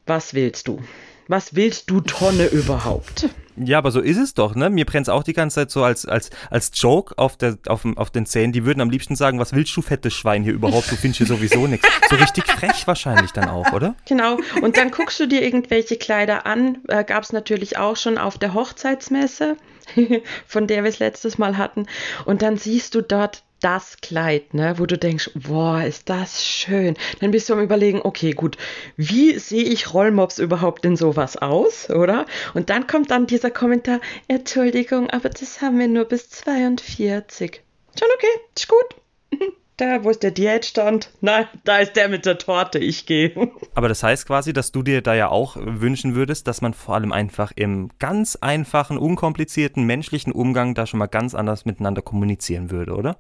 was 0.06 0.34
willst 0.34 0.68
du? 0.68 0.82
Was 1.28 1.56
willst 1.56 1.90
du 1.90 2.02
Tonne 2.02 2.46
überhaupt? 2.48 3.30
Ja, 3.56 3.78
aber 3.78 3.92
so 3.92 4.00
ist 4.00 4.18
es 4.18 4.34
doch, 4.34 4.56
ne? 4.56 4.70
Mir 4.70 4.86
brennt 4.86 5.08
es 5.08 5.10
auch 5.10 5.24
die 5.24 5.34
ganze 5.34 5.56
Zeit 5.56 5.72
so 5.72 5.84
als, 5.84 6.06
als, 6.06 6.30
als 6.50 6.72
Joke 6.74 7.18
auf, 7.18 7.38
der, 7.38 7.58
auf, 7.68 7.86
auf 7.96 8.10
den 8.10 8.26
Zähnen. 8.26 8.52
Die 8.52 8.66
würden 8.66 8.82
am 8.82 8.90
liebsten 8.90 9.16
sagen, 9.16 9.40
was 9.40 9.54
willst 9.54 9.76
du, 9.76 9.82
fettes 9.82 10.14
Schwein 10.14 10.44
hier 10.44 10.54
überhaupt? 10.54 10.92
Du 10.92 10.96
findest 10.96 11.20
hier 11.20 11.28
sowieso 11.28 11.68
nichts. 11.68 11.88
So 12.10 12.16
richtig 12.16 12.46
frech 12.48 12.88
wahrscheinlich 12.88 13.32
dann 13.32 13.50
auch, 13.50 13.72
oder? 13.72 13.96
Genau. 14.06 14.38
Und 14.62 14.78
dann 14.78 14.92
guckst 14.92 15.20
du 15.20 15.28
dir 15.28 15.42
irgendwelche 15.44 15.98
Kleider 15.98 16.46
an. 16.46 16.80
Äh, 16.88 17.04
Gab 17.04 17.24
es 17.24 17.34
natürlich 17.34 17.78
auch 17.78 17.96
schon 17.96 18.18
auf 18.18 18.38
der 18.38 18.54
Hochzeitsmesse, 18.54 19.58
von 20.48 20.68
der 20.68 20.84
wir 20.84 20.90
es 20.90 21.00
letztes 21.00 21.38
Mal 21.38 21.58
hatten. 21.58 21.86
Und 22.26 22.42
dann 22.42 22.58
siehst 22.58 22.96
du 22.96 23.02
dort 23.02 23.44
das 23.64 23.98
Kleid, 24.02 24.54
ne, 24.54 24.76
wo 24.78 24.86
du 24.86 24.98
denkst, 24.98 25.32
boah, 25.36 25.84
ist 25.84 26.10
das 26.10 26.46
schön. 26.46 26.96
Dann 27.20 27.32
bist 27.32 27.50
du 27.50 27.54
am 27.54 27.62
überlegen, 27.62 28.02
okay, 28.04 28.32
gut, 28.32 28.58
wie 28.98 29.40
sehe 29.40 29.64
ich 29.64 29.94
Rollmops 29.94 30.38
überhaupt 30.38 30.86
in 30.86 30.96
sowas 30.96 31.38
aus, 31.38 31.90
oder? 31.90 32.26
Und 32.54 32.70
dann 32.70 32.88
kommt 32.88 33.10
dann 33.10 33.26
dieser 33.26 33.52
Kommentar, 33.52 34.02
Entschuldigung, 34.28 35.10
aber 35.10 35.30
das 35.30 35.62
haben 35.62 35.80
wir 35.80 35.88
nur 35.88 36.06
bis 36.06 36.30
42. 36.30 37.62
Schon 37.98 38.10
okay, 38.16 38.42
ist 38.56 38.68
gut. 38.68 39.40
Da, 39.78 40.04
wo 40.04 40.12
ist 40.12 40.22
der 40.22 40.30
Diätstand? 40.30 41.10
Nein, 41.22 41.48
da 41.64 41.80
ist 41.80 41.96
der 41.96 42.08
mit 42.08 42.28
der 42.28 42.38
Torte, 42.38 42.78
ich 42.78 43.08
gehe. 43.08 43.34
Aber 43.74 43.90
das 43.90 44.04
heißt 44.04 44.28
quasi, 44.28 44.54
dass 44.54 44.72
du 44.72 44.84
dir 44.84 45.02
da 45.02 45.16
ja 45.16 45.30
auch 45.30 45.58
wünschen 45.60 46.14
würdest, 46.14 46.48
dass 46.48 46.62
man 46.62 46.76
vor 46.76 46.94
allem 46.94 47.12
einfach 47.12 47.52
im 47.56 47.90
ganz 47.98 48.36
einfachen, 48.36 49.00
unkomplizierten 49.00 49.84
menschlichen 49.84 50.32
Umgang 50.32 50.76
da 50.76 50.86
schon 50.86 51.00
mal 51.00 51.08
ganz 51.08 51.34
anders 51.34 51.66
miteinander 51.66 52.04
kommunizieren 52.04 52.70
würde, 52.70 52.94
oder? 52.94 53.18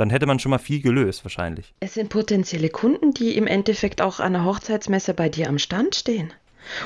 Dann 0.00 0.08
hätte 0.08 0.24
man 0.24 0.38
schon 0.38 0.48
mal 0.48 0.56
viel 0.56 0.80
gelöst, 0.80 1.26
wahrscheinlich. 1.26 1.74
Es 1.80 1.92
sind 1.92 2.08
potenzielle 2.08 2.70
Kunden, 2.70 3.12
die 3.12 3.36
im 3.36 3.46
Endeffekt 3.46 4.00
auch 4.00 4.18
an 4.18 4.32
der 4.32 4.46
Hochzeitsmesse 4.46 5.12
bei 5.12 5.28
dir 5.28 5.46
am 5.46 5.58
Stand 5.58 5.94
stehen. 5.94 6.32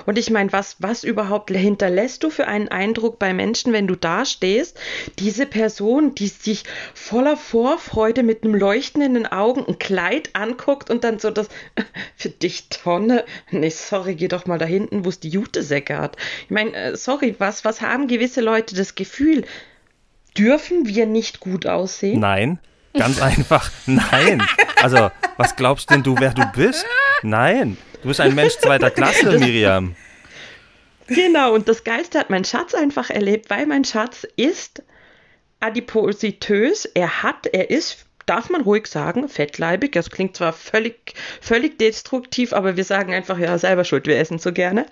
Und 0.04 0.18
ich 0.18 0.30
meine, 0.30 0.52
was, 0.52 0.78
was 0.80 1.04
überhaupt 1.04 1.52
hinterlässt 1.52 2.24
du 2.24 2.30
für 2.30 2.48
einen 2.48 2.66
Eindruck 2.66 3.20
bei 3.20 3.32
Menschen, 3.32 3.72
wenn 3.72 3.86
du 3.86 3.94
da 3.94 4.24
stehst? 4.24 4.80
Diese 5.20 5.46
Person, 5.46 6.16
die 6.16 6.26
sich 6.26 6.64
voller 6.92 7.36
Vorfreude 7.36 8.24
mit 8.24 8.42
einem 8.42 8.56
Leuchten 8.56 9.00
in 9.00 9.14
den 9.14 9.26
Augen 9.26 9.64
ein 9.64 9.78
Kleid 9.78 10.30
anguckt 10.32 10.90
und 10.90 11.04
dann 11.04 11.20
so 11.20 11.30
das 11.30 11.48
für 12.16 12.30
dich 12.30 12.68
Tonne. 12.68 13.24
Nee, 13.52 13.70
sorry, 13.70 14.16
geh 14.16 14.26
doch 14.26 14.46
mal 14.46 14.58
da 14.58 14.66
hinten, 14.66 15.04
wo 15.04 15.08
es 15.08 15.20
die 15.20 15.28
Jutesäcke 15.28 15.98
hat. 15.98 16.16
Ich 16.46 16.50
meine, 16.50 16.74
äh, 16.74 16.96
sorry, 16.96 17.36
was, 17.38 17.64
was 17.64 17.80
haben 17.80 18.08
gewisse 18.08 18.40
Leute 18.40 18.74
das 18.74 18.96
Gefühl? 18.96 19.44
Dürfen 20.36 20.88
wir 20.88 21.06
nicht 21.06 21.38
gut 21.38 21.66
aussehen? 21.66 22.18
Nein. 22.18 22.58
Ganz 22.94 23.20
einfach, 23.20 23.70
nein. 23.86 24.42
Also, 24.82 25.10
was 25.36 25.56
glaubst 25.56 25.90
denn 25.90 26.02
du, 26.02 26.16
wer 26.18 26.32
du 26.32 26.44
bist? 26.54 26.86
Nein. 27.22 27.76
Du 28.02 28.08
bist 28.08 28.20
ein 28.20 28.34
Mensch 28.34 28.54
zweiter 28.58 28.90
Klasse, 28.90 29.38
Miriam. 29.38 29.96
Genau, 31.06 31.54
und 31.54 31.68
das 31.68 31.84
Geiste 31.84 32.18
hat 32.18 32.30
mein 32.30 32.44
Schatz 32.44 32.74
einfach 32.74 33.10
erlebt, 33.10 33.50
weil 33.50 33.66
mein 33.66 33.84
Schatz 33.84 34.26
ist 34.36 34.82
adipositös. 35.60 36.84
Er 36.86 37.22
hat, 37.22 37.46
er 37.46 37.70
ist, 37.70 38.06
darf 38.26 38.48
man 38.48 38.62
ruhig 38.62 38.86
sagen, 38.86 39.28
fettleibig. 39.28 39.92
Das 39.92 40.10
klingt 40.10 40.36
zwar 40.36 40.52
völlig, 40.52 41.14
völlig 41.40 41.78
destruktiv, 41.78 42.52
aber 42.52 42.76
wir 42.76 42.84
sagen 42.84 43.12
einfach, 43.12 43.38
ja, 43.38 43.58
selber 43.58 43.84
schuld, 43.84 44.06
wir 44.06 44.18
essen 44.18 44.38
so 44.38 44.52
gerne. 44.52 44.86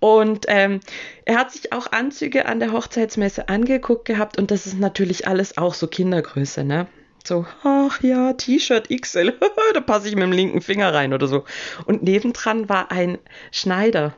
Und 0.00 0.46
ähm, 0.48 0.80
er 1.24 1.38
hat 1.38 1.52
sich 1.52 1.72
auch 1.72 1.92
Anzüge 1.92 2.46
an 2.46 2.60
der 2.60 2.72
Hochzeitsmesse 2.72 3.48
angeguckt 3.48 4.04
gehabt 4.04 4.38
und 4.38 4.50
das 4.50 4.66
ist 4.66 4.78
natürlich 4.78 5.28
alles 5.28 5.58
auch 5.58 5.74
so 5.74 5.86
Kindergröße, 5.86 6.64
ne? 6.64 6.86
So, 7.26 7.44
ach 7.64 8.00
ja, 8.02 8.34
T-Shirt 8.34 8.88
XL, 8.88 9.34
da 9.74 9.80
passe 9.80 10.08
ich 10.08 10.14
mit 10.14 10.22
dem 10.22 10.32
linken 10.32 10.60
Finger 10.60 10.94
rein 10.94 11.12
oder 11.12 11.26
so. 11.26 11.44
Und 11.84 12.04
nebendran 12.04 12.68
war 12.68 12.92
ein 12.92 13.18
Schneider, 13.50 14.14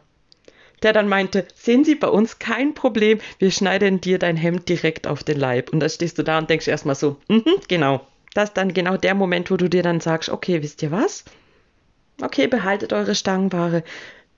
der 0.82 0.92
dann 0.92 1.08
meinte, 1.08 1.46
sehen 1.54 1.84
Sie, 1.84 1.94
bei 1.94 2.08
uns 2.08 2.38
kein 2.38 2.74
Problem, 2.74 3.18
wir 3.38 3.50
schneiden 3.50 4.02
dir 4.02 4.18
dein 4.18 4.36
Hemd 4.36 4.68
direkt 4.68 5.06
auf 5.06 5.24
den 5.24 5.38
Leib. 5.40 5.70
Und 5.70 5.80
da 5.80 5.88
stehst 5.88 6.18
du 6.18 6.22
da 6.22 6.38
und 6.38 6.50
denkst 6.50 6.68
erstmal 6.68 6.94
so, 6.94 7.16
mhm, 7.28 7.56
genau. 7.66 8.06
Das 8.34 8.50
ist 8.50 8.56
dann 8.58 8.74
genau 8.74 8.98
der 8.98 9.14
Moment, 9.14 9.50
wo 9.50 9.56
du 9.56 9.68
dir 9.68 9.82
dann 9.82 10.00
sagst, 10.00 10.28
okay, 10.28 10.62
wisst 10.62 10.82
ihr 10.82 10.90
was? 10.90 11.24
Okay, 12.20 12.46
behaltet 12.46 12.92
eure 12.92 13.14
Stangenware 13.14 13.84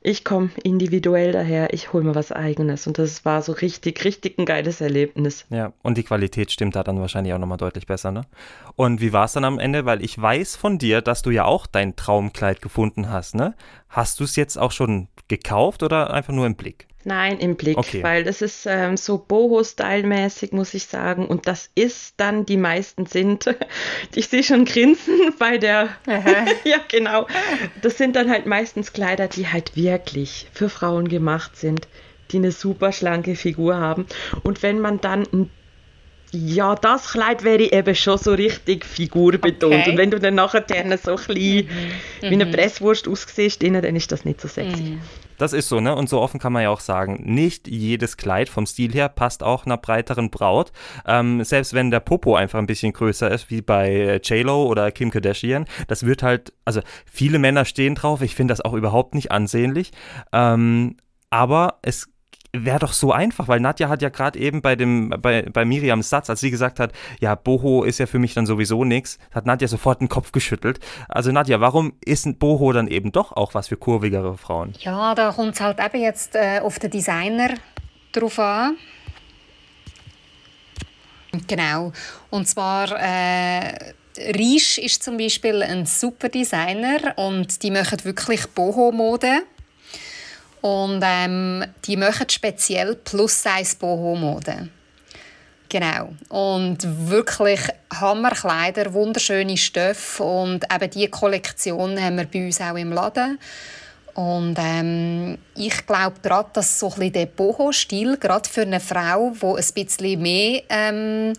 ich 0.03 0.25
komme 0.25 0.51
individuell 0.63 1.33
daher, 1.33 1.75
ich 1.75 1.93
hole 1.93 2.05
mir 2.05 2.15
was 2.15 2.33
eigenes. 2.33 2.87
Und 2.87 2.99
das 2.99 3.25
war 3.25 3.43
so 3.43 3.53
richtig, 3.53 4.05
richtig 4.05 4.39
ein 4.39 4.47
geiles 4.47 4.81
Erlebnis. 4.81 5.45
Ja, 5.51 5.73
und 5.83 5.99
die 5.99 6.03
Qualität 6.03 6.51
stimmt 6.51 6.75
da 6.75 6.83
dann 6.83 7.01
wahrscheinlich 7.01 7.35
auch 7.35 7.39
nochmal 7.39 7.59
deutlich 7.59 7.87
besser, 7.87 8.11
ne? 8.11 8.23
Und 8.77 9.01
wie 9.01 9.13
war 9.13 9.27
es 9.27 9.35
dann 9.35 9.45
am 9.45 9.59
Ende? 9.59 9.85
Weil 9.85 10.03
ich 10.03 10.21
weiß 10.21 10.57
von 10.57 10.79
dir, 10.79 11.03
dass 11.03 11.23
du 11.23 11.31
ja 11.31 11.45
auch 11.45 11.67
dein 11.67 11.97
Traumkleid 11.97 12.63
gefunden 12.63 13.11
hast, 13.11 13.35
ne? 13.35 13.55
Hast 13.89 14.21
du 14.21 14.25
es 14.25 14.37
jetzt 14.37 14.59
auch 14.59 14.73
schon 14.73 15.09
gekauft 15.29 15.83
oder 15.83 16.13
einfach 16.13 16.33
nur 16.33 16.47
im 16.47 16.55
Blick? 16.57 16.90
Nein, 17.05 17.39
im 17.39 17.57
Blick, 17.57 17.79
okay. 17.79 18.03
weil 18.03 18.25
das 18.25 18.43
ist 18.43 18.67
ähm, 18.67 18.99
so 18.99 19.17
Boho-Style-mäßig, 19.17 20.53
muss 20.53 20.75
ich 20.75 20.85
sagen. 20.85 21.27
Und 21.27 21.47
das 21.47 21.71
ist 21.75 22.15
dann, 22.19 22.45
die 22.45 22.59
meisten 22.59 23.07
sind, 23.07 23.47
ich 24.15 24.29
sehe 24.29 24.43
schon 24.43 24.67
Grinsen 24.67 25.33
bei 25.39 25.57
der, 25.57 25.89
ja 26.65 26.79
genau, 26.89 27.27
das 27.81 27.97
sind 27.97 28.17
dann 28.17 28.31
halt 28.31 28.47
meistens 28.47 28.93
Kleider, 28.93 29.29
die 29.29 29.49
halt 29.49 29.77
wirklich 29.77 30.49
für 30.53 30.69
Frauen 30.69 31.09
gemacht 31.09 31.57
sind, 31.57 31.89
die 32.33 32.37
eine 32.37 32.53
super 32.53 32.93
schlanke 32.93 33.35
Figur 33.35 33.77
haben. 33.77 34.07
Und 34.43 34.63
wenn 34.63 34.79
man 34.81 35.01
dann 35.01 35.27
ein 35.33 35.51
ja, 36.33 36.77
das 36.77 37.11
Kleid 37.11 37.43
wäre 37.43 37.73
eben 37.73 37.95
schon 37.97 38.17
so 38.17 38.33
richtig 38.33 38.85
figurbetont. 38.85 39.75
Okay. 39.75 39.91
Und 39.91 39.97
wenn 39.97 40.13
du 40.13 40.21
dann 40.21 40.37
nachher 40.37 40.65
so 40.69 40.75
ein 40.75 40.89
bisschen 40.89 41.67
mhm. 41.67 41.69
wie 42.21 42.27
eine 42.27 42.47
mhm. 42.47 42.53
Presswurst 42.53 43.09
aussiehst, 43.09 43.63
dann 43.65 43.97
ist 43.97 44.13
das 44.13 44.25
nicht 44.25 44.41
so 44.41 44.47
sexy. 44.47 44.83
Mhm. 44.83 45.01
Das 45.41 45.55
ist 45.55 45.71
so, 45.71 45.81
ne? 45.81 45.95
Und 45.95 46.11
so 46.11 46.21
offen 46.21 46.39
kann 46.39 46.53
man 46.53 46.65
ja 46.65 46.69
auch 46.69 46.81
sagen, 46.81 47.23
nicht 47.25 47.67
jedes 47.67 48.19
Kleid 48.19 48.51
vom 48.51 48.67
Stil 48.67 48.93
her 48.93 49.09
passt 49.09 49.43
auch 49.43 49.65
einer 49.65 49.79
breiteren 49.79 50.29
Braut. 50.29 50.71
Ähm, 51.07 51.43
selbst 51.45 51.73
wenn 51.73 51.91
der 51.91 52.01
Popo 52.01 52.35
einfach 52.35 52.59
ein 52.59 52.67
bisschen 52.67 52.93
größer 52.93 53.31
ist, 53.31 53.49
wie 53.49 53.63
bei 53.63 53.91
äh, 53.91 54.17
J-Lo 54.23 54.67
oder 54.67 54.91
Kim 54.91 55.11
Kardashian, 55.11 55.65
das 55.89 56.05
wird 56.05 56.23
halt, 56.23 56.53
also 56.67 56.83
viele 57.11 57.39
Männer 57.39 57.65
stehen 57.65 57.95
drauf, 57.95 58.21
ich 58.21 58.35
finde 58.35 58.53
das 58.53 58.61
auch 58.61 58.75
überhaupt 58.75 59.15
nicht 59.15 59.33
ansehnlich. 59.33 59.93
Ähm, 60.31 60.99
aber 61.31 61.79
es 61.81 62.11
wäre 62.53 62.79
doch 62.81 62.93
so 62.93 63.13
einfach, 63.13 63.49
weil 63.49 63.61
Nadja 63.61 63.89
hat 63.89 64.03
ja 64.03 64.09
gerade 64.09 64.39
eben 64.39 64.63
bei 64.63 64.77
dem 64.77 65.11
bei, 65.11 65.43
bei 65.43 65.65
Miriams 65.65 66.11
Satz, 66.11 66.31
als 66.31 66.41
sie 66.41 66.51
gesagt 66.51 66.81
hat, 66.81 66.93
ja, 67.21 67.35
Boho 67.35 67.85
ist 67.85 67.99
ja 67.99 68.07
für 68.07 68.19
mich 68.19 68.35
dann 68.35 68.47
sowieso 68.47 68.85
nichts, 68.85 69.19
hat 69.33 69.47
Nadja 69.47 69.69
sofort 69.69 70.01
den 70.01 70.09
Kopf 70.09 70.33
geschüttelt. 70.33 70.81
Also 71.09 71.31
Nadja, 71.33 71.61
warum 71.61 71.93
ist 72.05 72.27
ein 72.27 72.39
Boho 72.39 72.73
dann 72.73 72.89
eben 72.89 73.13
doch 73.13 73.33
auch 73.33 73.55
was 73.55 73.69
für 73.69 73.77
kurvigere 73.77 74.37
Frauen? 74.37 74.73
Ja, 74.81 75.15
da 75.15 75.33
kommt 75.33 75.55
es 75.55 75.61
halt 75.61 75.79
eben 75.81 76.03
jetzt 76.03 76.35
äh, 76.35 76.61
auf 76.61 76.79
den 76.79 76.91
Designer 76.91 77.55
drauf 78.13 78.39
an. 78.39 78.77
Genau. 81.47 81.93
Und 82.31 82.49
zwar 82.49 82.91
äh, 83.01 83.93
Risch 84.19 84.79
ist 84.79 85.03
zum 85.03 85.17
Beispiel 85.17 85.63
ein 85.63 85.87
super 85.87 86.29
Designer 86.29 87.17
und 87.17 87.63
die 87.63 87.71
machen 87.71 88.05
wirklich 88.05 88.47
Boho-Mode. 88.49 89.43
Und 90.61 91.03
ähm, 91.05 91.65
die 91.85 91.97
machen 91.97 92.29
speziell 92.29 92.97
Plus-Size-Boho-Mode. 92.97 94.69
Genau. 95.71 96.13
Und 96.29 96.79
wirklich 97.09 97.61
Hammerkleider, 97.95 98.93
wunderschöne 98.93 99.57
Stoffe. 99.57 100.23
Und 100.23 100.65
eben 100.73 100.91
diese 100.91 101.09
Kollektion 101.09 101.99
haben 101.99 102.17
wir 102.17 102.25
bei 102.27 102.45
uns 102.47 102.61
auch 102.61 102.77
im 102.77 102.93
Laden. 102.93 103.39
Und 104.15 104.57
ähm, 104.59 105.39
ich 105.57 105.87
glaube 105.87 106.17
gerade, 106.21 106.51
dass 106.53 106.79
so 106.79 106.93
ein 106.99 107.13
der 107.13 107.27
Boho-Stil, 107.27 108.17
gerade 108.19 108.49
für 108.49 108.63
eine 108.63 108.81
Frau, 108.81 109.33
die 109.41 109.47
ein 109.47 109.75
bisschen 109.75 110.21
mehr 110.21 110.63
ähm, 110.69 111.33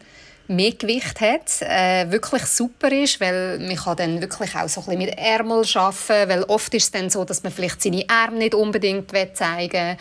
mehr 0.56 0.72
Gewicht 0.72 1.20
hat, 1.22 1.62
äh, 1.62 2.12
wirklich 2.12 2.44
super 2.44 2.92
ist, 2.92 3.20
weil 3.20 3.60
man 3.60 3.76
kann 3.76 3.98
dann 3.98 4.22
wirklich 4.22 4.56
auch 4.56 4.68
so 4.68 4.82
ein 4.82 4.86
bisschen 4.86 5.00
mit 5.00 5.18
Ärmel 5.18 5.64
arbeiten, 5.74 6.30
weil 6.30 6.44
oft 6.44 6.74
ist 6.74 6.84
es 6.84 6.92
dann 6.92 7.10
so, 7.10 7.24
dass 7.24 7.44
man 7.44 7.52
vielleicht 7.52 7.82
seine 7.82 8.04
Arme 8.08 8.38
nicht 8.38 8.56
unbedingt 8.56 9.12
zeigen 9.34 9.72
will. 9.72 9.98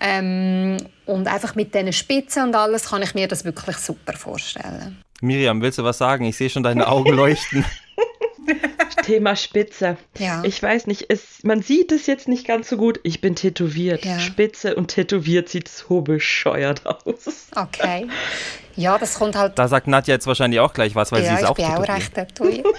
Ähm, 0.00 0.76
und 1.06 1.28
einfach 1.28 1.54
mit 1.54 1.74
diesen 1.74 1.92
Spitzen 1.92 2.44
und 2.44 2.54
alles 2.54 2.90
kann 2.90 3.02
ich 3.02 3.14
mir 3.14 3.28
das 3.28 3.44
wirklich 3.44 3.76
super 3.76 4.14
vorstellen. 4.14 5.02
Miriam, 5.20 5.60
willst 5.60 5.78
du 5.78 5.84
was 5.84 5.98
sagen? 5.98 6.24
Ich 6.24 6.36
sehe 6.36 6.50
schon 6.50 6.62
deine 6.62 6.88
Augen 6.88 7.14
leuchten. 7.14 7.64
Thema 9.04 9.36
Spitze. 9.36 9.96
Ja. 10.18 10.42
Ich 10.44 10.62
weiß 10.62 10.86
nicht, 10.86 11.06
es, 11.08 11.42
man 11.42 11.62
sieht 11.62 11.92
es 11.92 12.06
jetzt 12.06 12.26
nicht 12.26 12.46
ganz 12.46 12.68
so 12.68 12.76
gut. 12.76 13.00
Ich 13.02 13.20
bin 13.20 13.36
tätowiert. 13.36 14.04
Ja. 14.04 14.18
Spitze 14.18 14.76
und 14.76 14.88
tätowiert 14.88 15.48
sieht 15.48 15.68
so 15.68 16.00
bescheuert 16.00 16.86
aus. 16.86 17.48
Okay. 17.54 18.08
Ja, 18.76 18.98
das 18.98 19.14
kommt 19.14 19.36
halt. 19.36 19.58
Da 19.58 19.68
sagt 19.68 19.86
Nadja 19.86 20.14
jetzt 20.14 20.26
wahrscheinlich 20.26 20.60
auch 20.60 20.72
gleich 20.72 20.94
was, 20.94 21.12
weil 21.12 21.22
ja, 21.22 21.36
sie 21.36 21.42
ist 21.42 21.48
auch 21.48 21.56
tätowiert. 21.56 21.88
Ja, 21.88 21.96
ich 21.96 22.10
bin 22.10 22.24
auch 22.24 22.26
recht 22.26 22.64
tätowiert. 22.64 22.66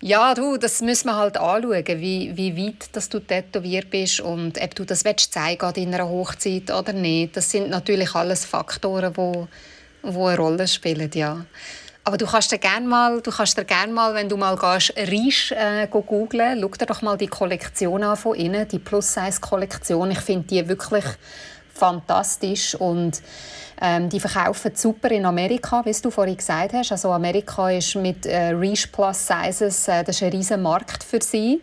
ja, 0.00 0.34
du, 0.34 0.56
das 0.56 0.80
müssen 0.82 1.08
wir 1.08 1.16
halt 1.16 1.36
anschauen, 1.36 1.84
wie, 1.86 2.36
wie 2.36 2.56
weit 2.56 2.94
dass 2.94 3.08
du 3.08 3.18
tätowiert 3.18 3.90
bist 3.90 4.20
und 4.20 4.62
ob 4.62 4.74
du 4.74 4.84
das 4.84 5.04
willst 5.04 5.32
zeigen 5.32 5.64
an 5.64 5.74
deiner 5.74 6.08
Hochzeit 6.08 6.70
oder 6.70 6.92
nicht. 6.92 7.36
Das 7.36 7.50
sind 7.50 7.70
natürlich 7.70 8.14
alles 8.14 8.44
Faktoren, 8.44 9.12
die 9.12 9.16
wo, 9.16 9.48
wo 10.02 10.26
eine 10.26 10.36
Rolle 10.36 10.68
spielen, 10.68 11.10
ja. 11.14 11.44
Aber 12.06 12.16
du 12.18 12.24
kannst 12.24 12.52
dir 12.52 12.58
gerne 12.58 12.86
mal, 12.86 13.20
du 13.20 13.32
mal, 13.92 14.14
wenn 14.14 14.28
du 14.28 14.36
mal 14.36 14.56
gehst, 14.56 14.96
Risch 14.96 15.50
äh, 15.50 15.88
googlen, 15.88 16.60
schau 16.60 16.68
dir 16.68 16.86
doch 16.86 17.02
mal 17.02 17.16
die 17.16 17.26
Kollektion 17.26 18.04
an 18.04 18.16
von 18.16 18.36
innen, 18.36 18.68
die 18.68 18.78
Plus-Size-Kollektion. 18.78 20.12
Ich 20.12 20.20
finde 20.20 20.46
die 20.46 20.68
wirklich 20.68 21.04
fantastisch 21.74 22.76
und 22.76 23.20
ähm, 23.82 24.08
die 24.08 24.20
verkaufen 24.20 24.76
super 24.76 25.10
in 25.10 25.26
Amerika, 25.26 25.84
wie 25.84 26.00
du 26.00 26.12
vorhin 26.12 26.36
gesagt 26.36 26.74
hast. 26.74 26.92
Also 26.92 27.10
Amerika 27.10 27.70
ist 27.70 27.96
mit 27.96 28.24
äh, 28.24 28.50
Riche 28.50 28.86
Plus 28.86 29.26
Sizes, 29.26 29.88
äh, 29.88 30.04
das 30.04 30.14
ist 30.14 30.22
ein 30.22 30.30
riesen 30.30 30.62
Markt 30.62 31.02
für 31.02 31.20
sie. 31.20 31.60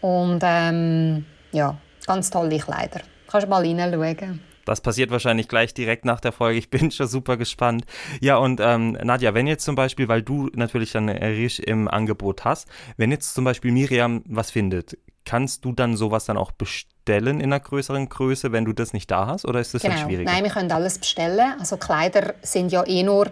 Und 0.00 0.40
ähm, 0.42 1.24
ja, 1.52 1.76
ganz 2.04 2.30
tolle 2.30 2.58
Kleider. 2.58 3.00
Kannst 3.30 3.46
du 3.46 3.50
mal 3.50 3.64
reinschauen. 3.64 4.55
Das 4.66 4.82
passiert 4.82 5.10
wahrscheinlich 5.10 5.48
gleich 5.48 5.72
direkt 5.72 6.04
nach 6.04 6.20
der 6.20 6.32
Folge. 6.32 6.58
Ich 6.58 6.68
bin 6.68 6.90
schon 6.90 7.06
super 7.06 7.38
gespannt. 7.38 7.86
Ja, 8.20 8.36
und 8.36 8.60
ähm, 8.62 8.92
Nadja, 9.02 9.32
wenn 9.32 9.46
jetzt 9.46 9.64
zum 9.64 9.76
Beispiel, 9.76 10.08
weil 10.08 10.22
du 10.22 10.50
natürlich 10.54 10.92
dann 10.92 11.08
Risch 11.08 11.58
im 11.60 11.88
Angebot 11.88 12.44
hast, 12.44 12.68
wenn 12.98 13.10
jetzt 13.10 13.34
zum 13.34 13.44
Beispiel 13.44 13.72
Miriam 13.72 14.22
was 14.26 14.50
findet, 14.50 14.98
kannst 15.24 15.64
du 15.64 15.72
dann 15.72 15.96
sowas 15.96 16.24
dann 16.24 16.36
auch 16.36 16.52
bestellen 16.52 17.40
in 17.40 17.52
einer 17.52 17.60
größeren 17.60 18.08
Größe, 18.08 18.52
wenn 18.52 18.64
du 18.64 18.72
das 18.72 18.92
nicht 18.92 19.10
da 19.10 19.26
hast? 19.26 19.44
Oder 19.44 19.60
ist 19.60 19.72
das 19.74 19.82
genau. 19.82 19.94
dann 19.94 20.04
schwieriger? 20.06 20.30
Nein, 20.30 20.44
wir 20.44 20.50
können 20.50 20.70
alles 20.72 20.98
bestellen. 20.98 21.54
Also 21.58 21.76
Kleider 21.76 22.34
sind 22.42 22.72
ja 22.72 22.86
eh 22.86 23.02
nur 23.02 23.30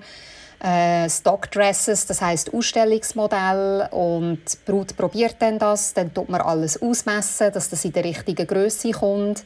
äh, 0.62 1.08
Stockdresses, 1.08 2.06
das 2.06 2.20
heißt 2.20 2.54
Ausstellungsmodell 2.54 3.88
und 3.90 4.40
die 4.52 4.70
Brut 4.70 4.96
probiert 4.96 5.36
dann 5.40 5.58
das, 5.58 5.94
dann 5.94 6.12
tut 6.12 6.28
man 6.28 6.40
alles 6.40 6.80
ausmessen, 6.80 7.52
dass 7.52 7.68
das 7.68 7.84
in 7.84 7.92
der 7.92 8.04
richtigen 8.04 8.46
Größe 8.46 8.92
kommt. 8.92 9.44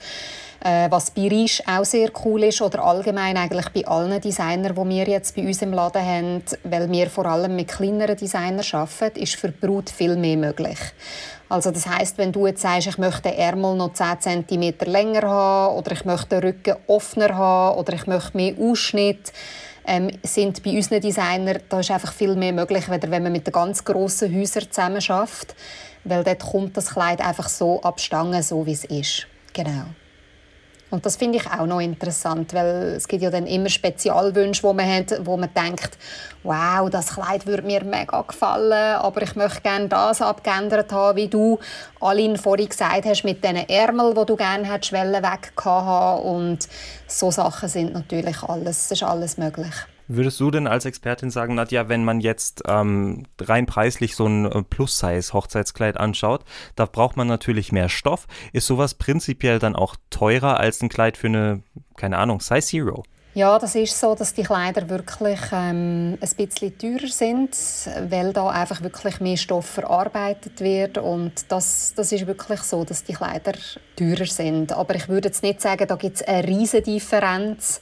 Äh, 0.61 0.91
was 0.91 1.13
bei 1.13 1.29
Risch 1.29 1.63
auch 1.67 1.85
sehr 1.85 2.11
cool 2.25 2.43
ist 2.43 2.61
oder 2.61 2.85
allgemein 2.85 3.37
eigentlich 3.37 3.69
bei 3.69 3.87
allen 3.87 4.21
Designern, 4.21 4.75
die 4.75 4.97
wir 4.97 5.07
jetzt 5.07 5.37
bei 5.37 5.43
uns 5.43 5.63
im 5.63 5.73
Laden 5.73 6.05
haben, 6.05 6.43
weil 6.65 6.91
wir 6.91 7.09
vor 7.09 7.27
allem 7.27 7.55
mit 7.55 7.69
kleineren 7.69 8.17
Designern 8.17 8.65
arbeiten, 8.73 9.21
ist 9.21 9.37
für 9.37 9.51
die 9.51 9.67
Brut 9.67 9.89
viel 9.89 10.17
mehr 10.17 10.37
möglich. 10.37 10.79
Also 11.49 11.71
das 11.71 11.87
heißt, 11.87 12.19
wenn 12.19 12.33
du 12.33 12.47
jetzt 12.47 12.63
sagst, 12.63 12.89
ich 12.89 12.99
möchte 12.99 13.31
den 13.31 13.39
Ärmel 13.39 13.77
noch 13.77 13.93
10 13.93 14.47
cm 14.49 14.75
länger 14.85 15.23
haben 15.23 15.77
oder 15.77 15.93
ich 15.93 16.05
möchte 16.05 16.41
den 16.41 16.41
Rücken 16.41 16.77
offener 16.89 17.37
haben 17.37 17.79
oder 17.79 17.95
ich 17.95 18.07
möchte 18.07 18.37
mehr 18.37 18.55
Ausschnitt, 18.61 19.33
ähm, 19.89 20.11
sind 20.23 20.63
bei 20.63 20.71
unseren 20.71 21.01
Designern 21.01 21.61
da 21.69 21.81
ist 21.81 21.91
einfach 21.91 22.13
viel 22.13 22.37
mehr 22.37 22.53
möglich, 22.53 22.85
wenn 22.89 23.23
man 23.23 23.33
mit 23.33 23.47
den 23.47 23.53
ganz 23.53 23.85
grossen 23.85 24.35
Häusern 24.35 24.71
zusammen 24.71 25.01
schafft, 25.01 25.55
weil 26.05 26.23
dort 26.23 26.41
kommt 26.41 26.77
das 26.77 26.91
Kleid 26.91 27.21
einfach 27.21 27.49
so 27.49 27.83
abstangen, 27.83 28.43
so 28.43 28.65
wie 28.67 28.73
es 28.73 28.85
ist. 28.85 29.27
Genau. 29.53 29.87
Und 30.91 31.05
das 31.05 31.17
finde 31.17 31.39
ich 31.39 31.47
auch 31.47 31.67
noch 31.67 31.81
interessant, 31.81 32.55
weil 32.55 32.95
es 32.97 33.07
gibt 33.07 33.23
ja 33.23 33.31
dann 33.31 33.47
immer 33.47 33.69
Spezialwünsche, 33.69 34.63
wo 34.63 34.73
man 34.73 34.89
hat, 34.91 35.15
wo 35.27 35.37
man 35.37 35.51
denkt, 35.55 35.99
wow, 36.43 36.89
das 36.89 37.15
Kleid 37.15 37.47
würde 37.47 37.63
mir 37.63 37.85
mega 37.85 38.23
gefallen, 38.23 38.97
aber 38.97 39.23
ich 39.23 39.37
möchte 39.37 39.61
gerne 39.61 39.89
das 39.89 40.23
abgeändert 40.23 40.91
haben, 40.93 41.17
wie 41.17 41.29
du 41.29 41.59
Aline 42.01 42.39
vorhin 42.39 42.69
gesagt 42.69 43.05
hast, 43.05 43.25
mit 43.25 43.45
diesen 43.45 43.69
Ärmeln, 43.69 44.15
die 44.15 44.25
du 44.25 44.37
gerne 44.37 44.65
hättest 44.65 44.93
weg 44.93 45.53
haben 45.63 46.23
und 46.23 46.69
so 47.07 47.31
Sachen 47.31 47.69
sind 47.69 47.93
natürlich 47.93 48.43
alles, 48.43 48.89
das 48.89 48.93
ist 48.93 49.03
alles 49.03 49.37
möglich. 49.37 49.75
Würdest 50.09 50.41
du 50.41 50.51
denn 50.51 50.67
als 50.67 50.87
Expertin 50.87 51.31
sagen, 51.31 51.55
Nadja, 51.55 51.91
wenn 51.91 52.03
man 52.03 52.21
jetzt 52.21 52.63
ähm, 52.67 53.25
rein 53.39 53.67
preislich 53.67 54.17
so 54.17 54.27
ein 54.27 54.47
äh, 54.47 54.63
Plus-Size-Hochzeitskleid 54.63 55.99
anschaut, 55.99 56.45
da 56.77 56.87
braucht 56.87 57.19
man 57.19 57.29
natürlich 57.29 57.73
mehr 57.73 57.91
Stoff. 57.91 58.27
Ist 58.55 58.67
sowas 58.67 58.95
prinzipiell 58.95 59.59
dann 59.59 59.77
auch 59.77 59.97
teurer 60.09 60.59
als 60.59 60.81
ein 60.83 60.89
Kleid 60.89 61.19
für 61.19 61.27
eine, 61.27 61.63
keine 61.97 62.17
Ahnung, 62.17 62.41
Size 62.41 62.63
Zero? 62.63 63.05
Ja, 63.35 63.59
das 63.59 63.75
ist 63.75 64.01
so, 64.01 64.15
dass 64.15 64.33
die 64.33 64.43
Kleider 64.43 64.89
wirklich 64.89 65.39
ähm, 65.53 66.19
ein 66.21 66.47
bisschen 66.47 66.79
teurer 66.79 67.07
sind, 67.07 67.51
weil 68.09 68.33
da 68.33 68.49
einfach 68.49 68.83
wirklich 68.83 69.21
mehr 69.21 69.37
Stoff 69.37 69.67
verarbeitet 69.67 70.61
wird 70.61 70.99
und 70.99 71.33
das, 71.49 71.93
das 71.95 72.11
ist 72.11 72.27
wirklich 72.27 72.63
so, 72.63 72.85
dass 72.85 73.05
die 73.05 73.13
Kleider 73.13 73.53
teurer 73.95 74.25
sind. 74.25 74.73
Aber 74.73 74.95
ich 74.95 75.09
würde 75.09 75.29
jetzt 75.29 75.43
nicht 75.43 75.61
sagen, 75.61 75.87
da 75.87 75.97
gibt 75.97 76.17
es 76.17 76.23
eine 76.23 76.49
riesige 76.49 76.83
Differenz. 76.83 77.81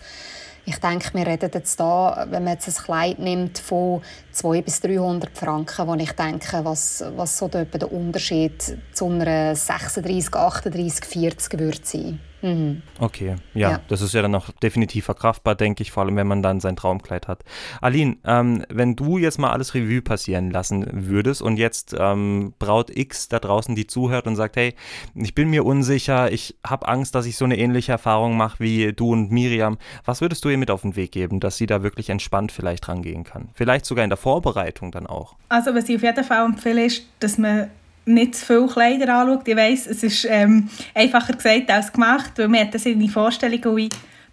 Ich 0.68 0.78
denke, 0.78 1.14
wir 1.14 1.24
reden 1.28 1.48
jetzt 1.54 1.78
da, 1.78 2.26
wenn 2.28 2.42
man 2.42 2.54
jetzt 2.54 2.66
ein 2.66 2.84
Kleid 2.84 3.20
nimmt 3.20 3.56
von 3.56 4.02
200 4.32 4.64
bis 4.64 4.80
300 4.80 5.38
Franken, 5.38 5.86
wo 5.86 5.94
ich 5.94 6.10
denke, 6.10 6.64
was, 6.64 7.04
was 7.14 7.38
so 7.38 7.46
der 7.46 7.92
Unterschied 7.92 8.76
zu 8.92 9.06
einer 9.06 9.54
36, 9.54 10.34
38, 10.34 11.04
40 11.04 11.60
würde 11.60 11.78
sein. 11.84 12.20
Mhm. 12.46 12.82
Okay, 13.00 13.34
ja, 13.54 13.70
ja, 13.72 13.80
das 13.88 14.02
ist 14.02 14.14
ja 14.14 14.22
dann 14.22 14.34
auch 14.36 14.50
definitiv 14.62 15.06
verkraftbar, 15.06 15.56
denke 15.56 15.82
ich, 15.82 15.90
vor 15.90 16.04
allem 16.04 16.14
wenn 16.14 16.28
man 16.28 16.42
dann 16.42 16.60
sein 16.60 16.76
Traumkleid 16.76 17.26
hat. 17.26 17.42
Aline, 17.80 18.18
ähm, 18.24 18.64
wenn 18.68 18.94
du 18.94 19.18
jetzt 19.18 19.38
mal 19.38 19.50
alles 19.50 19.74
Revue 19.74 20.00
passieren 20.00 20.52
lassen 20.52 20.86
würdest 20.92 21.42
und 21.42 21.56
jetzt 21.56 21.96
ähm, 21.98 22.54
Braut 22.60 22.96
X 22.96 23.28
da 23.28 23.40
draußen, 23.40 23.74
die 23.74 23.88
zuhört 23.88 24.28
und 24.28 24.36
sagt, 24.36 24.54
hey, 24.54 24.74
ich 25.16 25.34
bin 25.34 25.50
mir 25.50 25.64
unsicher, 25.64 26.30
ich 26.30 26.56
habe 26.64 26.86
Angst, 26.86 27.16
dass 27.16 27.26
ich 27.26 27.36
so 27.36 27.44
eine 27.44 27.58
ähnliche 27.58 27.90
Erfahrung 27.90 28.36
mache 28.36 28.60
wie 28.60 28.92
du 28.92 29.10
und 29.12 29.32
Miriam, 29.32 29.76
was 30.04 30.20
würdest 30.20 30.44
du 30.44 30.48
ihr 30.48 30.58
mit 30.58 30.70
auf 30.70 30.82
den 30.82 30.94
Weg 30.94 31.10
geben, 31.10 31.40
dass 31.40 31.56
sie 31.56 31.66
da 31.66 31.82
wirklich 31.82 32.10
entspannt 32.10 32.52
vielleicht 32.52 32.86
rangehen 32.86 33.24
kann? 33.24 33.48
Vielleicht 33.54 33.86
sogar 33.86 34.04
in 34.04 34.10
der 34.10 34.16
Vorbereitung 34.16 34.92
dann 34.92 35.08
auch. 35.08 35.34
Also 35.48 35.74
was 35.74 35.88
ich 35.88 35.96
auf 35.96 36.02
jeden 36.04 36.22
Fall 36.22 36.44
empfehle, 36.44 36.86
ist, 36.86 37.06
dass 37.18 37.38
man 37.38 37.70
nicht 38.06 38.36
zu 38.36 38.46
viele 38.46 38.66
Kleider 38.66 39.14
anschaut. 39.14 39.46
Ich 39.46 39.56
weiss, 39.56 39.86
es 39.86 40.02
ist 40.02 40.26
ähm, 40.30 40.68
einfacher 40.94 41.34
gesagt 41.34 41.70
als 41.70 41.92
gemacht, 41.92 42.32
weil 42.36 42.48
man 42.48 42.60
hat 42.60 42.74
das 42.74 42.86
in 42.86 43.00
die 43.00 43.08
Vorstellung, 43.08 43.76
wie 43.76 43.88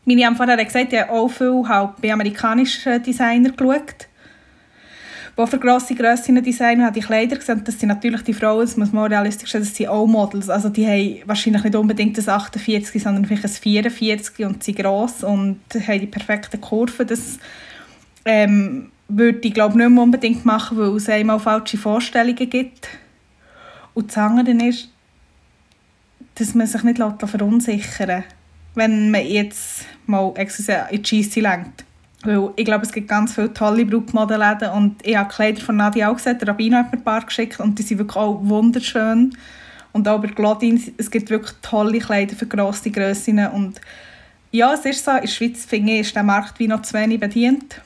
Miriam 0.05 0.36
vorher 0.36 0.63
gesagt 0.63 0.93
hat, 0.93 1.09
auch 1.09 1.28
viel 1.28 1.63
halt 1.67 2.01
bei 2.01 2.13
amerikanischen 2.13 3.01
Designern 3.01 3.55
geschaut, 3.55 4.07
die 5.36 5.47
für 5.47 5.57
grosse 5.57 5.95
Grössen 5.95 6.43
Designer 6.43 6.91
die 6.91 6.99
Kleider 6.99 7.38
gesehen. 7.38 7.63
Das 7.63 7.80
sind 7.80 7.89
natürlich 7.89 8.21
die 8.21 8.34
Frauen, 8.34 8.61
das 8.61 8.78
muss 8.78 8.91
man 8.91 9.11
realistisch 9.11 9.51
sagen, 9.51 9.63
das 9.63 9.76
sind 9.76 9.88
auch 9.88 10.05
Models. 10.05 10.49
Also 10.49 10.69
die 10.69 10.86
haben 10.86 11.28
wahrscheinlich 11.28 11.63
nicht 11.63 11.76
unbedingt 11.76 12.17
das 12.17 12.30
48, 12.30 13.01
sondern 13.01 13.26
vielleicht 13.26 13.45
ein 13.45 13.49
44 13.49 14.45
und 14.45 14.63
sind 14.63 14.78
gross 14.78 15.24
und 15.24 15.61
haben 15.88 15.99
die 15.99 16.07
perfekten 16.07 16.61
Kurven. 16.61 17.07
Das 17.07 17.39
ähm, 18.26 18.91
würde 19.07 19.39
ich 19.41 19.53
glaube 19.53 19.78
nicht 19.78 19.89
mehr 19.89 20.03
unbedingt 20.03 20.45
machen, 20.45 20.78
weil 20.78 20.95
es 20.95 21.09
einmal 21.09 21.39
falsche 21.39 21.78
Vorstellungen 21.78 22.49
gibt 22.49 22.88
und 23.93 24.09
das 24.09 24.17
andere 24.17 24.51
ist, 24.65 24.89
dass 26.35 26.55
man 26.55 26.67
sich 26.67 26.83
nicht 26.83 26.97
verunsichern 26.97 28.07
lässt, 28.07 28.27
wenn 28.75 29.11
man 29.11 29.25
jetzt 29.25 29.85
mal 30.07 30.31
excuse, 30.35 30.87
in 30.89 31.03
die 31.03 31.23
Scheisse 31.23 31.41
lenkt. 31.41 31.85
Weil 32.23 32.51
ich 32.55 32.65
glaube, 32.65 32.85
es 32.85 32.91
gibt 32.91 33.09
ganz 33.09 33.35
viele 33.35 33.53
tolle 33.53 33.85
Brutmodelläden 33.85 34.69
und 34.69 35.05
ich 35.05 35.15
habe 35.15 35.29
Kleider 35.29 35.61
von 35.61 35.75
Nadia 35.75 36.09
auch 36.09 36.15
gesehen, 36.15 36.37
Rabino 36.41 36.77
hat 36.77 36.91
mir 36.91 36.97
ein 36.99 37.03
paar 37.03 37.25
geschickt 37.25 37.59
und 37.59 37.77
die 37.77 37.83
sind 37.83 37.97
wirklich 37.97 38.15
auch 38.15 38.39
wunderschön. 38.43 39.35
Und 39.91 40.07
auch 40.07 40.21
bei 40.21 40.27
Glodin, 40.27 40.81
es 40.97 41.11
gibt 41.11 41.29
wirklich 41.29 41.51
tolle 41.61 41.99
Kleider 41.99 42.35
für 42.35 42.47
grosse 42.47 42.89
Grössen 42.89 43.45
und 43.47 43.79
ja, 44.51 44.71
es 44.73 44.85
ist 44.85 45.03
so, 45.03 45.11
in 45.11 45.21
der 45.21 45.27
Schweiz 45.27 45.65
finde 45.65 45.93
ich, 45.93 46.01
ist 46.01 46.15
der 46.15 46.21
Markt 46.21 46.59
wie 46.59 46.67
noch 46.67 46.83
zu 46.83 46.93
wenig 46.93 47.19
bedient. 47.19 47.81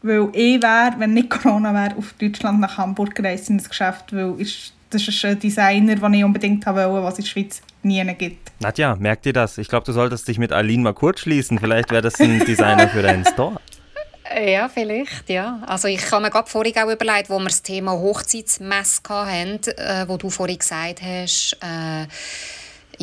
Weil 0.00 0.28
ich 0.32 0.62
wäre, 0.62 0.94
wenn 0.98 1.12
nicht 1.12 1.28
Corona 1.28 1.74
wäre, 1.74 1.96
auf 1.96 2.12
Deutschland 2.12 2.60
nach 2.60 2.78
Hamburg 2.78 3.16
gereist 3.16 3.50
in 3.50 3.58
das 3.58 3.68
Geschäft, 3.68 4.14
weil 4.14 4.40
ist 4.40 4.73
das 4.94 5.06
ist 5.08 5.24
ein 5.24 5.38
Designer, 5.38 5.96
den 5.96 6.14
ich 6.14 6.24
unbedingt 6.24 6.64
haben 6.66 6.76
wollte, 6.76 7.04
was 7.04 7.14
es 7.14 7.18
in 7.18 7.24
der 7.24 7.30
Schweiz 7.30 7.62
nie 7.82 8.14
gibt. 8.14 8.52
Nadja, 8.60 8.96
merkt 8.96 9.26
ihr 9.26 9.32
das? 9.32 9.58
Ich 9.58 9.68
glaube, 9.68 9.84
du 9.84 9.92
solltest 9.92 10.26
dich 10.28 10.38
mit 10.38 10.52
Aline 10.52 10.82
mal 10.82 10.94
kurz 10.94 11.20
schließen. 11.20 11.58
Vielleicht 11.58 11.90
wäre 11.90 12.02
das 12.02 12.18
ein 12.20 12.38
Designer 12.40 12.88
für 12.88 13.02
deinen 13.02 13.24
Store. 13.24 13.60
Ja, 14.42 14.68
vielleicht, 14.68 15.28
ja. 15.28 15.60
Also 15.66 15.86
ich 15.86 16.10
habe 16.10 16.22
mir 16.22 16.30
gerade 16.30 16.48
vorhin 16.48 16.76
auch 16.78 16.90
überlegt, 16.90 17.28
wo 17.28 17.38
wir 17.38 17.44
das 17.44 17.62
Thema 17.62 17.92
Hochzeitsmesse 17.92 19.02
hatten, 19.08 19.60
äh, 19.76 20.08
wo 20.08 20.16
du 20.16 20.30
vorhin 20.30 20.58
gesagt 20.58 21.02
hast, 21.02 21.56
äh, 21.60 22.06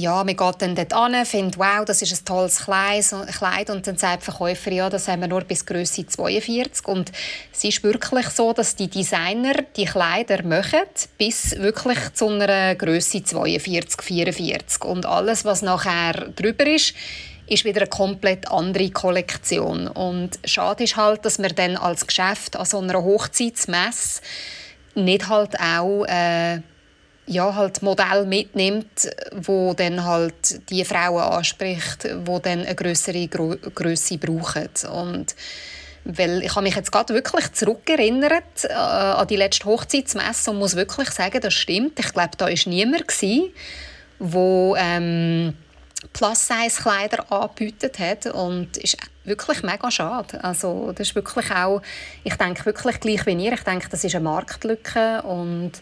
ja, 0.02 0.24
man 0.24 0.36
geht 0.36 0.62
dann 0.62 0.76
dort 0.76 0.94
an, 0.94 1.26
findet, 1.26 1.58
wow, 1.58 1.86
das 1.86 2.02
ist 2.02 2.22
ein 2.22 2.26
tolles 2.26 2.66
Kleid. 2.66 3.70
Und 3.70 3.88
dann 3.88 3.98
sagt 3.98 4.28
der 4.28 4.34
Verkäufer, 4.34 4.72
ja, 4.72 4.90
das 4.90 5.08
haben 5.08 5.22
wir 5.22 5.28
nur 5.28 5.42
bis 5.42 5.66
Größe 5.66 6.08
42 6.08 6.88
und 6.88 7.12
es 7.54 7.64
ist 7.64 7.84
wirklich 7.84 8.28
so, 8.30 8.54
dass 8.54 8.76
die 8.76 8.90
Designer 8.90 9.54
die 9.76 9.86
Kleider 9.86 10.44
machen 10.44 10.82
bis 11.18 11.58
wirklich 11.58 12.00
zu 12.14 12.28
einer 12.28 12.76
Größe 12.76 13.24
42, 13.24 14.02
44 14.02 14.84
und 14.84 15.06
alles, 15.06 15.46
was 15.46 15.62
nachher 15.62 16.14
drüber 16.36 16.66
ist, 16.66 16.94
ist 17.48 17.66
wieder 17.66 17.82
eine 17.82 17.90
komplett 17.90 18.50
andere 18.50 18.90
Kollektion. 18.92 19.88
Und 19.88 20.40
schade 20.46 20.86
ist 20.86 20.96
halt, 20.96 21.26
dass 21.26 21.38
man 21.38 21.54
dann 21.56 21.76
als 21.76 22.08
Geschäft 22.08 22.56
an 22.56 22.66
so 22.66 22.80
einer 22.80 23.04
Hochzeitsmesse 23.04 24.22
nicht 24.96 25.28
halt 25.28 25.60
auch 25.60 26.06
äh, 26.06 26.62
ja, 27.28 27.56
halt 27.56 27.82
Modell 27.82 28.26
mitnimmt, 28.26 29.10
wo 29.34 29.74
dann 29.74 30.04
halt 30.04 30.70
die 30.70 30.84
Frauen 30.84 31.22
anspricht, 31.22 32.08
wo 32.26 32.40
dann 32.40 32.66
eine 32.66 32.76
größere 32.76 33.28
Größe 33.28 34.18
brauchen. 34.18 34.70
Und 34.92 35.36
weil 36.04 36.44
ich 36.44 36.56
habe 36.56 36.64
mich 36.64 36.76
jetzt 36.76 36.92
gerade 36.92 37.14
wirklich 37.14 37.52
zurückerinnert 37.54 38.64
äh, 38.64 38.74
an 38.74 39.28
die 39.28 39.36
letzte 39.36 39.66
Hochzeitsmesse 39.66 40.52
und 40.52 40.58
muss 40.58 40.76
wirklich 40.76 41.10
sagen, 41.12 41.40
das 41.40 41.54
stimmt. 41.54 42.00
Ich 42.00 42.12
glaube, 42.12 42.32
da 42.38 42.48
war 42.48 42.58
niemand, 42.66 43.08
gewesen, 43.08 43.52
wo 44.18 44.76
ähm, 44.78 45.54
Plus-Size-Kleider 46.14 47.32
angebietet 47.32 48.00
hat 48.00 48.26
und 48.26 48.78
ist 48.78 48.98
wirklich 49.24 49.62
mega 49.62 49.92
schade. 49.92 50.44
Also 50.44 50.92
das 50.92 51.10
ist 51.10 51.16
wirklich 51.16 51.52
auch, 51.52 51.82
ich 52.24 52.34
denke 52.36 52.66
wirklich 52.66 53.00
gleich 53.00 53.26
wie 53.28 53.34
ihr, 53.34 53.54
ich 53.54 53.64
denke, 53.64 53.88
das 53.90 54.04
ist 54.04 54.16
eine 54.16 54.24
Marktlücke 54.24 55.22
und 55.22 55.74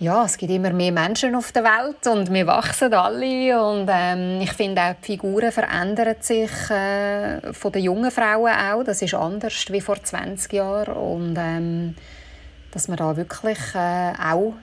ja, 0.00 0.24
es 0.24 0.36
gibt 0.36 0.52
immer 0.52 0.72
mehr 0.72 0.92
Menschen 0.92 1.34
auf 1.34 1.52
der 1.52 1.64
Welt 1.64 2.06
und 2.06 2.32
wir 2.32 2.46
wachsen 2.46 2.92
alle 2.92 3.62
und 3.62 3.88
ähm, 3.90 4.40
ich 4.40 4.52
finde 4.52 4.82
auch 4.82 4.94
die 5.00 5.12
Figuren 5.12 5.52
verändern 5.52 6.16
sich 6.20 6.50
äh, 6.70 7.52
von 7.52 7.72
den 7.72 7.84
jungen 7.84 8.10
Frauen 8.10 8.52
auch. 8.52 8.82
Das 8.82 9.02
ist 9.02 9.14
anders 9.14 9.54
wie 9.70 9.80
vor 9.80 10.02
20 10.02 10.52
Jahren 10.52 10.94
und 10.94 11.36
ähm, 11.38 11.94
dass 12.72 12.88
man 12.88 12.96
da 12.96 13.16
wirklich 13.16 13.58
äh, 13.74 14.12
auch 14.20 14.54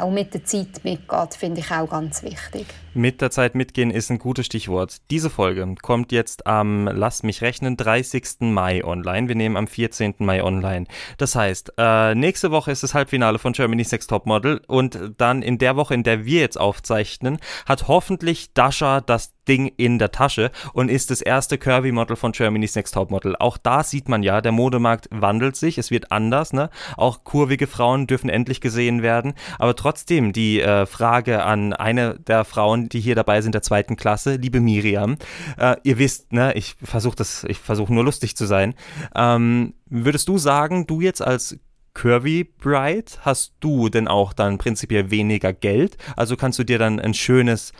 auch 0.00 0.10
mit 0.10 0.34
der 0.34 0.44
Zeit 0.44 0.84
mitgeht, 0.84 1.34
finde 1.34 1.60
ich 1.60 1.70
auch 1.70 1.88
ganz 1.88 2.22
wichtig. 2.22 2.66
Mit 2.98 3.20
der 3.20 3.30
Zeit 3.30 3.54
mitgehen 3.54 3.92
ist 3.92 4.10
ein 4.10 4.18
gutes 4.18 4.46
Stichwort. 4.46 4.96
Diese 5.12 5.30
Folge 5.30 5.72
kommt 5.80 6.10
jetzt 6.10 6.48
am, 6.48 6.88
lasst 6.88 7.22
mich 7.22 7.42
rechnen, 7.42 7.76
30. 7.76 8.40
Mai 8.40 8.84
online. 8.84 9.28
Wir 9.28 9.36
nehmen 9.36 9.56
am 9.56 9.68
14. 9.68 10.16
Mai 10.18 10.42
online. 10.42 10.86
Das 11.16 11.36
heißt, 11.36 11.74
äh, 11.78 12.16
nächste 12.16 12.50
Woche 12.50 12.72
ist 12.72 12.82
das 12.82 12.94
Halbfinale 12.94 13.38
von 13.38 13.52
Germany's 13.52 13.92
Next 13.92 14.10
Topmodel 14.10 14.62
und 14.66 14.98
dann 15.16 15.42
in 15.42 15.58
der 15.58 15.76
Woche, 15.76 15.94
in 15.94 16.02
der 16.02 16.24
wir 16.24 16.40
jetzt 16.40 16.58
aufzeichnen, 16.58 17.38
hat 17.66 17.86
hoffentlich 17.86 18.52
Dasha 18.52 19.00
das 19.00 19.32
Ding 19.48 19.72
in 19.76 19.98
der 19.98 20.12
Tasche 20.12 20.50
und 20.74 20.90
ist 20.90 21.10
das 21.10 21.22
erste 21.22 21.58
Curvy-Model 21.58 22.16
von 22.16 22.32
Germany's 22.32 22.76
Next 22.76 22.94
Topmodel. 22.94 23.34
Auch 23.36 23.56
da 23.56 23.82
sieht 23.82 24.08
man 24.08 24.22
ja, 24.22 24.40
der 24.40 24.52
Modemarkt 24.52 25.08
wandelt 25.10 25.56
sich, 25.56 25.78
es 25.78 25.90
wird 25.90 26.12
anders, 26.12 26.52
ne? 26.52 26.70
Auch 26.96 27.24
kurvige 27.24 27.66
Frauen 27.66 28.06
dürfen 28.06 28.28
endlich 28.28 28.60
gesehen 28.60 29.02
werden. 29.02 29.32
Aber 29.58 29.74
trotzdem 29.74 30.32
die 30.32 30.60
äh, 30.60 30.86
Frage 30.86 31.44
an 31.44 31.72
eine 31.72 32.18
der 32.20 32.44
Frauen, 32.44 32.87
die 32.92 33.00
hier 33.00 33.14
dabei 33.14 33.40
sind, 33.40 33.54
der 33.54 33.62
zweiten 33.62 33.96
Klasse, 33.96 34.36
liebe 34.36 34.60
Miriam, 34.60 35.16
äh, 35.58 35.76
ihr 35.82 35.98
wisst, 35.98 36.32
ne, 36.32 36.52
ich 36.54 36.76
versuche 36.82 37.16
das, 37.16 37.44
ich 37.44 37.58
versuche 37.58 37.92
nur 37.92 38.04
lustig 38.04 38.36
zu 38.36 38.46
sein. 38.46 38.74
Ähm, 39.14 39.74
würdest 39.86 40.28
du 40.28 40.38
sagen, 40.38 40.86
du 40.86 41.00
jetzt 41.00 41.22
als 41.22 41.58
Curvy 41.94 42.44
Bride, 42.44 43.10
hast 43.22 43.54
du 43.60 43.88
denn 43.88 44.06
auch 44.06 44.32
dann 44.32 44.58
prinzipiell 44.58 45.10
weniger 45.10 45.52
Geld? 45.52 45.96
Also 46.16 46.36
kannst 46.36 46.58
du 46.58 46.64
dir 46.64 46.78
dann 46.78 47.00
ein 47.00 47.14
schönes 47.14 47.72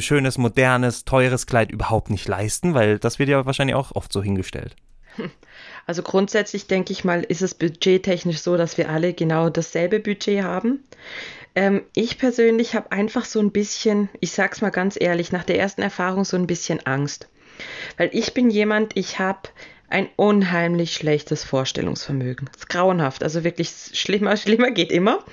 schönes, 0.00 0.38
modernes, 0.38 1.04
teures 1.04 1.46
Kleid 1.46 1.70
überhaupt 1.70 2.10
nicht 2.10 2.26
leisten, 2.26 2.74
weil 2.74 2.98
das 2.98 3.18
wird 3.18 3.28
ja 3.28 3.46
wahrscheinlich 3.46 3.76
auch 3.76 3.92
oft 3.94 4.12
so 4.12 4.22
hingestellt. 4.22 4.74
Also 5.86 6.02
grundsätzlich 6.02 6.66
denke 6.66 6.92
ich 6.92 7.02
mal, 7.02 7.22
ist 7.22 7.40
es 7.40 7.54
budgettechnisch 7.54 8.40
so, 8.40 8.58
dass 8.58 8.76
wir 8.76 8.90
alle 8.90 9.14
genau 9.14 9.48
dasselbe 9.48 10.00
Budget 10.00 10.42
haben. 10.42 10.84
Ähm, 11.58 11.82
ich 11.92 12.18
persönlich 12.18 12.76
habe 12.76 12.92
einfach 12.92 13.24
so 13.24 13.40
ein 13.40 13.50
bisschen, 13.50 14.08
ich 14.20 14.30
sag's 14.30 14.60
mal 14.60 14.70
ganz 14.70 14.96
ehrlich, 14.96 15.32
nach 15.32 15.42
der 15.42 15.58
ersten 15.58 15.82
Erfahrung 15.82 16.24
so 16.24 16.36
ein 16.36 16.46
bisschen 16.46 16.86
Angst. 16.86 17.28
Weil 17.96 18.10
ich 18.12 18.32
bin 18.32 18.48
jemand, 18.48 18.96
ich 18.96 19.18
habe 19.18 19.48
ein 19.88 20.08
unheimlich 20.14 20.94
schlechtes 20.94 21.42
Vorstellungsvermögen. 21.42 22.48
Das 22.52 22.60
ist 22.60 22.68
grauenhaft, 22.68 23.24
also 23.24 23.42
wirklich 23.42 23.72
schlimmer, 23.92 24.36
schlimmer 24.36 24.70
geht 24.70 24.92
immer. 24.92 25.24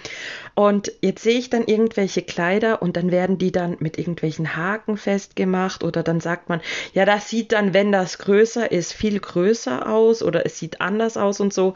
Und 0.56 0.94
jetzt 1.00 1.22
sehe 1.22 1.38
ich 1.38 1.52
dann 1.52 1.68
irgendwelche 1.68 2.24
Kleider 2.24 2.82
und 2.82 2.98
dann 2.98 3.12
werden 3.12 3.38
die 3.38 3.52
dann 3.52 3.78
mit 3.80 4.00
irgendwelchen 4.00 4.56
Haken 4.56 4.98
festgemacht 4.98 5.84
oder 5.84 6.02
dann 6.02 6.22
sagt 6.22 6.50
man, 6.50 6.60
ja, 6.94 7.06
das 7.06 7.30
sieht 7.30 7.52
dann, 7.52 7.76
wenn 7.76 7.92
das 7.92 8.18
größer 8.18 8.72
ist, 8.72 8.94
viel 8.94 9.20
größer 9.20 9.88
aus 9.88 10.24
oder 10.24 10.44
es 10.44 10.58
sieht 10.58 10.82
anders 10.82 11.18
aus 11.18 11.40
und 11.40 11.54
so. 11.54 11.76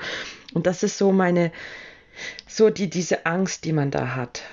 Und 0.56 0.66
das 0.66 0.82
ist 0.82 0.98
so 0.98 1.12
meine, 1.12 1.52
so 2.48 2.70
die, 2.70 2.90
diese 2.90 3.26
Angst, 3.26 3.66
die 3.66 3.74
man 3.74 3.92
da 3.92 4.16
hat. 4.16 4.44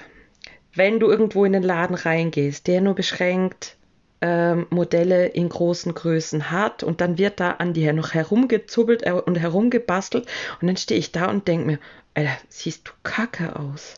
Wenn 0.74 1.00
du 1.00 1.08
irgendwo 1.08 1.44
in 1.44 1.52
den 1.52 1.62
Laden 1.62 1.96
reingehst, 1.96 2.66
der 2.66 2.80
nur 2.80 2.94
beschränkt 2.94 3.76
ähm, 4.20 4.66
Modelle 4.70 5.26
in 5.26 5.48
großen 5.48 5.94
Größen 5.94 6.50
hat 6.50 6.82
und 6.82 7.00
dann 7.00 7.18
wird 7.18 7.40
da 7.40 7.52
an 7.52 7.74
die 7.74 7.90
noch 7.92 8.14
herumgezubbelt 8.14 9.06
äh, 9.06 9.12
und 9.12 9.36
herumgebastelt 9.36 10.26
und 10.60 10.66
dann 10.66 10.76
stehe 10.76 10.98
ich 10.98 11.12
da 11.12 11.26
und 11.26 11.48
denke 11.48 11.66
mir, 11.66 11.78
Alter, 12.14 12.36
siehst 12.48 12.88
du 12.88 12.92
kacke 13.02 13.56
aus. 13.56 13.94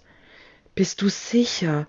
Bist 0.74 1.02
du 1.02 1.08
sicher? 1.08 1.86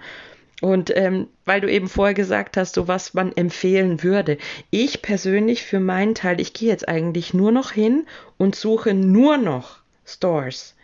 Und 0.61 0.95
ähm, 0.95 1.27
weil 1.45 1.61
du 1.61 1.71
eben 1.71 1.88
vorher 1.88 2.13
gesagt 2.13 2.57
hast, 2.57 2.75
so 2.75 2.88
was 2.88 3.13
man 3.13 3.36
empfehlen 3.36 4.03
würde. 4.03 4.38
Ich 4.71 5.01
persönlich 5.01 5.63
für 5.63 5.80
meinen 5.80 6.15
Teil, 6.15 6.41
ich 6.41 6.53
gehe 6.53 6.69
jetzt 6.69 6.88
eigentlich 6.88 7.34
nur 7.34 7.51
noch 7.51 7.71
hin 7.71 8.05
und 8.38 8.55
suche 8.55 8.93
nur 8.93 9.38
noch 9.38 9.77
Stores, 10.05 10.75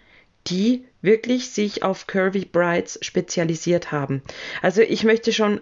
die 0.47 0.85
wirklich 1.01 1.49
sich 1.49 1.83
auf 1.83 2.07
Curvy 2.07 2.45
Brides 2.45 2.99
spezialisiert 3.01 3.91
haben. 3.91 4.21
Also 4.61 4.81
ich 4.81 5.03
möchte 5.03 5.33
schon 5.33 5.61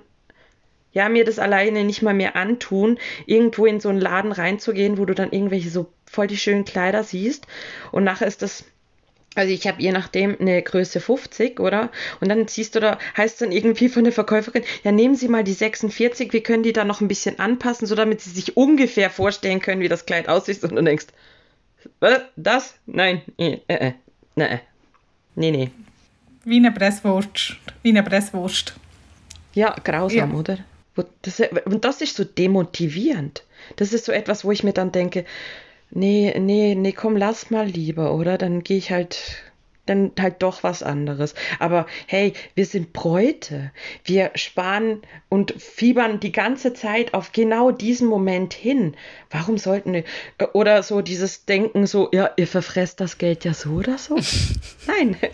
ja, 0.94 1.10
mir 1.10 1.26
das 1.26 1.40
alleine 1.40 1.84
nicht 1.84 2.04
mal 2.04 2.14
mehr 2.14 2.36
antun, 2.36 3.00
irgendwo 3.26 3.66
in 3.66 3.80
so 3.80 3.90
einen 3.90 4.00
Laden 4.00 4.32
reinzugehen, 4.32 4.98
wo 4.98 5.06
du 5.06 5.16
dann 5.16 5.32
irgendwelche 5.32 5.70
so 5.70 5.92
voll 6.06 6.28
die 6.28 6.38
schönen 6.38 6.66
Kleider 6.66 7.04
siehst 7.04 7.48
und 7.92 8.04
nachher 8.04 8.28
ist 8.28 8.42
das 8.42 8.64
also 9.36 9.52
ich 9.52 9.66
habe 9.68 9.82
je 9.82 9.92
nachdem 9.92 10.40
eine 10.40 10.62
Größe 10.62 11.00
50, 11.00 11.60
oder? 11.60 11.92
Und 12.22 12.30
dann 12.30 12.48
siehst 12.48 12.76
du 12.76 12.80
da, 12.80 13.00
heißt 13.18 13.42
dann 13.42 13.52
irgendwie 13.52 13.90
von 13.90 14.04
der 14.04 14.14
Verkäuferin, 14.14 14.64
ja, 14.84 14.92
nehmen 14.92 15.16
Sie 15.16 15.28
mal 15.28 15.44
die 15.44 15.54
46, 15.54 16.34
wir 16.34 16.44
können 16.44 16.62
die 16.62 16.74
da 16.74 16.84
noch 16.84 17.02
ein 17.02 17.08
bisschen 17.08 17.40
anpassen, 17.40 17.88
so 17.88 17.96
damit 17.96 18.22
Sie 18.22 18.30
sich 18.30 18.58
ungefähr 18.58 19.10
vorstellen 19.10 19.60
können, 19.60 19.82
wie 19.82 19.90
das 19.90 20.06
Kleid 20.06 20.30
aussieht. 20.30 20.64
Und 20.64 20.76
du 20.76 20.84
denkst, 20.84 21.08
was? 22.00 22.22
Das? 22.36 22.76
Nein, 22.86 23.24
äh, 23.38 23.58
äh, 23.68 23.94
nee, 24.36 24.60
nee, 25.36 25.52
nee. 25.52 25.72
Wie 26.44 26.58
eine 26.58 26.72
Presswurst. 26.72 27.56
Wie 27.82 27.90
eine 27.90 28.04
Presswurst. 28.04 28.74
Ja, 29.54 29.76
grausam, 29.84 30.32
ja. 30.32 30.38
oder? 30.38 30.58
Das, 31.22 31.42
und 31.66 31.86
das 31.86 32.02
ist 32.02 32.16
so 32.16 32.24
demotivierend. 32.24 33.44
Das 33.78 33.94
ist 33.94 34.06
so 34.06 34.12
etwas, 34.12 34.46
wo 34.46 34.52
ich 34.52 34.64
mir 34.64 34.74
dann 34.74 34.92
denke, 34.92 35.26
nee, 35.92 36.38
nee, 36.38 36.76
nee, 36.76 36.92
komm, 36.92 37.18
lass 37.18 37.50
mal 37.50 37.66
lieber, 37.66 38.14
oder? 38.14 38.38
Dann 38.38 38.64
gehe 38.64 38.78
ich 38.78 38.92
halt, 38.92 39.44
dann 39.86 40.12
halt 40.20 40.42
doch 40.42 40.64
was 40.64 40.84
anderes. 40.84 41.36
Aber 41.60 41.86
hey, 42.08 42.34
wir 42.56 42.66
sind 42.66 42.94
Bräute. 42.94 43.72
Wir 44.04 44.32
sparen 44.36 45.02
und 45.30 45.54
fiebern 45.62 46.20
die 46.20 46.32
ganze 46.32 46.74
Zeit 46.74 47.14
auf 47.14 47.32
genau 47.32 47.72
diesen 47.72 48.08
Moment 48.08 48.54
hin. 48.54 48.96
Warum 49.30 49.58
sollten 49.58 49.94
wir, 49.94 50.04
oder 50.54 50.84
so 50.84 51.02
dieses 51.02 51.46
Denken 51.46 51.86
so, 51.86 52.10
ja, 52.14 52.32
ihr 52.38 52.48
verfresst 52.48 53.00
das 53.00 53.18
Geld 53.18 53.46
ja 53.46 53.54
so 53.54 53.72
oder 53.72 53.98
so? 53.98 54.18
Nein. 54.88 55.18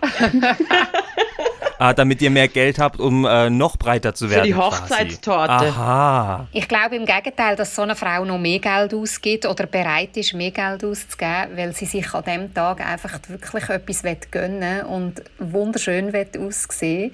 ah, 1.78 1.92
damit 1.92 2.22
ihr 2.22 2.30
mehr 2.30 2.48
Geld 2.48 2.78
habt, 2.78 3.00
um 3.00 3.24
äh, 3.24 3.50
noch 3.50 3.76
breiter 3.76 4.14
zu 4.14 4.30
werden. 4.30 4.42
Für 4.42 4.46
die 4.46 4.54
Hochzeitstorte. 4.54 5.52
Aha. 5.52 6.46
Ich 6.52 6.68
glaube 6.68 6.96
im 6.96 7.06
Gegenteil, 7.06 7.56
dass 7.56 7.74
so 7.74 7.82
eine 7.82 7.96
Frau 7.96 8.24
noch 8.24 8.38
mehr 8.38 8.58
Geld 8.58 8.94
ausgibt 8.94 9.46
oder 9.46 9.66
bereit 9.66 10.16
ist, 10.16 10.34
mehr 10.34 10.50
Geld 10.50 10.84
auszugeben, 10.84 11.56
weil 11.56 11.72
sie 11.72 11.86
sich 11.86 12.12
an 12.14 12.24
dem 12.24 12.54
Tag 12.54 12.80
einfach 12.80 13.18
wirklich 13.28 13.68
etwas 13.68 14.02
gönnen 14.30 14.82
und 14.82 15.22
wunderschön 15.38 16.12
aussehen 16.38 17.12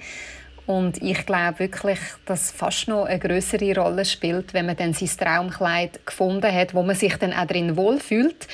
und 0.67 1.01
ich 1.01 1.25
glaube 1.25 1.59
wirklich, 1.59 1.99
dass 2.25 2.51
fast 2.51 2.89
noch 2.89 3.05
eine 3.05 3.19
größere 3.19 3.73
Rolle 3.73 4.03
spielt, 4.03 4.53
wenn 4.53 4.65
man 4.65 4.75
dann 4.75 4.93
sein 4.93 5.09
Traumkleid 5.17 6.05
gefunden 6.05 6.53
hat, 6.53 6.73
wo 6.73 6.83
man 6.83 6.95
sich 6.95 7.15
dann 7.15 7.31
auch 7.33 7.47
drin 7.47 7.77
wohlfühlt 7.77 8.47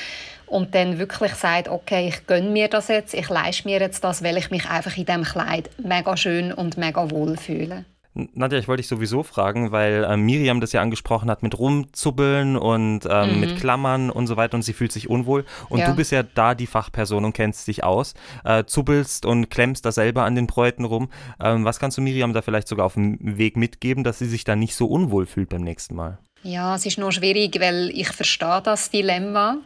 und 0.53 0.75
dann 0.75 0.99
wirklich 0.99 1.33
sagt, 1.33 1.67
okay, 1.67 2.07
ich 2.07 2.27
gönne 2.27 2.49
mir 2.49 2.67
das 2.67 2.87
jetzt, 2.87 3.15
ich 3.15 3.27
leiste 3.27 3.67
mir 3.67 3.79
jetzt 3.79 4.03
das, 4.03 4.23
weil 4.23 4.37
ich 4.37 4.51
mich 4.51 4.69
einfach 4.69 4.95
in 4.95 5.05
diesem 5.05 5.23
Kleid 5.23 5.71
mega 5.83 6.15
schön 6.15 6.53
und 6.53 6.77
mega 6.77 7.09
wohl 7.09 7.37
fühle. 7.37 7.85
Nadja, 8.13 8.59
ich 8.59 8.67
wollte 8.67 8.81
dich 8.81 8.87
sowieso 8.87 9.23
fragen, 9.23 9.71
weil 9.71 10.03
äh, 10.03 10.15
Miriam 10.15 10.61
das 10.61 10.71
ja 10.71 10.81
angesprochen 10.83 11.31
hat 11.31 11.41
mit 11.41 11.57
rumzubbeln 11.57 12.55
und 12.55 13.07
ähm, 13.09 13.33
mhm. 13.33 13.39
mit 13.39 13.59
Klammern 13.59 14.11
und 14.11 14.27
so 14.27 14.37
weiter 14.37 14.53
und 14.53 14.61
sie 14.61 14.73
fühlt 14.73 14.91
sich 14.91 15.09
unwohl. 15.09 15.45
Und 15.69 15.79
ja. 15.79 15.87
du 15.89 15.95
bist 15.95 16.11
ja 16.11 16.21
da 16.21 16.53
die 16.53 16.67
Fachperson 16.67 17.25
und 17.25 17.33
kennst 17.33 17.67
dich 17.67 17.83
aus, 17.83 18.13
äh, 18.43 18.65
zubbelst 18.65 19.25
und 19.25 19.49
klemmst 19.49 19.83
da 19.83 19.91
selber 19.91 20.25
an 20.25 20.35
den 20.35 20.45
Bräuten 20.45 20.85
rum. 20.85 21.09
Ähm, 21.41 21.65
was 21.65 21.79
kannst 21.79 21.97
du 21.97 22.03
Miriam 22.03 22.33
da 22.33 22.43
vielleicht 22.43 22.67
sogar 22.67 22.85
auf 22.85 22.93
dem 22.93 23.17
Weg 23.19 23.57
mitgeben, 23.57 24.03
dass 24.03 24.19
sie 24.19 24.27
sich 24.27 24.43
da 24.43 24.55
nicht 24.55 24.75
so 24.75 24.85
unwohl 24.85 25.25
fühlt 25.25 25.49
beim 25.49 25.63
nächsten 25.63 25.95
Mal? 25.95 26.19
Ja, 26.43 26.75
es 26.75 26.85
ist 26.85 26.99
nur 26.99 27.11
schwierig, 27.11 27.59
weil 27.59 27.89
ich 27.95 28.09
verstehe 28.09 28.61
das 28.63 28.91
Dilemma. 28.91 29.57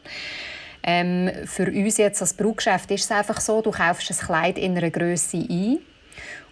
Ähm, 0.89 1.29
für 1.43 1.67
uns 1.67 1.97
jetzt 1.97 2.21
als 2.21 2.33
Brauchgeschäft 2.33 2.89
ist 2.91 3.03
es 3.03 3.11
einfach 3.11 3.41
so, 3.41 3.61
du 3.61 3.71
kaufst 3.71 4.09
ein 4.09 4.25
Kleid 4.25 4.57
in 4.57 4.77
einer 4.77 4.89
Größe 4.89 5.37
ein 5.37 5.79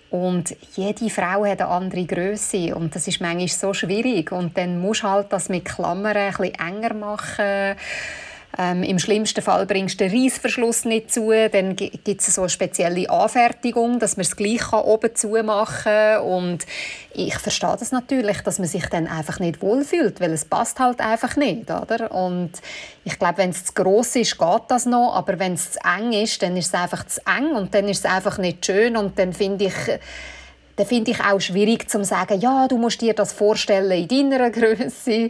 und 0.09 0.53
jede 0.75 1.09
Frau 1.09 1.45
hat 1.45 1.61
eine 1.61 1.67
andere 1.67 2.05
Größe 2.05 2.75
und 2.75 2.93
das 2.93 3.07
ist 3.07 3.21
manchmal 3.21 3.47
so 3.47 3.73
schwierig 3.73 4.33
und 4.33 4.57
dann 4.57 4.81
musst 4.81 5.03
du 5.03 5.07
halt 5.07 5.31
das 5.31 5.47
mit 5.47 5.63
Klammern 5.63 6.17
ein 6.17 6.33
bisschen 6.33 6.53
enger 6.55 6.93
machen 6.93 7.77
ähm, 8.57 8.83
Im 8.83 8.99
schlimmsten 8.99 9.41
Fall 9.41 9.65
bringst 9.65 9.99
du 9.99 10.07
den 10.07 10.17
Reissverschluss 10.17 10.85
nicht 10.85 11.11
zu, 11.11 11.31
dann 11.51 11.75
gibt 11.75 12.07
es 12.07 12.33
so 12.33 12.41
eine 12.41 12.49
spezielle 12.49 13.09
Anfertigung, 13.09 13.99
dass 13.99 14.15
man 14.15 14.21
es 14.21 14.35
gleich 14.35 14.71
oben 14.71 15.13
zu 15.13 15.29
machen. 15.43 16.19
Und 16.23 16.59
ich 17.13 17.37
verstehe 17.37 17.75
das 17.77 17.91
natürlich, 17.91 18.41
dass 18.41 18.59
man 18.59 18.67
sich 18.67 18.85
dann 18.85 19.07
einfach 19.07 19.39
nicht 19.39 19.61
wohlfühlt, 19.61 20.21
weil 20.21 20.31
es 20.31 20.45
passt 20.45 20.79
halt 20.79 21.01
einfach 21.01 21.35
nicht, 21.35 21.69
oder? 21.69 22.11
Und 22.11 22.51
ich 23.03 23.19
glaube, 23.19 23.39
wenn 23.39 23.49
es 23.49 23.65
zu 23.65 23.73
gross 23.73 24.15
ist, 24.15 24.37
geht 24.37 24.63
das 24.69 24.85
noch, 24.85 25.15
aber 25.15 25.37
wenn 25.37 25.53
es 25.53 25.73
zu 25.73 25.79
eng 25.83 26.13
ist, 26.13 26.41
dann 26.41 26.55
ist 26.55 26.67
es 26.67 26.73
einfach 26.73 27.05
zu 27.05 27.19
eng 27.27 27.55
und 27.55 27.73
dann 27.73 27.89
ist 27.89 28.05
es 28.05 28.11
einfach 28.11 28.37
nicht 28.37 28.65
schön 28.65 28.95
und 28.95 29.19
dann 29.19 29.33
finde 29.33 29.65
ich 29.65 29.99
dann 30.77 30.85
finde 30.85 31.11
ich 31.11 31.21
auch 31.21 31.39
schwierig 31.39 31.89
zu 31.89 32.03
sagen, 32.03 32.39
ja, 32.41 32.67
du 32.67 32.77
musst 32.77 32.99
dir 32.99 33.13
das 33.13 33.31
vorstellen 33.31 34.09
in 34.09 34.29
deiner 34.29 34.49
Größe 34.51 35.29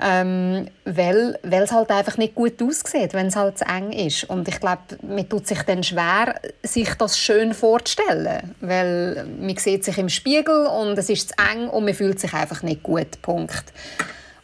ähm, 0.00 0.68
weil, 0.84 1.38
es 1.42 1.72
halt 1.72 1.90
einfach 1.90 2.16
nicht 2.18 2.34
gut 2.34 2.62
aussieht, 2.62 3.14
wenn 3.14 3.26
es 3.26 3.36
halt 3.36 3.58
zu 3.58 3.64
eng 3.64 3.92
ist. 3.92 4.24
Und 4.24 4.46
ich 4.46 4.60
glaube, 4.60 4.82
man 5.02 5.28
tut 5.28 5.46
sich 5.46 5.62
dann 5.62 5.82
schwer, 5.82 6.36
sich 6.62 6.94
das 6.94 7.18
schön 7.18 7.52
vorzustellen, 7.52 8.54
weil 8.60 9.26
man 9.40 9.56
sieht 9.56 9.84
sich 9.84 9.98
im 9.98 10.08
Spiegel 10.08 10.66
und 10.66 10.96
es 10.98 11.08
ist 11.08 11.30
zu 11.30 11.34
eng 11.52 11.68
und 11.68 11.84
man 11.84 11.94
fühlt 11.94 12.20
sich 12.20 12.32
einfach 12.32 12.62
nicht 12.62 12.82
gut, 12.82 13.20
Punkt. 13.22 13.64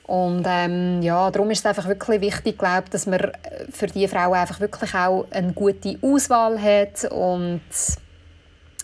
Und 0.06 0.44
ähm, 0.46 1.00
ja, 1.02 1.30
darum 1.30 1.50
ist 1.50 1.60
es 1.60 1.66
einfach 1.66 1.88
wirklich 1.88 2.20
wichtig, 2.20 2.58
glaube 2.58 2.90
dass 2.90 3.06
man 3.06 3.32
für 3.70 3.86
die 3.86 4.06
Frau 4.06 4.32
einfach 4.32 4.60
wirklich 4.60 4.94
auch 4.94 5.26
eine 5.30 5.52
gute 5.52 5.98
Auswahl 6.02 6.60
hat 6.60 7.10
und 7.10 7.62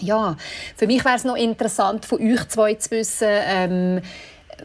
Ja, 0.01 0.37
für 0.77 0.87
mich 0.87 1.05
wäre 1.05 1.17
es 1.17 1.25
noch 1.25 1.37
interessant, 1.37 2.07
von 2.07 2.21
euch 2.21 2.49
zwei 2.49 2.75
zu 2.75 2.91
wissen, 2.93 3.29
ähm, 3.29 4.01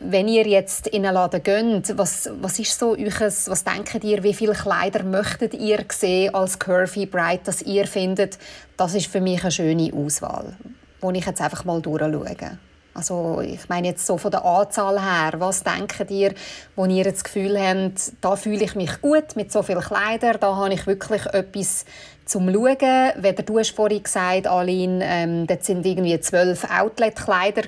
wenn 0.01 0.27
ihr 0.27 0.47
jetzt 0.47 0.87
in 0.87 1.05
einen 1.05 1.15
Laden 1.15 1.43
geht, 1.43 1.97
was, 1.97 2.29
was 2.41 2.59
ist 2.59 2.77
so 2.77 2.91
euches, 2.91 3.49
was 3.49 3.63
denkt 3.63 4.03
ihr, 4.03 4.23
wie 4.23 4.33
viele 4.33 4.53
Kleider 4.53 5.03
möchtet 5.03 5.53
ihr 5.53 5.83
sehen 5.89 6.33
als 6.33 6.59
Curvy 6.59 7.05
Bright, 7.05 7.47
dass 7.47 7.61
ihr 7.61 7.87
findet, 7.87 8.37
das 8.77 8.95
ist 8.95 9.07
für 9.07 9.21
mich 9.21 9.41
eine 9.41 9.51
schöne 9.51 9.91
Auswahl, 9.93 10.55
wo 11.01 11.11
ich 11.11 11.25
jetzt 11.25 11.41
einfach 11.41 11.65
mal 11.65 11.81
durchschaue. 11.81 12.57
Also 12.95 13.41
ich 13.41 13.67
meine 13.67 13.89
jetzt 13.89 14.07
so 14.07 14.17
von 14.17 14.31
der 14.31 14.45
Anzahl 14.45 15.01
her, 15.01 15.33
was 15.39 15.63
denkt 15.63 16.09
ihr, 16.09 16.33
wo 16.77 16.85
ihr 16.85 17.03
das 17.03 17.25
Gefühl 17.25 17.59
habt, 17.59 18.13
da 18.21 18.37
fühle 18.37 18.63
ich 18.63 18.75
mich 18.75 19.01
gut 19.01 19.35
mit 19.35 19.51
so 19.51 19.63
vielen 19.63 19.81
Kleidern, 19.81 20.37
da 20.39 20.55
habe 20.55 20.73
ich 20.73 20.87
wirklich 20.87 21.25
etwas 21.25 21.83
zum 22.23 22.51
Schauen. 22.51 23.11
Weder 23.17 23.43
du 23.43 23.59
hast 23.59 23.75
vorhin 23.75 24.01
gesagt, 24.01 24.47
Aline, 24.47 25.03
ähm, 25.03 25.45
das 25.45 25.65
sind 25.65 25.85
irgendwie 25.85 26.17
zwölf 26.21 26.65
Outlet-Kleider 26.71 27.63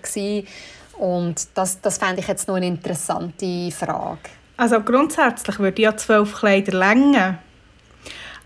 und 0.99 1.47
das, 1.53 1.79
das 1.81 1.97
fände 1.97 2.21
ich 2.21 2.27
jetzt 2.27 2.47
noch 2.47 2.55
eine 2.55 2.67
interessante 2.67 3.71
Frage. 3.71 4.19
Also 4.57 4.81
grundsätzlich 4.81 5.59
würde 5.59 5.81
ich 5.81 5.85
ja 5.85 5.95
zwölf 5.95 6.33
Kleider 6.33 6.77
länger. 6.77 7.39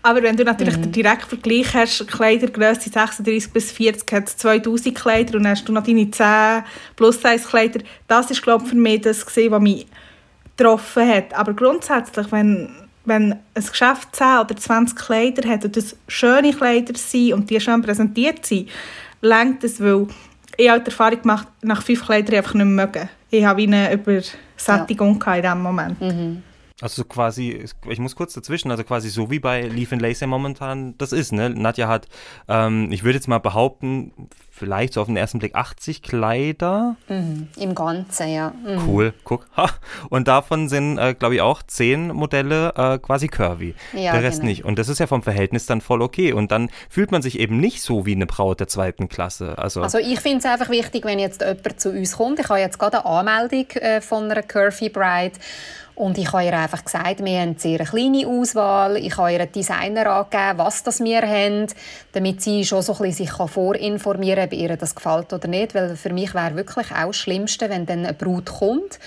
Aber 0.02 0.22
wenn 0.22 0.36
du 0.36 0.44
natürlich 0.44 0.76
mhm. 0.76 0.82
den 0.82 0.92
direkten 0.92 1.28
Vergleich 1.28 1.74
hast, 1.74 2.08
Kleidergröße 2.08 2.90
36 2.90 3.52
bis 3.52 3.70
40 3.70 4.12
hat 4.12 4.28
2000 4.28 4.94
Kleider 4.94 5.36
und 5.36 5.44
dann 5.44 5.52
hast 5.52 5.68
du 5.68 5.72
noch 5.72 5.84
deine 5.84 6.10
10 6.10 6.64
Plus-Size-Kleider, 6.96 7.80
das 8.08 8.30
ist 8.30 8.42
glaube 8.42 8.64
ich, 8.64 8.70
für 8.70 8.76
mich 8.76 9.00
das, 9.02 9.24
was 9.24 9.60
mich 9.60 9.86
getroffen 10.56 11.08
hat. 11.08 11.32
Aber 11.34 11.54
grundsätzlich, 11.54 12.30
wenn, 12.32 12.68
wenn 13.04 13.32
ein 13.32 13.40
Geschäft 13.54 14.14
10 14.16 14.38
oder 14.40 14.56
20 14.56 14.98
Kleider 14.98 15.48
hat 15.48 15.64
und 15.64 15.76
das 15.76 15.96
schöne 16.08 16.52
Kleider 16.52 16.94
sind 16.96 17.32
und 17.32 17.48
die 17.48 17.60
schön 17.60 17.80
präsentiert 17.80 18.44
sind, 18.44 18.68
längt 19.20 19.62
es, 19.62 19.80
weil 19.80 20.08
ich 20.56 20.68
habe 20.68 20.80
die 20.80 20.86
Erfahrung 20.86 21.22
gemacht, 21.22 21.48
nach 21.62 21.82
fünf 21.82 22.04
Kleidern 22.04 22.36
einfach 22.36 22.54
nicht 22.54 22.64
mehr 22.64 22.86
mögen. 22.86 23.08
Ich 23.30 23.44
habe 23.44 23.62
eine 23.62 23.92
Übersättigung 23.92 25.22
ja. 25.24 25.34
in 25.34 25.42
diesem 25.42 25.62
Moment. 25.62 26.00
Mhm. 26.00 26.42
Also 26.82 27.04
quasi, 27.04 27.64
ich 27.88 27.98
muss 27.98 28.16
kurz 28.16 28.34
dazwischen, 28.34 28.70
also 28.70 28.84
quasi 28.84 29.08
so 29.08 29.30
wie 29.30 29.38
bei 29.38 29.62
Leaf 29.62 29.92
and 29.92 30.02
Lace 30.02 30.26
momentan 30.26 30.98
das 30.98 31.12
ist, 31.12 31.32
ne? 31.32 31.48
Nadja 31.48 31.88
hat, 31.88 32.08
ähm, 32.48 32.90
ich 32.90 33.04
würde 33.04 33.16
jetzt 33.16 33.28
mal 33.28 33.38
behaupten, 33.38 34.12
vielleicht 34.62 34.92
so 34.92 35.00
auf 35.00 35.06
den 35.06 35.16
ersten 35.16 35.38
Blick 35.38 35.54
80 35.54 36.02
Kleider. 36.02 36.96
Mhm, 37.08 37.48
Im 37.56 37.74
Ganzen, 37.74 38.28
ja. 38.28 38.52
Mhm. 38.64 38.88
Cool, 38.88 39.14
guck. 39.24 39.48
Ha. 39.56 39.70
Und 40.08 40.28
davon 40.28 40.68
sind, 40.68 40.98
äh, 40.98 41.14
glaube 41.14 41.34
ich, 41.34 41.40
auch 41.40 41.62
zehn 41.62 42.08
Modelle 42.08 42.72
äh, 42.76 42.98
quasi 42.98 43.28
curvy. 43.28 43.74
Ja, 43.92 44.12
der 44.12 44.22
Rest 44.22 44.40
genau. 44.40 44.50
nicht. 44.50 44.64
Und 44.64 44.78
das 44.78 44.88
ist 44.88 45.00
ja 45.00 45.06
vom 45.06 45.22
Verhältnis 45.22 45.66
dann 45.66 45.80
voll 45.80 46.02
okay. 46.02 46.32
Und 46.32 46.52
dann 46.52 46.70
fühlt 46.88 47.10
man 47.10 47.22
sich 47.22 47.40
eben 47.40 47.58
nicht 47.58 47.82
so 47.82 48.06
wie 48.06 48.14
eine 48.14 48.26
Braut 48.26 48.60
der 48.60 48.68
zweiten 48.68 49.08
Klasse. 49.08 49.58
Also, 49.58 49.82
also 49.82 49.98
ich 49.98 50.20
finde 50.20 50.38
es 50.38 50.44
einfach 50.44 50.70
wichtig, 50.70 51.04
wenn 51.04 51.18
jetzt 51.18 51.40
jemand 51.40 51.80
zu 51.80 51.90
uns 51.90 52.16
kommt. 52.16 52.38
Ich 52.38 52.48
habe 52.48 52.60
jetzt 52.60 52.78
gerade 52.78 53.04
eine 53.04 53.30
Anmeldung 53.30 53.70
äh, 53.82 54.00
von 54.00 54.30
einer 54.30 54.42
Curvy 54.42 54.90
Bride. 54.90 55.38
Und 56.02 56.18
ich 56.18 56.32
habe 56.32 56.44
ihr 56.44 56.58
einfach 56.58 56.84
gesagt, 56.84 57.24
wir 57.24 57.38
haben 57.38 57.50
eine 57.50 57.58
sehr 57.60 57.78
kleine 57.78 58.26
Auswahl. 58.26 58.96
Ich 58.96 59.16
habe 59.16 59.34
ihr 59.34 59.40
einen 59.40 59.52
Designer 59.52 60.06
angegeben, 60.06 60.58
was 60.58 60.82
das 60.82 60.98
wir 60.98 61.22
haben, 61.22 61.68
damit 62.10 62.42
sie 62.42 62.64
schon 62.64 62.82
so 62.82 62.92
ein 62.94 63.02
bisschen 63.02 63.26
sich 63.26 63.48
vorinformieren 63.48 64.40
kann, 64.40 64.46
ob 64.46 64.52
ihr 64.52 64.76
das 64.76 64.96
gefällt 64.96 65.32
oder 65.32 65.46
nicht. 65.46 65.76
Weil 65.76 65.94
für 65.94 66.12
mich 66.12 66.34
wäre 66.34 66.56
wirklich 66.56 66.90
auch 66.90 67.06
das 67.06 67.16
Schlimmste, 67.18 67.70
wenn 67.70 67.86
dann 67.86 68.00
eine 68.00 68.14
Brut 68.14 68.46
kommt 68.46 68.98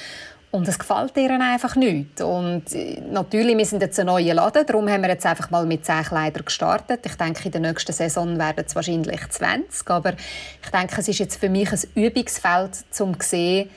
und 0.52 0.70
es 0.70 0.80
gefällt 0.80 1.18
ihr 1.18 1.32
einfach 1.32 1.76
nicht. 1.76 2.22
Und 2.22 2.74
äh, 2.74 3.02
natürlich, 3.12 3.58
wir 3.58 3.66
sind 3.66 3.82
jetzt 3.82 4.00
ein 4.00 4.06
neuer 4.06 4.34
Laden, 4.34 4.66
darum 4.66 4.88
haben 4.88 5.02
wir 5.02 5.10
jetzt 5.10 5.26
einfach 5.26 5.52
mal 5.52 5.66
mit 5.66 5.86
10 5.86 6.02
Kleidern 6.04 6.46
gestartet. 6.46 7.02
Ich 7.06 7.16
denke, 7.16 7.44
in 7.44 7.52
der 7.52 7.62
nächsten 7.62 7.92
Saison 7.92 8.38
werden 8.38 8.64
es 8.66 8.74
wahrscheinlich 8.74 9.20
20. 9.32 9.90
Aber 9.90 10.14
ich 10.14 10.70
denke, 10.72 10.96
es 10.98 11.10
ist 11.10 11.20
jetzt 11.20 11.42
für 11.42 11.50
mich 11.50 11.74
ein 11.74 11.80
Übungsfeld, 11.94 12.86
um 13.00 13.20
zu 13.20 13.28
sehen, 13.28 13.70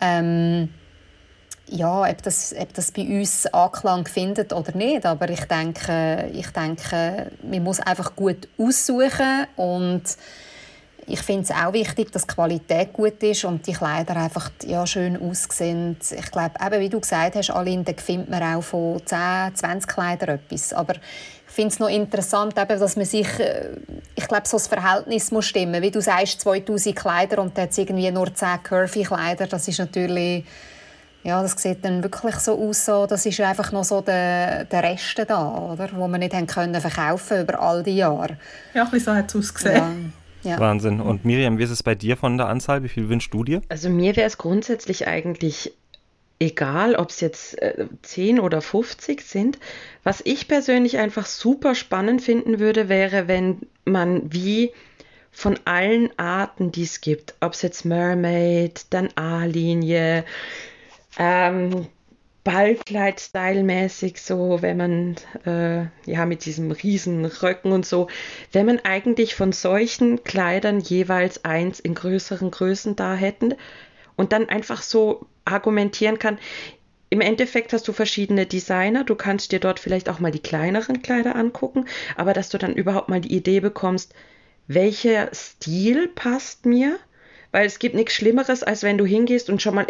ähm, 0.00 0.70
ja, 1.68 2.02
ob 2.02 2.22
das, 2.22 2.54
ob 2.58 2.74
das 2.74 2.92
bei 2.92 3.02
uns 3.02 3.46
Anklang 3.46 4.06
findet 4.06 4.52
oder 4.52 4.76
nicht. 4.76 5.06
Aber 5.06 5.28
ich 5.28 5.44
denke, 5.44 6.30
ich 6.32 6.48
denke, 6.48 7.30
man 7.42 7.62
muss 7.62 7.80
einfach 7.80 8.14
gut 8.14 8.48
aussuchen 8.58 9.46
und 9.56 10.04
ich 11.06 11.20
finde 11.20 11.42
es 11.42 11.50
auch 11.50 11.72
wichtig, 11.72 12.10
dass 12.12 12.26
die 12.26 12.34
Qualität 12.34 12.92
gut 12.92 13.22
ist 13.22 13.44
und 13.44 13.66
die 13.66 13.72
Kleider 13.72 14.16
einfach 14.16 14.50
ja, 14.64 14.86
schön 14.86 15.20
aussehen. 15.20 15.98
Ich 16.00 16.30
glaube, 16.30 16.54
eben, 16.64 16.80
wie 16.80 16.88
du 16.88 17.00
gesagt 17.00 17.36
hast, 17.36 17.50
Aline, 17.50 17.84
da 17.84 17.92
findet 17.94 18.30
man 18.30 18.42
auch 18.42 18.62
von 18.62 19.04
10, 19.04 19.54
20 19.54 19.88
Kleidern 19.88 20.36
etwas. 20.36 20.72
Aber 20.72 20.94
ich 20.94 21.52
finde 21.52 21.68
es 21.68 21.78
noch 21.78 21.88
interessant, 21.88 22.58
eben, 22.58 22.80
dass 22.80 22.96
man 22.96 23.04
sich, 23.04 23.28
äh, 23.38 23.76
ich 24.14 24.26
glaube, 24.26 24.48
so 24.48 24.56
das 24.56 24.66
Verhältnis 24.66 25.30
muss 25.30 25.46
stimmen. 25.46 25.82
Wie 25.82 25.90
du 25.90 26.00
sagst, 26.00 26.40
2000 26.40 26.96
Kleider 26.96 27.42
und 27.42 27.56
dann 27.58 27.68
irgendwie 27.76 28.10
nur 28.10 28.34
10 28.34 28.62
curvy 28.62 29.02
Kleider, 29.02 29.46
das 29.46 29.68
ist 29.68 29.78
natürlich 29.78 30.44
ja, 31.24 31.42
das 31.42 31.60
sieht 31.60 31.84
dann 31.84 32.02
wirklich 32.02 32.36
so 32.36 32.52
aus, 32.58 32.84
so, 32.84 33.06
das 33.06 33.24
ist 33.26 33.40
einfach 33.40 33.72
noch 33.72 33.84
so 33.84 34.02
der, 34.02 34.64
der 34.66 34.82
Rest 34.82 35.18
da, 35.26 35.72
oder? 35.72 35.88
wo 35.94 36.06
wir 36.06 36.18
nicht 36.18 36.34
haben 36.34 36.46
können 36.46 36.80
verkaufen 36.80 37.40
über 37.40 37.60
all 37.60 37.82
die 37.82 37.96
Jahre. 37.96 38.36
Ja, 38.74 38.88
ein 38.90 39.00
so 39.00 39.12
hat 39.12 39.28
es 39.30 39.36
ausgesehen. 39.36 40.12
Ja. 40.44 40.50
Ja. 40.50 40.60
Wahnsinn. 40.60 41.00
Und 41.00 41.24
Miriam, 41.24 41.56
wie 41.56 41.62
ist 41.62 41.70
es 41.70 41.82
bei 41.82 41.94
dir 41.94 42.18
von 42.18 42.36
der 42.36 42.48
Anzahl? 42.48 42.82
Wie 42.82 42.90
viel 42.90 43.08
wünschst 43.08 43.32
du 43.32 43.44
dir? 43.44 43.62
Also 43.70 43.88
mir 43.88 44.14
wäre 44.14 44.26
es 44.26 44.36
grundsätzlich 44.36 45.08
eigentlich 45.08 45.72
egal, 46.38 46.96
ob 46.96 47.10
es 47.10 47.20
jetzt 47.20 47.60
äh, 47.62 47.86
10 48.02 48.40
oder 48.40 48.60
50 48.60 49.22
sind. 49.22 49.58
Was 50.02 50.20
ich 50.24 50.46
persönlich 50.46 50.98
einfach 50.98 51.24
super 51.24 51.74
spannend 51.74 52.20
finden 52.20 52.58
würde, 52.58 52.90
wäre, 52.90 53.28
wenn 53.28 53.62
man 53.86 54.32
wie 54.32 54.72
von 55.30 55.58
allen 55.64 56.10
Arten, 56.18 56.70
die 56.70 56.82
es 56.82 57.00
gibt, 57.00 57.34
ob 57.40 57.54
es 57.54 57.62
jetzt 57.62 57.84
Mermaid, 57.84 58.86
dann 58.90 59.08
A-Linie, 59.16 60.24
ähm, 61.18 61.86
Ballkleid-Style-mäßig, 62.44 64.20
so, 64.20 64.60
wenn 64.60 64.76
man, 64.76 65.16
äh, 65.46 65.86
ja, 66.10 66.26
mit 66.26 66.44
diesem 66.44 66.70
riesen 66.70 67.24
Röcken 67.24 67.72
und 67.72 67.86
so, 67.86 68.08
wenn 68.52 68.66
man 68.66 68.80
eigentlich 68.80 69.34
von 69.34 69.52
solchen 69.52 70.24
Kleidern 70.24 70.80
jeweils 70.80 71.44
eins 71.44 71.80
in 71.80 71.94
größeren 71.94 72.50
Größen 72.50 72.96
da 72.96 73.14
hätten 73.14 73.54
und 74.16 74.32
dann 74.32 74.50
einfach 74.50 74.82
so 74.82 75.26
argumentieren 75.46 76.18
kann, 76.18 76.38
im 77.08 77.20
Endeffekt 77.20 77.72
hast 77.72 77.88
du 77.88 77.92
verschiedene 77.92 78.44
Designer, 78.44 79.04
du 79.04 79.14
kannst 79.14 79.52
dir 79.52 79.60
dort 79.60 79.80
vielleicht 79.80 80.08
auch 80.08 80.18
mal 80.18 80.32
die 80.32 80.42
kleineren 80.42 81.00
Kleider 81.00 81.36
angucken, 81.36 81.86
aber 82.16 82.34
dass 82.34 82.48
du 82.50 82.58
dann 82.58 82.74
überhaupt 82.74 83.08
mal 83.08 83.20
die 83.20 83.34
Idee 83.34 83.60
bekommst, 83.60 84.14
welcher 84.66 85.32
Stil 85.32 86.08
passt 86.08 86.66
mir, 86.66 86.98
weil 87.54 87.66
es 87.66 87.78
gibt 87.78 87.94
nichts 87.94 88.14
Schlimmeres, 88.14 88.64
als 88.64 88.82
wenn 88.82 88.98
du 88.98 89.06
hingehst 89.06 89.48
und 89.48 89.62
schon 89.62 89.76
mal, 89.76 89.86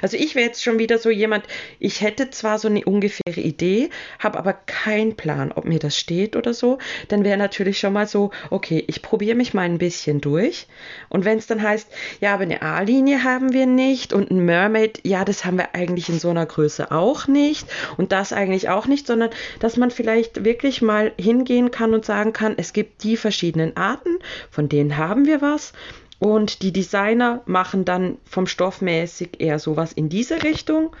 also 0.00 0.16
ich 0.16 0.36
wäre 0.36 0.46
jetzt 0.46 0.62
schon 0.62 0.78
wieder 0.78 0.96
so 0.96 1.10
jemand, 1.10 1.44
ich 1.80 2.02
hätte 2.02 2.30
zwar 2.30 2.60
so 2.60 2.68
eine 2.68 2.84
ungefähre 2.84 3.40
Idee, 3.40 3.90
habe 4.20 4.38
aber 4.38 4.52
keinen 4.52 5.16
Plan, 5.16 5.50
ob 5.50 5.64
mir 5.64 5.80
das 5.80 5.98
steht 5.98 6.36
oder 6.36 6.54
so, 6.54 6.78
dann 7.08 7.24
wäre 7.24 7.36
natürlich 7.36 7.80
schon 7.80 7.94
mal 7.94 8.06
so, 8.06 8.30
okay, 8.50 8.84
ich 8.86 9.02
probiere 9.02 9.34
mich 9.34 9.54
mal 9.54 9.62
ein 9.62 9.78
bisschen 9.78 10.20
durch. 10.20 10.68
Und 11.08 11.24
wenn 11.24 11.36
es 11.36 11.48
dann 11.48 11.60
heißt, 11.60 11.88
ja, 12.20 12.32
aber 12.32 12.44
eine 12.44 12.62
A-Linie 12.62 13.24
haben 13.24 13.52
wir 13.52 13.66
nicht 13.66 14.12
und 14.12 14.30
ein 14.30 14.44
Mermaid, 14.44 15.00
ja, 15.02 15.24
das 15.24 15.44
haben 15.44 15.58
wir 15.58 15.74
eigentlich 15.74 16.10
in 16.10 16.20
so 16.20 16.30
einer 16.30 16.46
Größe 16.46 16.92
auch 16.92 17.26
nicht 17.26 17.66
und 17.96 18.12
das 18.12 18.32
eigentlich 18.32 18.68
auch 18.68 18.86
nicht, 18.86 19.08
sondern 19.08 19.30
dass 19.58 19.76
man 19.76 19.90
vielleicht 19.90 20.44
wirklich 20.44 20.80
mal 20.80 21.10
hingehen 21.18 21.72
kann 21.72 21.92
und 21.92 22.04
sagen 22.04 22.32
kann, 22.32 22.54
es 22.56 22.72
gibt 22.72 23.02
die 23.02 23.16
verschiedenen 23.16 23.76
Arten, 23.76 24.20
von 24.48 24.68
denen 24.68 24.96
haben 24.96 25.26
wir 25.26 25.42
was 25.42 25.72
und 26.20 26.62
die 26.62 26.72
Designer 26.72 27.42
machen 27.46 27.84
dann 27.84 28.18
vom 28.24 28.46
Stoffmäßig 28.46 29.40
eher 29.40 29.58
sowas 29.58 29.92
in 29.92 30.08
diese 30.08 30.44
Richtung. 30.44 30.94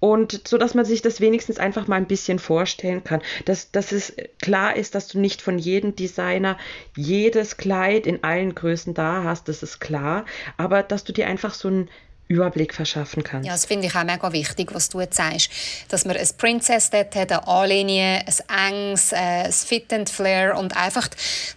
Und 0.00 0.48
so 0.48 0.56
dass 0.56 0.74
man 0.74 0.86
sich 0.86 1.02
das 1.02 1.20
wenigstens 1.20 1.58
einfach 1.58 1.86
mal 1.86 1.96
ein 1.96 2.06
bisschen 2.06 2.38
vorstellen 2.38 3.04
kann. 3.04 3.20
Dass, 3.44 3.70
dass 3.70 3.92
es 3.92 4.14
klar 4.40 4.74
ist, 4.74 4.94
dass 4.94 5.08
du 5.08 5.20
nicht 5.20 5.42
von 5.42 5.58
jedem 5.58 5.94
Designer 5.94 6.56
jedes 6.96 7.58
Kleid 7.58 8.06
in 8.06 8.24
allen 8.24 8.54
Größen 8.54 8.94
da 8.94 9.24
hast, 9.24 9.46
das 9.48 9.62
ist 9.62 9.78
klar. 9.78 10.24
Aber 10.56 10.82
dass 10.82 11.04
du 11.04 11.12
dir 11.12 11.26
einfach 11.26 11.52
so 11.52 11.68
ein 11.68 11.90
Überblick 12.30 12.72
verschaffen 12.74 13.24
kannst. 13.24 13.46
Ja, 13.46 13.52
das 13.52 13.66
finde 13.66 13.88
ich 13.88 13.96
auch 13.96 14.04
mega 14.04 14.32
wichtig, 14.32 14.72
was 14.72 14.88
du 14.88 15.00
jetzt 15.00 15.16
sagst. 15.16 15.50
Dass 15.88 16.04
man 16.04 16.16
ein 16.16 16.28
Princess 16.38 16.88
dort 16.88 17.14
hat, 17.16 17.32
eine 17.32 17.46
A-Linie, 17.48 18.24
ein 18.46 18.72
enges, 18.72 19.12
äh, 19.12 19.16
ein 19.16 19.52
Fit 19.52 19.92
and 19.92 20.08
Flare 20.08 20.54
und 20.54 20.76
einfach, 20.76 21.08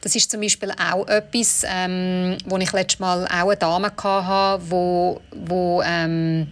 das 0.01 0.15
ist 0.15 0.31
zum 0.31 0.41
Beispiel 0.41 0.71
auch 0.71 1.07
etwas, 1.07 1.63
ähm, 1.69 2.39
wo 2.45 2.57
ich 2.57 2.71
letztes 2.71 2.99
Mal 2.99 3.25
auch 3.25 3.49
eine 3.49 3.57
Dame 3.57 3.91
hatte, 3.95 4.63
wo, 4.67 5.21
wo 5.31 5.83
ähm, 5.85 6.47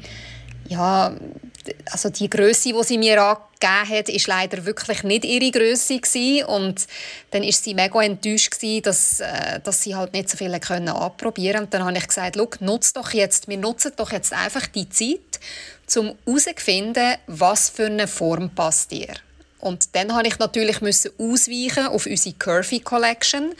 ja, 0.67 1.13
also 1.91 2.09
die 2.09 2.29
Größe, 2.29 2.73
die 2.73 2.83
sie 2.83 2.97
mir 2.97 3.21
angegeben 3.21 3.97
hat, 3.97 4.09
ist 4.09 4.27
leider 4.27 4.65
wirklich 4.65 5.03
nicht 5.03 5.25
ihre 5.25 5.51
Größe 5.51 5.99
und 6.47 6.87
dann 7.31 7.43
ist 7.43 7.63
sie 7.63 7.73
mega 7.73 8.01
enttäuscht 8.01 8.51
gewesen, 8.51 8.83
dass, 8.83 9.19
äh, 9.19 9.59
dass 9.63 9.83
sie 9.83 9.95
halt 9.95 10.13
nicht 10.13 10.29
so 10.29 10.37
viel 10.37 10.57
können 10.59 10.89
anprobieren 10.89 11.63
und 11.63 11.73
dann 11.73 11.85
habe 11.85 11.97
ich 11.97 12.07
gesagt, 12.07 12.35
nutzt 12.61 12.97
doch 12.97 13.11
jetzt, 13.11 13.47
wir 13.47 13.57
nutzen 13.57 13.91
doch 13.95 14.11
jetzt 14.11 14.33
einfach 14.33 14.67
die 14.67 14.89
Zeit, 14.89 15.39
um 15.95 16.15
herauszufinden, 16.25 17.15
was 17.27 17.69
für 17.69 17.87
eine 17.87 18.07
Form 18.07 18.49
passt 18.49 18.91
dir. 18.91 19.13
Und 19.59 19.95
dann 19.95 20.15
habe 20.15 20.27
ich 20.27 20.39
natürlich 20.39 20.81
müssen 20.81 21.11
ausweichen 21.19 21.87
auf 21.87 22.07
unsere 22.07 22.35
Curvy 22.35 22.79
Collection 22.79 23.53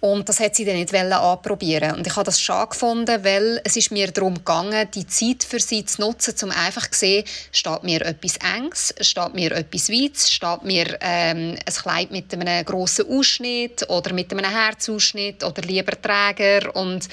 Und 0.00 0.28
das 0.28 0.40
hat 0.40 0.54
sie 0.56 0.64
dann 0.64 0.76
nicht 0.76 0.94
anprobieren 0.94 1.96
Und 1.96 2.06
ich 2.06 2.16
habe 2.16 2.24
das 2.24 2.40
schade 2.40 2.70
gefunden, 2.70 3.22
weil 3.22 3.60
es 3.64 3.76
ist 3.76 3.90
mir 3.90 4.10
darum 4.10 4.34
gegangen, 4.34 4.88
die 4.94 5.06
Zeit 5.06 5.44
für 5.44 5.60
sie 5.60 5.84
zu 5.84 6.00
nutzen, 6.00 6.34
um 6.42 6.50
einfach 6.50 6.90
zu 6.90 7.00
sehen, 7.00 7.24
steht 7.52 7.82
mir 7.82 8.00
etwas 8.06 8.38
Enges, 8.38 8.94
steht 9.00 9.34
mir 9.34 9.52
etwas 9.52 9.90
Weites, 9.90 10.32
steht 10.32 10.64
mir 10.64 10.96
ähm, 11.02 11.56
ein 11.64 11.74
Kleid 11.74 12.10
mit 12.10 12.32
einem 12.32 12.64
grossen 12.64 13.10
Ausschnitt 13.10 13.88
oder 13.90 14.14
mit 14.14 14.32
einem 14.32 14.50
Herzausschnitt 14.50 15.44
oder 15.44 15.62
lieber 15.62 16.00
Träger 16.00 16.74
und 16.74 17.08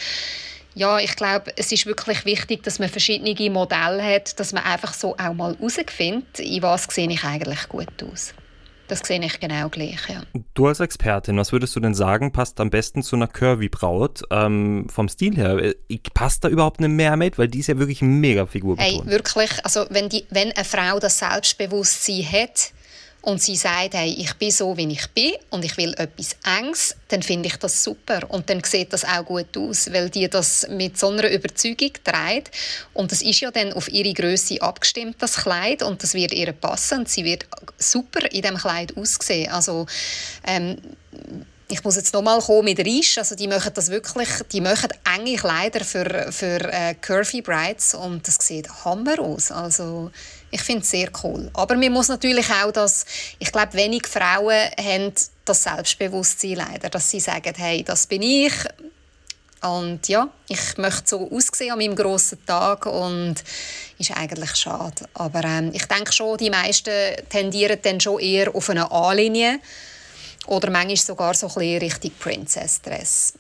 ja, 0.76 1.00
ich 1.00 1.16
glaube, 1.16 1.52
es 1.56 1.72
ist 1.72 1.88
wirklich 1.88 2.24
wichtig, 2.26 2.62
dass 2.62 2.78
man 2.78 2.88
verschiedene 2.88 3.50
Modelle 3.50 4.04
hat, 4.04 4.40
dass 4.40 4.54
man 4.54 4.64
einfach 4.64 4.94
so 4.94 5.16
auch 5.18 5.34
mal 5.34 5.56
herausfindet, 5.56 6.40
in 6.40 6.62
was 6.62 6.84
sehe 6.84 7.10
ich 7.10 7.24
eigentlich 7.24 7.68
gut 7.68 8.04
aus. 8.04 8.36
Das 8.88 9.00
sehe 9.00 9.24
ich 9.24 9.40
genau 9.40 9.68
gleich, 9.70 10.08
ja. 10.08 10.22
Du 10.54 10.68
als 10.68 10.80
Expertin, 10.80 11.38
was 11.38 11.52
würdest 11.52 11.76
du 11.76 11.80
denn 11.80 11.94
sagen, 11.94 12.32
passt 12.32 12.60
am 12.60 12.70
besten 12.70 13.04
zu 13.04 13.16
einer 13.16 13.28
Curvy-Braut 13.28 14.24
ähm, 14.32 14.88
vom 14.90 15.10
Stil 15.10 15.36
her? 15.36 15.58
Äh, 15.58 16.00
passt 16.14 16.44
da 16.44 16.48
überhaupt 16.48 16.80
eine 16.80 16.88
Mermaid? 16.88 17.38
Weil 17.38 17.50
die 17.50 17.60
ist 17.60 17.68
ja 17.68 17.78
wirklich 17.78 18.02
mega 18.02 18.46
Figur 18.46 18.78
Hey, 18.78 19.02
wirklich, 19.06 19.52
also 19.64 19.86
wenn, 19.90 20.10
die, 20.10 20.26
wenn 20.30 20.52
eine 20.54 20.64
Frau 20.64 21.00
das 21.00 21.20
Selbstbewusstsein 21.20 22.24
hat, 22.32 22.72
und 23.28 23.42
sie 23.42 23.58
sagt, 23.58 23.94
hey, 23.94 24.16
ich 24.18 24.34
bin 24.36 24.52
so, 24.52 24.78
wie 24.78 24.90
ich 24.90 25.06
bin 25.10 25.34
und 25.50 25.66
ich 25.66 25.76
will 25.76 25.94
etwas 25.98 26.38
Enges, 26.46 26.96
dann 27.10 27.22
finde 27.22 27.48
ich 27.48 27.58
das 27.58 27.84
super. 27.84 28.22
Und 28.30 28.50
dann 28.50 28.64
sieht 28.64 28.94
das 28.94 29.04
auch 29.04 29.26
gut 29.26 29.58
aus, 29.58 29.92
weil 29.92 30.10
die 30.10 30.30
das 30.30 30.66
mit 30.70 30.98
so 30.98 31.10
einer 31.10 31.30
Überzeugung 31.30 31.92
trägt. 32.06 32.52
Und 32.94 33.12
das 33.12 33.22
ist 33.22 33.42
ja 33.42 33.52
dann 33.52 33.74
auf 33.74 33.92
ihre 33.92 34.14
Größe 34.14 34.62
abgestimmt, 34.62 35.18
das 35.20 35.36
Kleid. 35.36 35.84
Und 35.84 36.04
das 36.04 36.14
wird 36.14 36.32
ihr 36.32 36.54
passen 36.54 37.00
und 37.00 37.10
sie 37.10 37.26
wird 37.26 37.46
super 37.78 38.32
in 38.32 38.44
dem 38.44 38.56
Kleid 38.56 38.96
aussehen. 38.96 39.52
Also, 39.52 39.88
ähm, 40.46 40.78
ich 41.70 41.84
muss 41.84 41.98
jetzt 41.98 42.14
nochmal 42.14 42.40
kommen 42.40 42.64
mit 42.64 42.80
Risch, 42.80 43.18
also 43.18 43.36
die 43.36 43.48
machen 43.48 43.74
das 43.74 43.90
wirklich, 43.90 44.30
die 44.54 44.62
machen 44.62 44.88
enge 45.18 45.36
Kleider 45.36 45.84
für, 45.84 46.32
für 46.32 46.62
äh, 46.72 46.96
Curvy 46.96 47.42
Brides 47.42 47.94
und 47.94 48.26
das 48.26 48.38
sieht 48.40 48.70
hammer 48.86 49.20
aus. 49.20 49.52
Also 49.52 50.12
ich 50.58 50.64
finde 50.64 50.82
es 50.82 50.90
sehr 50.90 51.10
cool. 51.24 51.50
Aber 51.54 51.76
man 51.76 51.92
muss 51.92 52.08
natürlich 52.08 52.50
auch 52.50 52.72
das, 52.72 53.06
ich 53.38 53.52
glaube, 53.52 53.74
wenig 53.74 54.08
Frauen 54.08 54.70
haben 54.78 55.14
das 55.46 55.64
Selbstbewusstsein 55.64 56.56
leider, 56.56 56.90
dass 56.90 57.12
sie 57.12 57.20
sagen, 57.20 57.54
hey, 57.56 57.84
das 57.84 58.08
bin 58.08 58.24
ich 58.24 58.54
und 59.62 60.08
ja, 60.08 60.30
ich 60.48 60.78
möchte 60.78 61.04
so 61.06 61.32
aussehen 61.32 61.72
an 61.72 61.80
meinem 61.80 61.96
grossen 61.96 62.44
Tag 62.46 62.86
und 62.86 63.36
ist 63.98 64.16
eigentlich 64.16 64.56
schade. 64.56 65.06
Aber 65.14 65.44
ähm, 65.44 65.72
ich 65.74 65.86
denke 65.86 66.12
schon, 66.12 66.38
die 66.38 66.50
meisten 66.50 66.94
tendieren 67.30 67.80
dann 67.82 68.00
schon 68.00 68.20
eher 68.20 68.54
auf 68.54 68.70
eine 68.70 68.92
A-Linie 68.92 69.60
oder 70.48 70.70
manchmal 70.70 70.98
sogar 70.98 71.34
so 71.34 71.48
ein 71.48 71.54
bisschen 71.54 71.80
Richtung 71.80 72.12
Princess-Dress. 72.20 73.34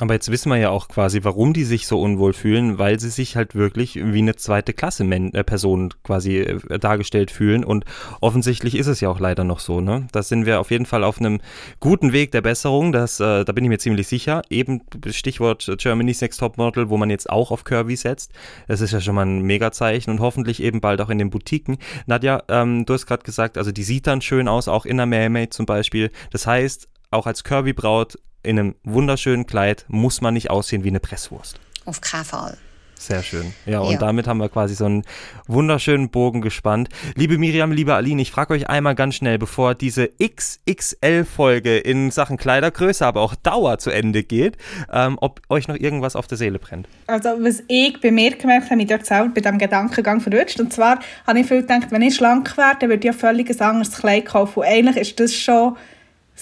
Aber 0.00 0.14
jetzt 0.14 0.30
wissen 0.30 0.50
wir 0.50 0.56
ja 0.56 0.70
auch 0.70 0.88
quasi, 0.88 1.20
warum 1.22 1.52
die 1.52 1.64
sich 1.64 1.86
so 1.86 2.00
unwohl 2.00 2.32
fühlen, 2.32 2.78
weil 2.78 2.98
sie 2.98 3.10
sich 3.10 3.36
halt 3.36 3.54
wirklich 3.54 3.96
wie 3.96 4.18
eine 4.18 4.36
zweite 4.36 4.72
Klasse 4.72 5.04
Men 5.04 5.34
äh, 5.34 5.44
Person 5.44 5.92
quasi 6.04 6.38
äh, 6.38 6.78
dargestellt 6.78 7.30
fühlen. 7.30 7.64
Und 7.64 7.84
offensichtlich 8.20 8.76
ist 8.76 8.86
es 8.86 9.00
ja 9.00 9.10
auch 9.10 9.20
leider 9.20 9.44
noch 9.44 9.60
so. 9.60 9.80
Ne? 9.80 10.06
Da 10.12 10.22
sind 10.22 10.46
wir 10.46 10.60
auf 10.60 10.70
jeden 10.70 10.86
Fall 10.86 11.04
auf 11.04 11.20
einem 11.20 11.40
guten 11.80 12.12
Weg 12.12 12.32
der 12.32 12.40
Besserung. 12.40 12.92
Das, 12.92 13.20
äh, 13.20 13.44
da 13.44 13.52
bin 13.52 13.64
ich 13.64 13.68
mir 13.68 13.78
ziemlich 13.78 14.08
sicher. 14.08 14.42
Eben 14.48 14.82
Stichwort 15.06 15.70
Germany's 15.78 16.20
Next 16.20 16.40
Topmodel, 16.40 16.88
wo 16.88 16.96
man 16.96 17.10
jetzt 17.10 17.28
auch 17.28 17.50
auf 17.50 17.64
Curvy 17.64 17.96
setzt. 17.96 18.32
Das 18.68 18.80
ist 18.80 18.92
ja 18.92 19.00
schon 19.00 19.14
mal 19.14 19.26
ein 19.26 19.42
Megazeichen 19.42 20.12
und 20.12 20.20
hoffentlich 20.20 20.62
eben 20.62 20.80
bald 20.80 21.00
auch 21.00 21.10
in 21.10 21.18
den 21.18 21.30
Boutiquen. 21.30 21.76
Nadja, 22.06 22.42
ähm, 22.48 22.86
du 22.86 22.94
hast 22.94 23.06
gerade 23.06 23.22
gesagt, 23.22 23.58
also 23.58 23.72
die 23.72 23.82
sieht 23.82 24.06
dann 24.06 24.22
schön 24.22 24.48
aus, 24.48 24.68
auch 24.68 24.86
in 24.86 24.96
der 24.96 25.06
Mermaid 25.06 25.52
zum 25.52 25.66
Beispiel. 25.66 26.10
Das 26.30 26.46
heißt, 26.46 26.88
auch 27.10 27.26
als 27.26 27.44
Curvy-Braut 27.44 28.18
in 28.42 28.58
einem 28.58 28.74
wunderschönen 28.84 29.46
Kleid 29.46 29.84
muss 29.88 30.20
man 30.20 30.34
nicht 30.34 30.50
aussehen 30.50 30.84
wie 30.84 30.88
eine 30.88 31.00
Presswurst. 31.00 31.60
Auf 31.84 32.00
keinen 32.00 32.24
Fall. 32.24 32.56
Sehr 33.00 33.22
schön. 33.22 33.54
Ja, 33.64 33.80
und 33.80 33.92
ja. 33.92 33.98
damit 33.98 34.26
haben 34.26 34.36
wir 34.38 34.50
quasi 34.50 34.74
so 34.74 34.84
einen 34.84 35.04
wunderschönen 35.46 36.10
Bogen 36.10 36.42
gespannt. 36.42 36.90
Liebe 37.14 37.38
Miriam, 37.38 37.72
liebe 37.72 37.94
Aline, 37.94 38.20
ich 38.20 38.30
frage 38.30 38.52
euch 38.52 38.68
einmal 38.68 38.94
ganz 38.94 39.14
schnell, 39.14 39.38
bevor 39.38 39.74
diese 39.74 40.10
XXL-Folge 40.22 41.78
in 41.78 42.10
Sachen 42.10 42.36
Kleidergröße, 42.36 43.06
aber 43.06 43.22
auch 43.22 43.34
Dauer 43.36 43.78
zu 43.78 43.88
Ende 43.88 44.22
geht, 44.22 44.58
ähm, 44.92 45.16
ob 45.22 45.40
euch 45.48 45.66
noch 45.66 45.76
irgendwas 45.76 46.14
auf 46.14 46.26
der 46.26 46.36
Seele 46.36 46.58
brennt. 46.58 46.88
Also, 47.06 47.30
was 47.40 47.62
ich 47.68 47.98
bei 48.02 48.10
mir 48.10 48.32
gemerkt 48.32 48.66
habe, 48.66 48.76
mich 48.76 48.88
dort 48.88 49.06
selber 49.06 49.30
bei 49.34 49.40
diesem 49.40 49.56
Gedankengang 49.56 50.20
verrutscht. 50.20 50.60
Und 50.60 50.70
zwar 50.70 50.98
habe 51.26 51.40
ich 51.40 51.46
viel 51.46 51.62
gedacht, 51.62 51.86
wenn 51.88 52.02
ich 52.02 52.16
schlank 52.16 52.54
wäre, 52.58 52.76
dann 52.78 52.90
würde 52.90 53.00
ich 53.00 53.14
ja 53.14 53.18
völlig 53.18 53.48
ein 53.48 53.60
anderes 53.66 53.92
Kleid 53.92 54.26
kaufen. 54.26 54.60
Und 54.60 54.66
eigentlich 54.66 54.98
ist 54.98 55.18
das 55.18 55.32
schon 55.32 55.74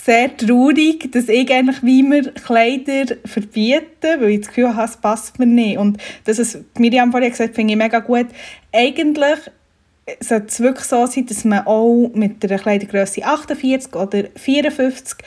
sehr 0.04 0.36
traurig, 0.36 1.10
dass 1.12 1.28
ich 1.28 1.52
eigentlich 1.52 1.82
wie 1.82 2.02
mir 2.02 2.32
Kleider 2.32 3.16
verbiete, 3.24 4.20
weil 4.20 4.30
ich 4.30 4.40
das 4.40 4.48
Gefühl 4.48 4.74
habe, 4.74 4.88
es 4.88 4.96
passt 4.96 5.38
mir 5.38 5.46
nicht. 5.46 5.78
Und 5.78 5.98
das 6.24 6.38
ist, 6.38 6.60
Miriam 6.78 7.10
vorhin 7.10 7.30
gesagt, 7.30 7.56
finde 7.56 7.72
ich 7.72 7.78
mega 7.78 7.98
gut. 7.98 8.26
Eigentlich 8.72 9.38
sollte 10.20 10.46
es 10.46 10.60
wirklich 10.60 10.86
so 10.86 11.04
sein, 11.06 11.26
dass 11.26 11.44
man 11.44 11.66
auch 11.66 12.10
mit 12.14 12.42
der 12.42 12.58
Kleidergröße 12.58 13.24
48 13.24 13.94
oder 13.94 14.24
54 14.36 15.18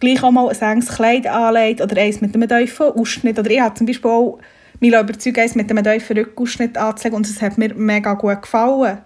gleich 0.00 0.22
auch 0.22 0.30
mal 0.30 0.48
ein 0.48 0.60
enges 0.60 0.88
Kleid 0.88 1.26
anlegt 1.26 1.80
oder 1.80 2.00
eins 2.00 2.20
mit 2.20 2.34
einem 2.34 2.48
tiefen 2.48 2.86
Ausschnitt. 2.86 3.38
Oder 3.38 3.50
ich 3.50 3.60
habe 3.60 3.74
zum 3.74 3.86
Beispiel 3.86 4.10
auch 4.10 4.38
mich 4.80 4.92
überzeugt, 4.92 5.38
eins 5.38 5.54
mit 5.54 5.70
einem 5.70 5.84
tiefen 5.84 6.18
Rückausschnitt 6.18 6.76
anzulegen 6.76 7.16
und 7.16 7.26
es 7.26 7.40
hat 7.40 7.58
mir 7.58 7.74
mega 7.74 8.14
gut 8.14 8.42
gefallen. 8.42 8.98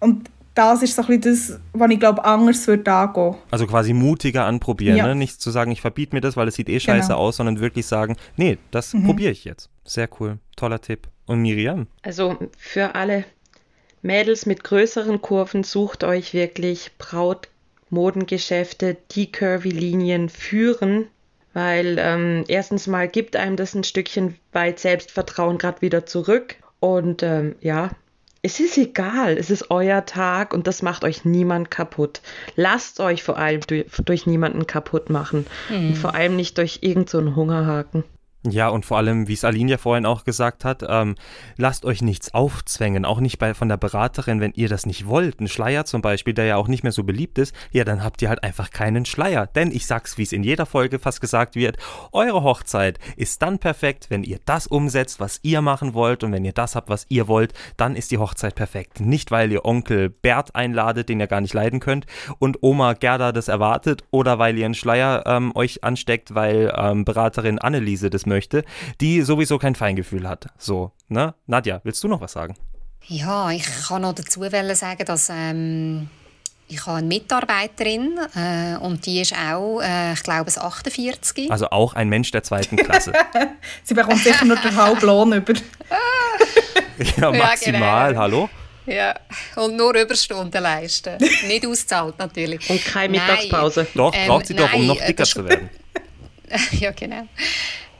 Und 0.00 0.28
das 0.54 0.82
ist 0.82 0.96
so 0.96 1.02
ein 1.02 1.20
bisschen 1.20 1.20
das, 1.22 1.60
was 1.72 1.90
ich 1.90 2.00
glaube, 2.00 2.24
anders 2.24 2.66
wird 2.66 2.86
angehen. 2.88 3.36
Also 3.50 3.66
quasi 3.66 3.92
mutiger 3.92 4.44
anprobieren, 4.44 4.96
ja. 4.96 5.06
ne? 5.06 5.14
nicht 5.14 5.40
zu 5.40 5.50
sagen, 5.50 5.70
ich 5.70 5.80
verbiete 5.80 6.14
mir 6.14 6.20
das, 6.20 6.36
weil 6.36 6.48
es 6.48 6.54
sieht 6.54 6.68
eh 6.68 6.80
scheiße 6.80 7.08
genau. 7.08 7.20
aus, 7.20 7.36
sondern 7.36 7.60
wirklich 7.60 7.86
sagen, 7.86 8.16
nee, 8.36 8.58
das 8.70 8.92
mhm. 8.92 9.04
probiere 9.04 9.32
ich 9.32 9.44
jetzt. 9.44 9.70
Sehr 9.84 10.08
cool, 10.20 10.38
toller 10.56 10.80
Tipp. 10.80 11.08
Und 11.26 11.40
Miriam? 11.40 11.86
Also 12.02 12.36
für 12.58 12.94
alle 12.94 13.24
Mädels 14.02 14.46
mit 14.46 14.64
größeren 14.64 15.22
Kurven, 15.22 15.62
sucht 15.62 16.04
euch 16.04 16.34
wirklich 16.34 16.90
Brautmodengeschäfte, 16.98 18.96
die 19.12 19.30
Curvy-Linien 19.30 20.28
führen, 20.28 21.06
weil 21.54 21.96
ähm, 21.98 22.44
erstens 22.48 22.86
mal 22.88 23.08
gibt 23.08 23.36
einem 23.36 23.56
das 23.56 23.74
ein 23.74 23.84
Stückchen 23.84 24.36
weit 24.52 24.80
Selbstvertrauen 24.80 25.58
gerade 25.58 25.82
wieder 25.82 26.04
zurück. 26.04 26.56
Und 26.80 27.22
ähm, 27.22 27.54
ja, 27.60 27.90
es 28.42 28.58
ist 28.58 28.76
egal, 28.76 29.38
es 29.38 29.50
ist 29.50 29.70
euer 29.70 30.04
Tag 30.04 30.52
und 30.52 30.66
das 30.66 30.82
macht 30.82 31.04
euch 31.04 31.24
niemand 31.24 31.70
kaputt. 31.70 32.20
Lasst 32.56 32.98
euch 32.98 33.22
vor 33.22 33.38
allem 33.38 33.60
durch, 33.60 33.86
durch 34.04 34.26
niemanden 34.26 34.66
kaputt 34.66 35.10
machen. 35.10 35.46
Mhm. 35.70 35.88
Und 35.88 35.94
vor 35.96 36.16
allem 36.16 36.34
nicht 36.34 36.58
durch 36.58 36.80
irgendeinen 36.82 37.28
so 37.28 37.36
Hungerhaken. 37.36 38.02
Ja, 38.44 38.70
und 38.70 38.84
vor 38.84 38.96
allem, 38.96 39.28
wie 39.28 39.34
es 39.34 39.44
Aline 39.44 39.70
ja 39.70 39.78
vorhin 39.78 40.04
auch 40.04 40.24
gesagt 40.24 40.64
hat, 40.64 40.84
ähm, 40.88 41.14
lasst 41.56 41.84
euch 41.84 42.02
nichts 42.02 42.34
aufzwängen, 42.34 43.04
auch 43.04 43.20
nicht 43.20 43.38
bei, 43.38 43.54
von 43.54 43.68
der 43.68 43.76
Beraterin, 43.76 44.40
wenn 44.40 44.52
ihr 44.56 44.68
das 44.68 44.84
nicht 44.84 45.06
wollt. 45.06 45.40
Ein 45.40 45.46
Schleier 45.46 45.84
zum 45.84 46.02
Beispiel, 46.02 46.34
der 46.34 46.46
ja 46.46 46.56
auch 46.56 46.66
nicht 46.66 46.82
mehr 46.82 46.90
so 46.90 47.04
beliebt 47.04 47.38
ist, 47.38 47.54
ja, 47.70 47.84
dann 47.84 48.02
habt 48.02 48.20
ihr 48.20 48.28
halt 48.28 48.42
einfach 48.42 48.70
keinen 48.70 49.04
Schleier. 49.04 49.46
Denn 49.46 49.70
ich 49.70 49.86
sag's, 49.86 50.18
wie 50.18 50.24
es 50.24 50.32
in 50.32 50.42
jeder 50.42 50.66
Folge 50.66 50.98
fast 50.98 51.20
gesagt 51.20 51.54
wird, 51.54 51.76
eure 52.10 52.42
Hochzeit 52.42 52.98
ist 53.16 53.42
dann 53.42 53.60
perfekt, 53.60 54.06
wenn 54.08 54.24
ihr 54.24 54.40
das 54.44 54.66
umsetzt, 54.66 55.20
was 55.20 55.38
ihr 55.42 55.62
machen 55.62 55.94
wollt 55.94 56.24
und 56.24 56.32
wenn 56.32 56.44
ihr 56.44 56.52
das 56.52 56.74
habt, 56.74 56.88
was 56.88 57.06
ihr 57.10 57.28
wollt, 57.28 57.52
dann 57.76 57.94
ist 57.94 58.10
die 58.10 58.18
Hochzeit 58.18 58.56
perfekt. 58.56 58.98
Nicht, 58.98 59.30
weil 59.30 59.52
ihr 59.52 59.64
Onkel 59.64 60.10
Bert 60.10 60.56
einladet, 60.56 61.08
den 61.08 61.20
ihr 61.20 61.28
gar 61.28 61.40
nicht 61.40 61.54
leiden 61.54 61.78
könnt 61.78 62.06
und 62.40 62.58
Oma 62.60 62.94
Gerda 62.94 63.30
das 63.30 63.46
erwartet 63.46 64.02
oder 64.10 64.40
weil 64.40 64.58
ihr 64.58 64.64
einen 64.64 64.74
Schleier 64.74 65.22
ähm, 65.26 65.52
euch 65.54 65.84
ansteckt, 65.84 66.34
weil 66.34 66.72
ähm, 66.76 67.04
Beraterin 67.04 67.60
Anneliese 67.60 68.10
das 68.10 68.26
möchte, 68.32 68.64
die 69.00 69.22
sowieso 69.22 69.58
kein 69.58 69.74
Feingefühl 69.74 70.28
hat. 70.28 70.46
So, 70.58 70.92
ne? 71.08 71.34
Nadja, 71.46 71.80
willst 71.84 72.02
du 72.02 72.08
noch 72.08 72.20
was 72.20 72.32
sagen? 72.32 72.54
Ja, 73.06 73.50
ich 73.50 73.66
kann 73.86 74.02
noch 74.02 74.14
dazu 74.14 74.42
sagen, 74.42 75.04
dass 75.04 75.28
ähm, 75.28 76.08
ich 76.68 76.86
habe 76.86 76.98
eine 76.98 77.06
Mitarbeiterin 77.06 78.18
äh, 78.34 78.76
und 78.76 79.04
die 79.04 79.20
ist 79.20 79.34
auch, 79.34 79.80
äh, 79.80 80.14
ich 80.14 80.22
glaube, 80.22 80.50
48. 80.50 81.50
Also 81.50 81.68
auch 81.70 81.94
ein 81.94 82.08
Mensch 82.08 82.30
der 82.30 82.42
zweiten 82.42 82.76
Klasse. 82.76 83.12
Sie 83.84 83.94
bekommt 83.94 84.22
sicher 84.22 84.44
nur 84.44 84.56
den 84.56 84.74
halben 84.74 85.06
Lohn 85.06 85.32
über. 85.32 85.52
ja, 87.16 87.30
maximal, 87.30 87.80
ja, 87.80 88.08
genau. 88.08 88.20
hallo? 88.20 88.50
Ja, 88.86 89.14
und 89.56 89.76
nur 89.76 89.94
Überstunden 89.94 90.62
leisten. 90.62 91.16
Nicht 91.46 91.66
auszahlt 91.66 92.18
natürlich. 92.18 92.68
Und 92.68 92.84
keine 92.84 93.10
Mittagspause. 93.10 93.80
Nein. 93.80 93.88
Doch, 93.94 94.26
braucht 94.26 94.46
sie 94.46 94.54
ähm, 94.54 94.58
doch, 94.58 94.72
um 94.72 94.86
noch 94.86 95.04
dicker 95.04 95.24
zu 95.24 95.46
werden. 95.46 95.70
ja, 96.72 96.90
genau. 96.92 97.28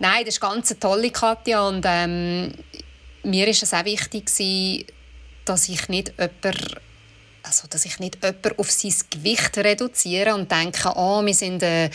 Nein, 0.03 0.25
das 0.25 0.35
ist 0.35 0.41
ganz 0.41 0.69
eine 0.69 0.81
tolle 0.81 1.11
Katja 1.13 1.69
und 1.69 1.85
ähm, 1.87 2.53
mir 3.23 3.47
ist 3.47 3.63
es 3.63 3.73
auch 3.73 3.85
wichtig 3.85 4.27
gewesen, 4.27 4.85
dass 5.45 5.69
ich 5.69 5.89
nicht 5.89 6.13
jemanden 6.19 6.81
also 7.45 7.69
dass 7.69 7.85
ich 7.85 8.01
nicht 8.01 8.17
jemanden 8.17 8.59
auf 8.59 8.69
sein 8.69 8.95
Gewicht 9.11 9.57
reduziere 9.59 10.35
und 10.35 10.51
denke, 10.51 10.91
oh, 10.97 11.25
wir 11.25 11.35
sind 11.35 11.63
ein, 11.63 11.91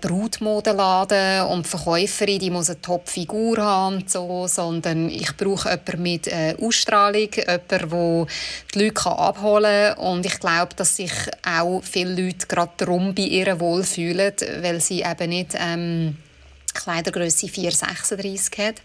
Brutmodenladen 0.00 1.46
und 1.48 1.66
die 1.66 1.70
Verkäuferin 1.70 2.38
die 2.38 2.50
muss 2.50 2.70
eine 2.70 2.80
Top-Figur 2.80 3.58
haben 3.58 3.96
und 3.96 4.10
so, 4.10 4.46
sondern 4.46 5.08
ich 5.08 5.36
brauche 5.36 5.70
jemanden 5.70 6.02
mit 6.02 6.28
äh, 6.28 6.54
Ausstrahlung, 6.60 7.30
jemanden, 7.32 7.68
der 7.68 8.26
die 8.74 8.78
Leute 8.78 9.06
abholen 9.06 9.94
kann. 9.94 10.06
Und 10.06 10.24
ich 10.24 10.38
glaube, 10.38 10.74
dass 10.76 10.96
sich 10.96 11.12
auch 11.44 11.82
viele 11.82 12.14
Leute 12.14 12.46
gerade 12.46 12.72
darum 12.76 13.12
bei 13.12 13.22
ihr 13.22 13.58
wohlfühlen, 13.58 14.34
weil 14.60 14.80
sie 14.80 15.02
eben 15.02 15.30
nicht 15.30 15.56
ähm, 15.58 16.16
Kleidergröße 16.74 17.48
436 17.48 18.58
hat. 18.58 18.82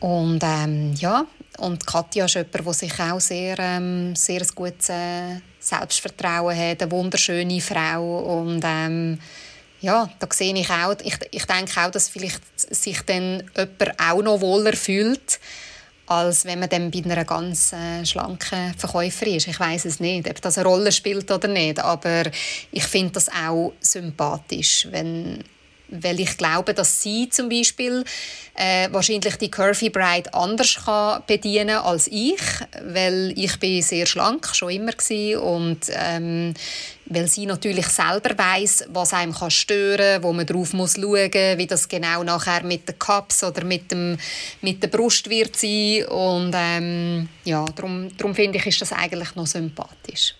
Und 0.00 0.42
ähm, 0.42 0.94
ja, 0.98 1.26
und 1.58 1.86
Katja 1.86 2.26
ist 2.26 2.34
jemand, 2.34 2.54
der 2.54 2.72
sich 2.74 3.00
auch 3.00 3.20
sehr, 3.20 3.58
ähm, 3.58 4.14
sehr 4.14 4.40
ein 4.40 4.48
gutes 4.54 4.88
äh, 4.90 5.40
Selbstvertrauen 5.58 6.56
hat, 6.56 6.82
eine 6.82 6.90
wunderschöne 6.90 7.60
Frau. 7.60 8.18
Und 8.40 8.62
ähm, 8.64 9.18
ja, 9.80 10.08
da 10.18 10.28
sehe 10.30 10.54
ich 10.54 10.70
auch, 10.70 10.94
ich, 11.02 11.16
ich 11.30 11.44
denke 11.44 11.80
auch, 11.80 11.90
dass 11.90 12.08
vielleicht 12.08 12.40
sich 12.56 13.00
dann 13.02 13.42
jemand 13.54 14.00
auch 14.00 14.22
noch 14.22 14.40
wohler 14.40 14.74
fühlt, 14.74 15.40
als 16.06 16.44
wenn 16.44 16.60
man 16.60 16.68
dann 16.68 16.90
bei 16.90 17.02
einer 17.04 17.24
ganz 17.24 17.72
äh, 17.72 18.04
schlanken 18.04 18.74
Verkäuferin 18.76 19.36
ist. 19.36 19.48
Ich 19.48 19.58
weiß 19.58 19.86
es 19.86 20.00
nicht, 20.00 20.28
ob 20.28 20.40
das 20.40 20.58
eine 20.58 20.68
Rolle 20.68 20.92
spielt 20.92 21.30
oder 21.30 21.48
nicht, 21.48 21.80
aber 21.80 22.24
ich 22.70 22.84
finde 22.84 23.12
das 23.12 23.28
auch 23.28 23.72
sympathisch, 23.80 24.86
wenn 24.90 25.42
weil 25.88 26.20
ich 26.20 26.36
glaube, 26.36 26.74
dass 26.74 27.02
sie 27.02 27.28
zum 27.28 27.48
Beispiel 27.48 28.04
äh, 28.54 28.88
wahrscheinlich 28.90 29.36
die 29.36 29.50
Curvy 29.50 29.90
Bride 29.90 30.32
anders 30.32 30.76
kann 30.84 31.22
bedienen 31.26 31.76
als 31.76 32.08
ich, 32.08 32.40
weil 32.82 33.32
ich 33.36 33.58
bin 33.58 33.82
sehr 33.82 34.06
schlank 34.06 34.48
schon 34.54 34.70
immer 34.70 34.92
war 34.92 35.42
und 35.42 35.78
ähm, 35.90 36.54
weil 37.08 37.28
sie 37.28 37.46
natürlich 37.46 37.86
selber 37.86 38.36
weiß, 38.36 38.86
was 38.88 39.12
einem 39.12 39.32
kann 39.32 39.50
stören, 39.50 40.22
wo 40.22 40.32
man 40.32 40.46
drauf 40.46 40.72
muss 40.72 40.94
schauen, 40.94 41.58
wie 41.58 41.66
das 41.66 41.88
genau 41.88 42.24
nachher 42.24 42.64
mit 42.64 42.88
den 42.88 42.98
Cups 42.98 43.44
oder 43.44 43.64
mit 43.64 43.90
dem 43.90 44.16
mit 44.62 44.82
der 44.82 44.88
Brust 44.88 45.28
wird 45.30 45.56
sein 45.56 46.04
und 46.06 46.52
ähm, 46.56 47.28
ja, 47.44 47.64
darum, 47.76 48.08
darum 48.16 48.34
finde 48.34 48.58
ich, 48.58 48.66
ist 48.66 48.80
das 48.80 48.92
eigentlich 48.92 49.34
noch 49.36 49.46
sympathisch. 49.46 50.34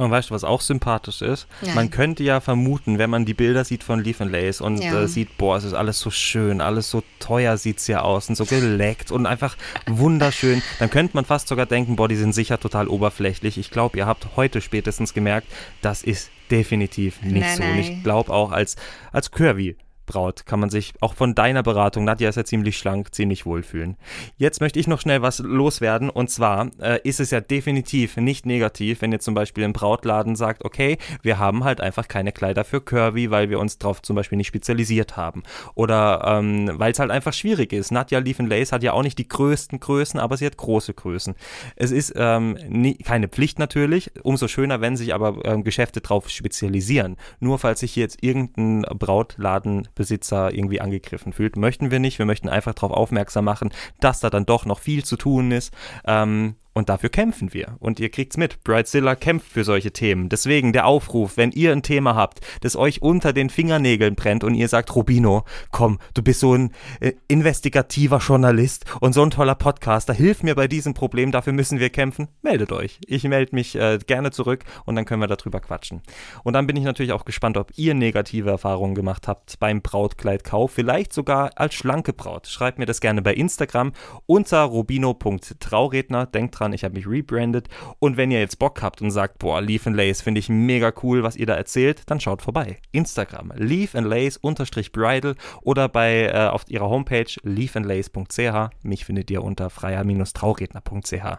Und 0.00 0.10
weißt 0.10 0.30
du, 0.30 0.34
was 0.34 0.44
auch 0.44 0.62
sympathisch 0.62 1.20
ist? 1.20 1.46
Nein. 1.60 1.74
Man 1.74 1.90
könnte 1.90 2.22
ja 2.22 2.40
vermuten, 2.40 2.98
wenn 2.98 3.10
man 3.10 3.26
die 3.26 3.34
Bilder 3.34 3.64
sieht 3.64 3.84
von 3.84 4.02
Leaf 4.02 4.20
and 4.20 4.32
Lace 4.32 4.60
und 4.60 4.78
ja. 4.78 5.02
äh, 5.02 5.06
sieht, 5.06 5.36
boah, 5.36 5.56
es 5.56 5.64
ist 5.64 5.74
alles 5.74 6.00
so 6.00 6.10
schön, 6.10 6.60
alles 6.60 6.90
so 6.90 7.02
teuer 7.18 7.58
sieht 7.58 7.78
es 7.78 7.86
ja 7.86 8.00
aus 8.00 8.28
und 8.28 8.34
so 8.34 8.46
geleckt 8.46 9.10
und 9.10 9.26
einfach 9.26 9.56
wunderschön, 9.86 10.62
dann 10.78 10.88
könnte 10.90 11.14
man 11.14 11.26
fast 11.26 11.48
sogar 11.48 11.66
denken, 11.66 11.96
boah, 11.96 12.08
die 12.08 12.16
sind 12.16 12.32
sicher 12.32 12.58
total 12.58 12.88
oberflächlich. 12.88 13.58
Ich 13.58 13.70
glaube, 13.70 13.98
ihr 13.98 14.06
habt 14.06 14.26
heute 14.36 14.62
spätestens 14.62 15.12
gemerkt, 15.12 15.48
das 15.82 16.02
ist 16.02 16.30
definitiv 16.50 17.20
nicht 17.22 17.42
nein, 17.42 17.56
so. 17.56 17.62
Und 17.62 17.78
ich 17.78 18.02
glaube 18.02 18.32
auch 18.32 18.52
als, 18.52 18.76
als 19.12 19.30
Curvy 19.30 19.76
Braut 20.10 20.44
kann 20.44 20.58
man 20.58 20.70
sich 20.70 20.92
auch 21.00 21.14
von 21.14 21.34
deiner 21.34 21.62
Beratung, 21.62 22.04
Nadja 22.04 22.28
ist 22.28 22.36
ja 22.36 22.44
ziemlich 22.44 22.76
schlank, 22.76 23.14
ziemlich 23.14 23.46
wohlfühlen. 23.46 23.96
Jetzt 24.36 24.60
möchte 24.60 24.80
ich 24.80 24.88
noch 24.88 25.00
schnell 25.00 25.22
was 25.22 25.38
loswerden 25.38 26.10
und 26.10 26.30
zwar 26.30 26.70
äh, 26.80 26.98
ist 27.04 27.20
es 27.20 27.30
ja 27.30 27.40
definitiv 27.40 28.16
nicht 28.16 28.44
negativ, 28.44 29.02
wenn 29.02 29.12
ihr 29.12 29.20
zum 29.20 29.34
Beispiel 29.34 29.62
im 29.62 29.72
Brautladen 29.72 30.34
sagt, 30.34 30.64
okay, 30.64 30.98
wir 31.22 31.38
haben 31.38 31.62
halt 31.62 31.80
einfach 31.80 32.08
keine 32.08 32.32
Kleider 32.32 32.64
für 32.64 32.80
Curvy, 32.80 33.30
weil 33.30 33.50
wir 33.50 33.60
uns 33.60 33.78
darauf 33.78 34.02
zum 34.02 34.16
Beispiel 34.16 34.36
nicht 34.36 34.48
spezialisiert 34.48 35.16
haben 35.16 35.44
oder 35.74 36.22
ähm, 36.26 36.70
weil 36.74 36.92
es 36.92 36.98
halt 36.98 37.10
einfach 37.10 37.32
schwierig 37.32 37.72
ist. 37.72 37.92
Nadja 37.92 38.18
Leaf 38.18 38.40
Lace 38.40 38.72
hat 38.72 38.82
ja 38.82 38.92
auch 38.92 39.02
nicht 39.02 39.18
die 39.18 39.28
größten 39.28 39.80
Größen, 39.80 40.18
aber 40.18 40.36
sie 40.36 40.46
hat 40.46 40.56
große 40.56 40.94
Größen. 40.94 41.34
Es 41.76 41.90
ist 41.90 42.14
ähm, 42.16 42.58
nie, 42.68 42.96
keine 42.96 43.28
Pflicht 43.28 43.58
natürlich, 43.58 44.10
umso 44.22 44.48
schöner, 44.48 44.80
wenn 44.80 44.96
sich 44.96 45.14
aber 45.14 45.44
ähm, 45.44 45.64
Geschäfte 45.64 46.00
darauf 46.00 46.28
spezialisieren. 46.28 47.16
Nur 47.38 47.58
falls 47.58 47.80
sich 47.80 47.96
jetzt 47.96 48.22
irgendein 48.22 48.82
Brautladen 48.98 49.88
Besitzer 50.00 50.50
irgendwie 50.54 50.80
angegriffen 50.80 51.34
fühlt. 51.34 51.58
Möchten 51.58 51.90
wir 51.90 51.98
nicht. 51.98 52.18
Wir 52.18 52.24
möchten 52.24 52.48
einfach 52.48 52.72
darauf 52.72 52.92
aufmerksam 52.92 53.44
machen, 53.44 53.68
dass 54.00 54.20
da 54.20 54.30
dann 54.30 54.46
doch 54.46 54.64
noch 54.64 54.78
viel 54.78 55.04
zu 55.04 55.18
tun 55.18 55.50
ist. 55.50 55.74
Ähm, 56.06 56.54
und 56.80 56.88
dafür 56.88 57.10
kämpfen 57.10 57.52
wir. 57.52 57.76
Und 57.78 58.00
ihr 58.00 58.10
kriegt's 58.10 58.38
mit. 58.38 58.64
Bridezilla 58.64 59.14
kämpft 59.14 59.52
für 59.52 59.64
solche 59.64 59.92
Themen. 59.92 60.30
Deswegen 60.30 60.72
der 60.72 60.86
Aufruf, 60.86 61.36
wenn 61.36 61.52
ihr 61.52 61.72
ein 61.72 61.82
Thema 61.82 62.14
habt, 62.14 62.40
das 62.62 62.74
euch 62.74 63.02
unter 63.02 63.34
den 63.34 63.50
Fingernägeln 63.50 64.14
brennt 64.14 64.44
und 64.44 64.54
ihr 64.54 64.66
sagt, 64.66 64.96
Rubino, 64.96 65.44
komm, 65.70 65.98
du 66.14 66.22
bist 66.22 66.40
so 66.40 66.54
ein 66.54 66.72
äh, 67.00 67.12
investigativer 67.28 68.16
Journalist 68.18 68.86
und 69.00 69.12
so 69.12 69.22
ein 69.22 69.30
toller 69.30 69.54
Podcaster, 69.54 70.14
hilf 70.14 70.42
mir 70.42 70.54
bei 70.54 70.68
diesem 70.68 70.94
Problem, 70.94 71.32
dafür 71.32 71.52
müssen 71.52 71.78
wir 71.80 71.90
kämpfen, 71.90 72.28
meldet 72.40 72.72
euch. 72.72 72.98
Ich 73.06 73.24
melde 73.24 73.54
mich 73.54 73.76
äh, 73.76 73.98
gerne 74.06 74.30
zurück 74.30 74.64
und 74.86 74.96
dann 74.96 75.04
können 75.04 75.20
wir 75.20 75.28
darüber 75.28 75.60
quatschen. 75.60 76.00
Und 76.44 76.54
dann 76.54 76.66
bin 76.66 76.76
ich 76.76 76.84
natürlich 76.84 77.12
auch 77.12 77.26
gespannt, 77.26 77.58
ob 77.58 77.76
ihr 77.76 77.92
negative 77.92 78.48
Erfahrungen 78.48 78.94
gemacht 78.94 79.28
habt 79.28 79.58
beim 79.60 79.82
Brautkleidkauf, 79.82 80.72
vielleicht 80.72 81.12
sogar 81.12 81.50
als 81.56 81.74
schlanke 81.74 82.14
Braut. 82.14 82.46
Schreibt 82.46 82.78
mir 82.78 82.86
das 82.86 83.02
gerne 83.02 83.20
bei 83.20 83.34
Instagram 83.34 83.92
unter 84.24 84.62
rubino.trauredner. 84.62 86.24
Denkt 86.24 86.58
dran, 86.58 86.69
ich 86.72 86.84
habe 86.84 86.94
mich 86.94 87.06
rebrandet. 87.06 87.68
Und 87.98 88.16
wenn 88.16 88.30
ihr 88.30 88.40
jetzt 88.40 88.58
Bock 88.58 88.82
habt 88.82 89.02
und 89.02 89.10
sagt, 89.10 89.38
boah, 89.38 89.60
Leaf 89.60 89.86
and 89.86 89.96
Lace 89.96 90.20
finde 90.22 90.38
ich 90.38 90.48
mega 90.48 90.92
cool, 91.02 91.22
was 91.22 91.36
ihr 91.36 91.46
da 91.46 91.54
erzählt, 91.54 92.02
dann 92.06 92.20
schaut 92.20 92.42
vorbei. 92.42 92.78
Instagram, 92.92 93.52
Leaf 93.56 93.94
and 93.94 94.06
Lace 94.06 94.36
unterstrich 94.36 94.92
Bridal 94.92 95.34
oder 95.62 95.88
bei 95.88 96.26
äh, 96.26 96.48
auf 96.48 96.64
ihrer 96.68 96.88
Homepage 96.88 97.26
leafandlace.ch. 97.42 98.70
Mich 98.82 99.04
findet 99.04 99.30
ihr 99.30 99.42
unter 99.42 99.70
freier-trauredner.ch. 99.70 101.38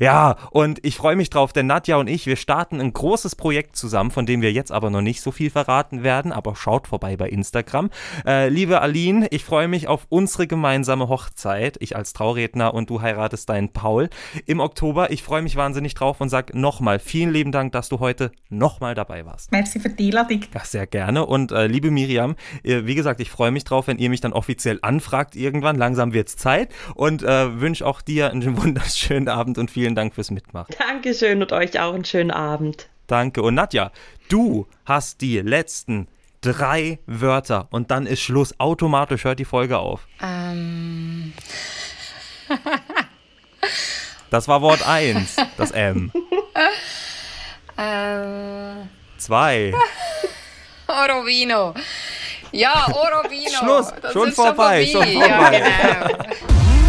Ja, 0.00 0.36
und 0.50 0.84
ich 0.84 0.96
freue 0.96 1.16
mich 1.16 1.30
drauf, 1.30 1.52
denn 1.52 1.66
Nadja 1.66 1.96
und 1.96 2.08
ich, 2.08 2.26
wir 2.26 2.36
starten 2.36 2.80
ein 2.80 2.92
großes 2.92 3.36
Projekt 3.36 3.76
zusammen, 3.76 4.10
von 4.10 4.26
dem 4.26 4.42
wir 4.42 4.52
jetzt 4.52 4.72
aber 4.72 4.90
noch 4.90 5.02
nicht 5.02 5.22
so 5.22 5.30
viel 5.30 5.50
verraten 5.50 6.02
werden, 6.02 6.32
aber 6.32 6.56
schaut 6.56 6.86
vorbei 6.86 7.16
bei 7.16 7.28
Instagram. 7.28 7.90
Äh, 8.26 8.48
liebe 8.48 8.80
Aline, 8.80 9.28
ich 9.30 9.44
freue 9.44 9.68
mich 9.68 9.88
auf 9.88 10.06
unsere 10.08 10.46
gemeinsame 10.46 11.08
Hochzeit. 11.08 11.76
Ich 11.80 11.96
als 11.96 12.12
Trauredner 12.12 12.74
und 12.74 12.90
du 12.90 13.00
heiratest 13.00 13.48
deinen 13.48 13.72
Paul 13.72 14.08
im 14.46 14.60
Oktober. 14.62 15.10
Ich 15.10 15.22
freue 15.22 15.42
mich 15.42 15.56
wahnsinnig 15.56 15.94
drauf 15.94 16.20
und 16.20 16.28
sage 16.28 16.58
nochmal 16.58 16.98
vielen 16.98 17.32
lieben 17.32 17.52
Dank, 17.52 17.72
dass 17.72 17.88
du 17.88 18.00
heute 18.00 18.32
nochmal 18.48 18.94
dabei 18.94 19.26
warst. 19.26 19.52
Merci 19.52 19.80
für 19.80 19.90
die 19.90 20.06
Einladung. 20.06 20.40
Ja, 20.54 20.64
sehr 20.64 20.86
gerne. 20.86 21.26
Und 21.26 21.52
äh, 21.52 21.66
liebe 21.66 21.90
Miriam, 21.90 22.36
äh, 22.62 22.82
wie 22.84 22.94
gesagt, 22.94 23.20
ich 23.20 23.30
freue 23.30 23.50
mich 23.50 23.64
drauf, 23.64 23.86
wenn 23.86 23.98
ihr 23.98 24.08
mich 24.08 24.20
dann 24.20 24.32
offiziell 24.32 24.78
anfragt 24.82 25.36
irgendwann. 25.36 25.76
Langsam 25.76 26.12
wird 26.12 26.28
es 26.28 26.36
Zeit 26.36 26.70
und 26.94 27.22
äh, 27.22 27.60
wünsche 27.60 27.86
auch 27.86 28.00
dir 28.00 28.30
einen 28.30 28.56
wunderschönen 28.62 29.28
Abend 29.28 29.58
und 29.58 29.70
vielen 29.70 29.94
Dank 29.94 30.14
fürs 30.14 30.30
Mitmachen. 30.30 30.74
Dankeschön 30.78 31.42
und 31.42 31.52
euch 31.52 31.78
auch 31.80 31.94
einen 31.94 32.04
schönen 32.04 32.30
Abend. 32.30 32.88
Danke. 33.06 33.42
Und 33.42 33.54
Nadja, 33.54 33.90
du 34.28 34.66
hast 34.84 35.20
die 35.20 35.38
letzten 35.38 36.08
drei 36.40 36.98
Wörter 37.06 37.68
und 37.70 37.90
dann 37.90 38.06
ist 38.06 38.20
Schluss. 38.20 38.58
Automatisch 38.58 39.24
hört 39.24 39.38
die 39.38 39.44
Folge 39.44 39.78
auf. 39.78 40.06
Ähm. 40.22 41.32
Das 44.32 44.48
war 44.48 44.62
Wort 44.62 44.88
1, 44.88 45.36
das 45.58 45.72
M. 45.72 46.10
Ähm. 47.76 48.88
Zwei. 49.18 49.74
Orovino. 50.86 51.74
Ja, 52.50 52.86
Orovino. 52.94 53.50
Schluss, 53.50 53.92
schon 54.10 54.32
vorbei, 54.32 54.86
schon 54.86 55.02
vorbei. 55.02 55.12
Schon 55.12 55.20
vorbei. 55.20 55.58
Ja, 55.58 56.08
genau. 56.08 56.81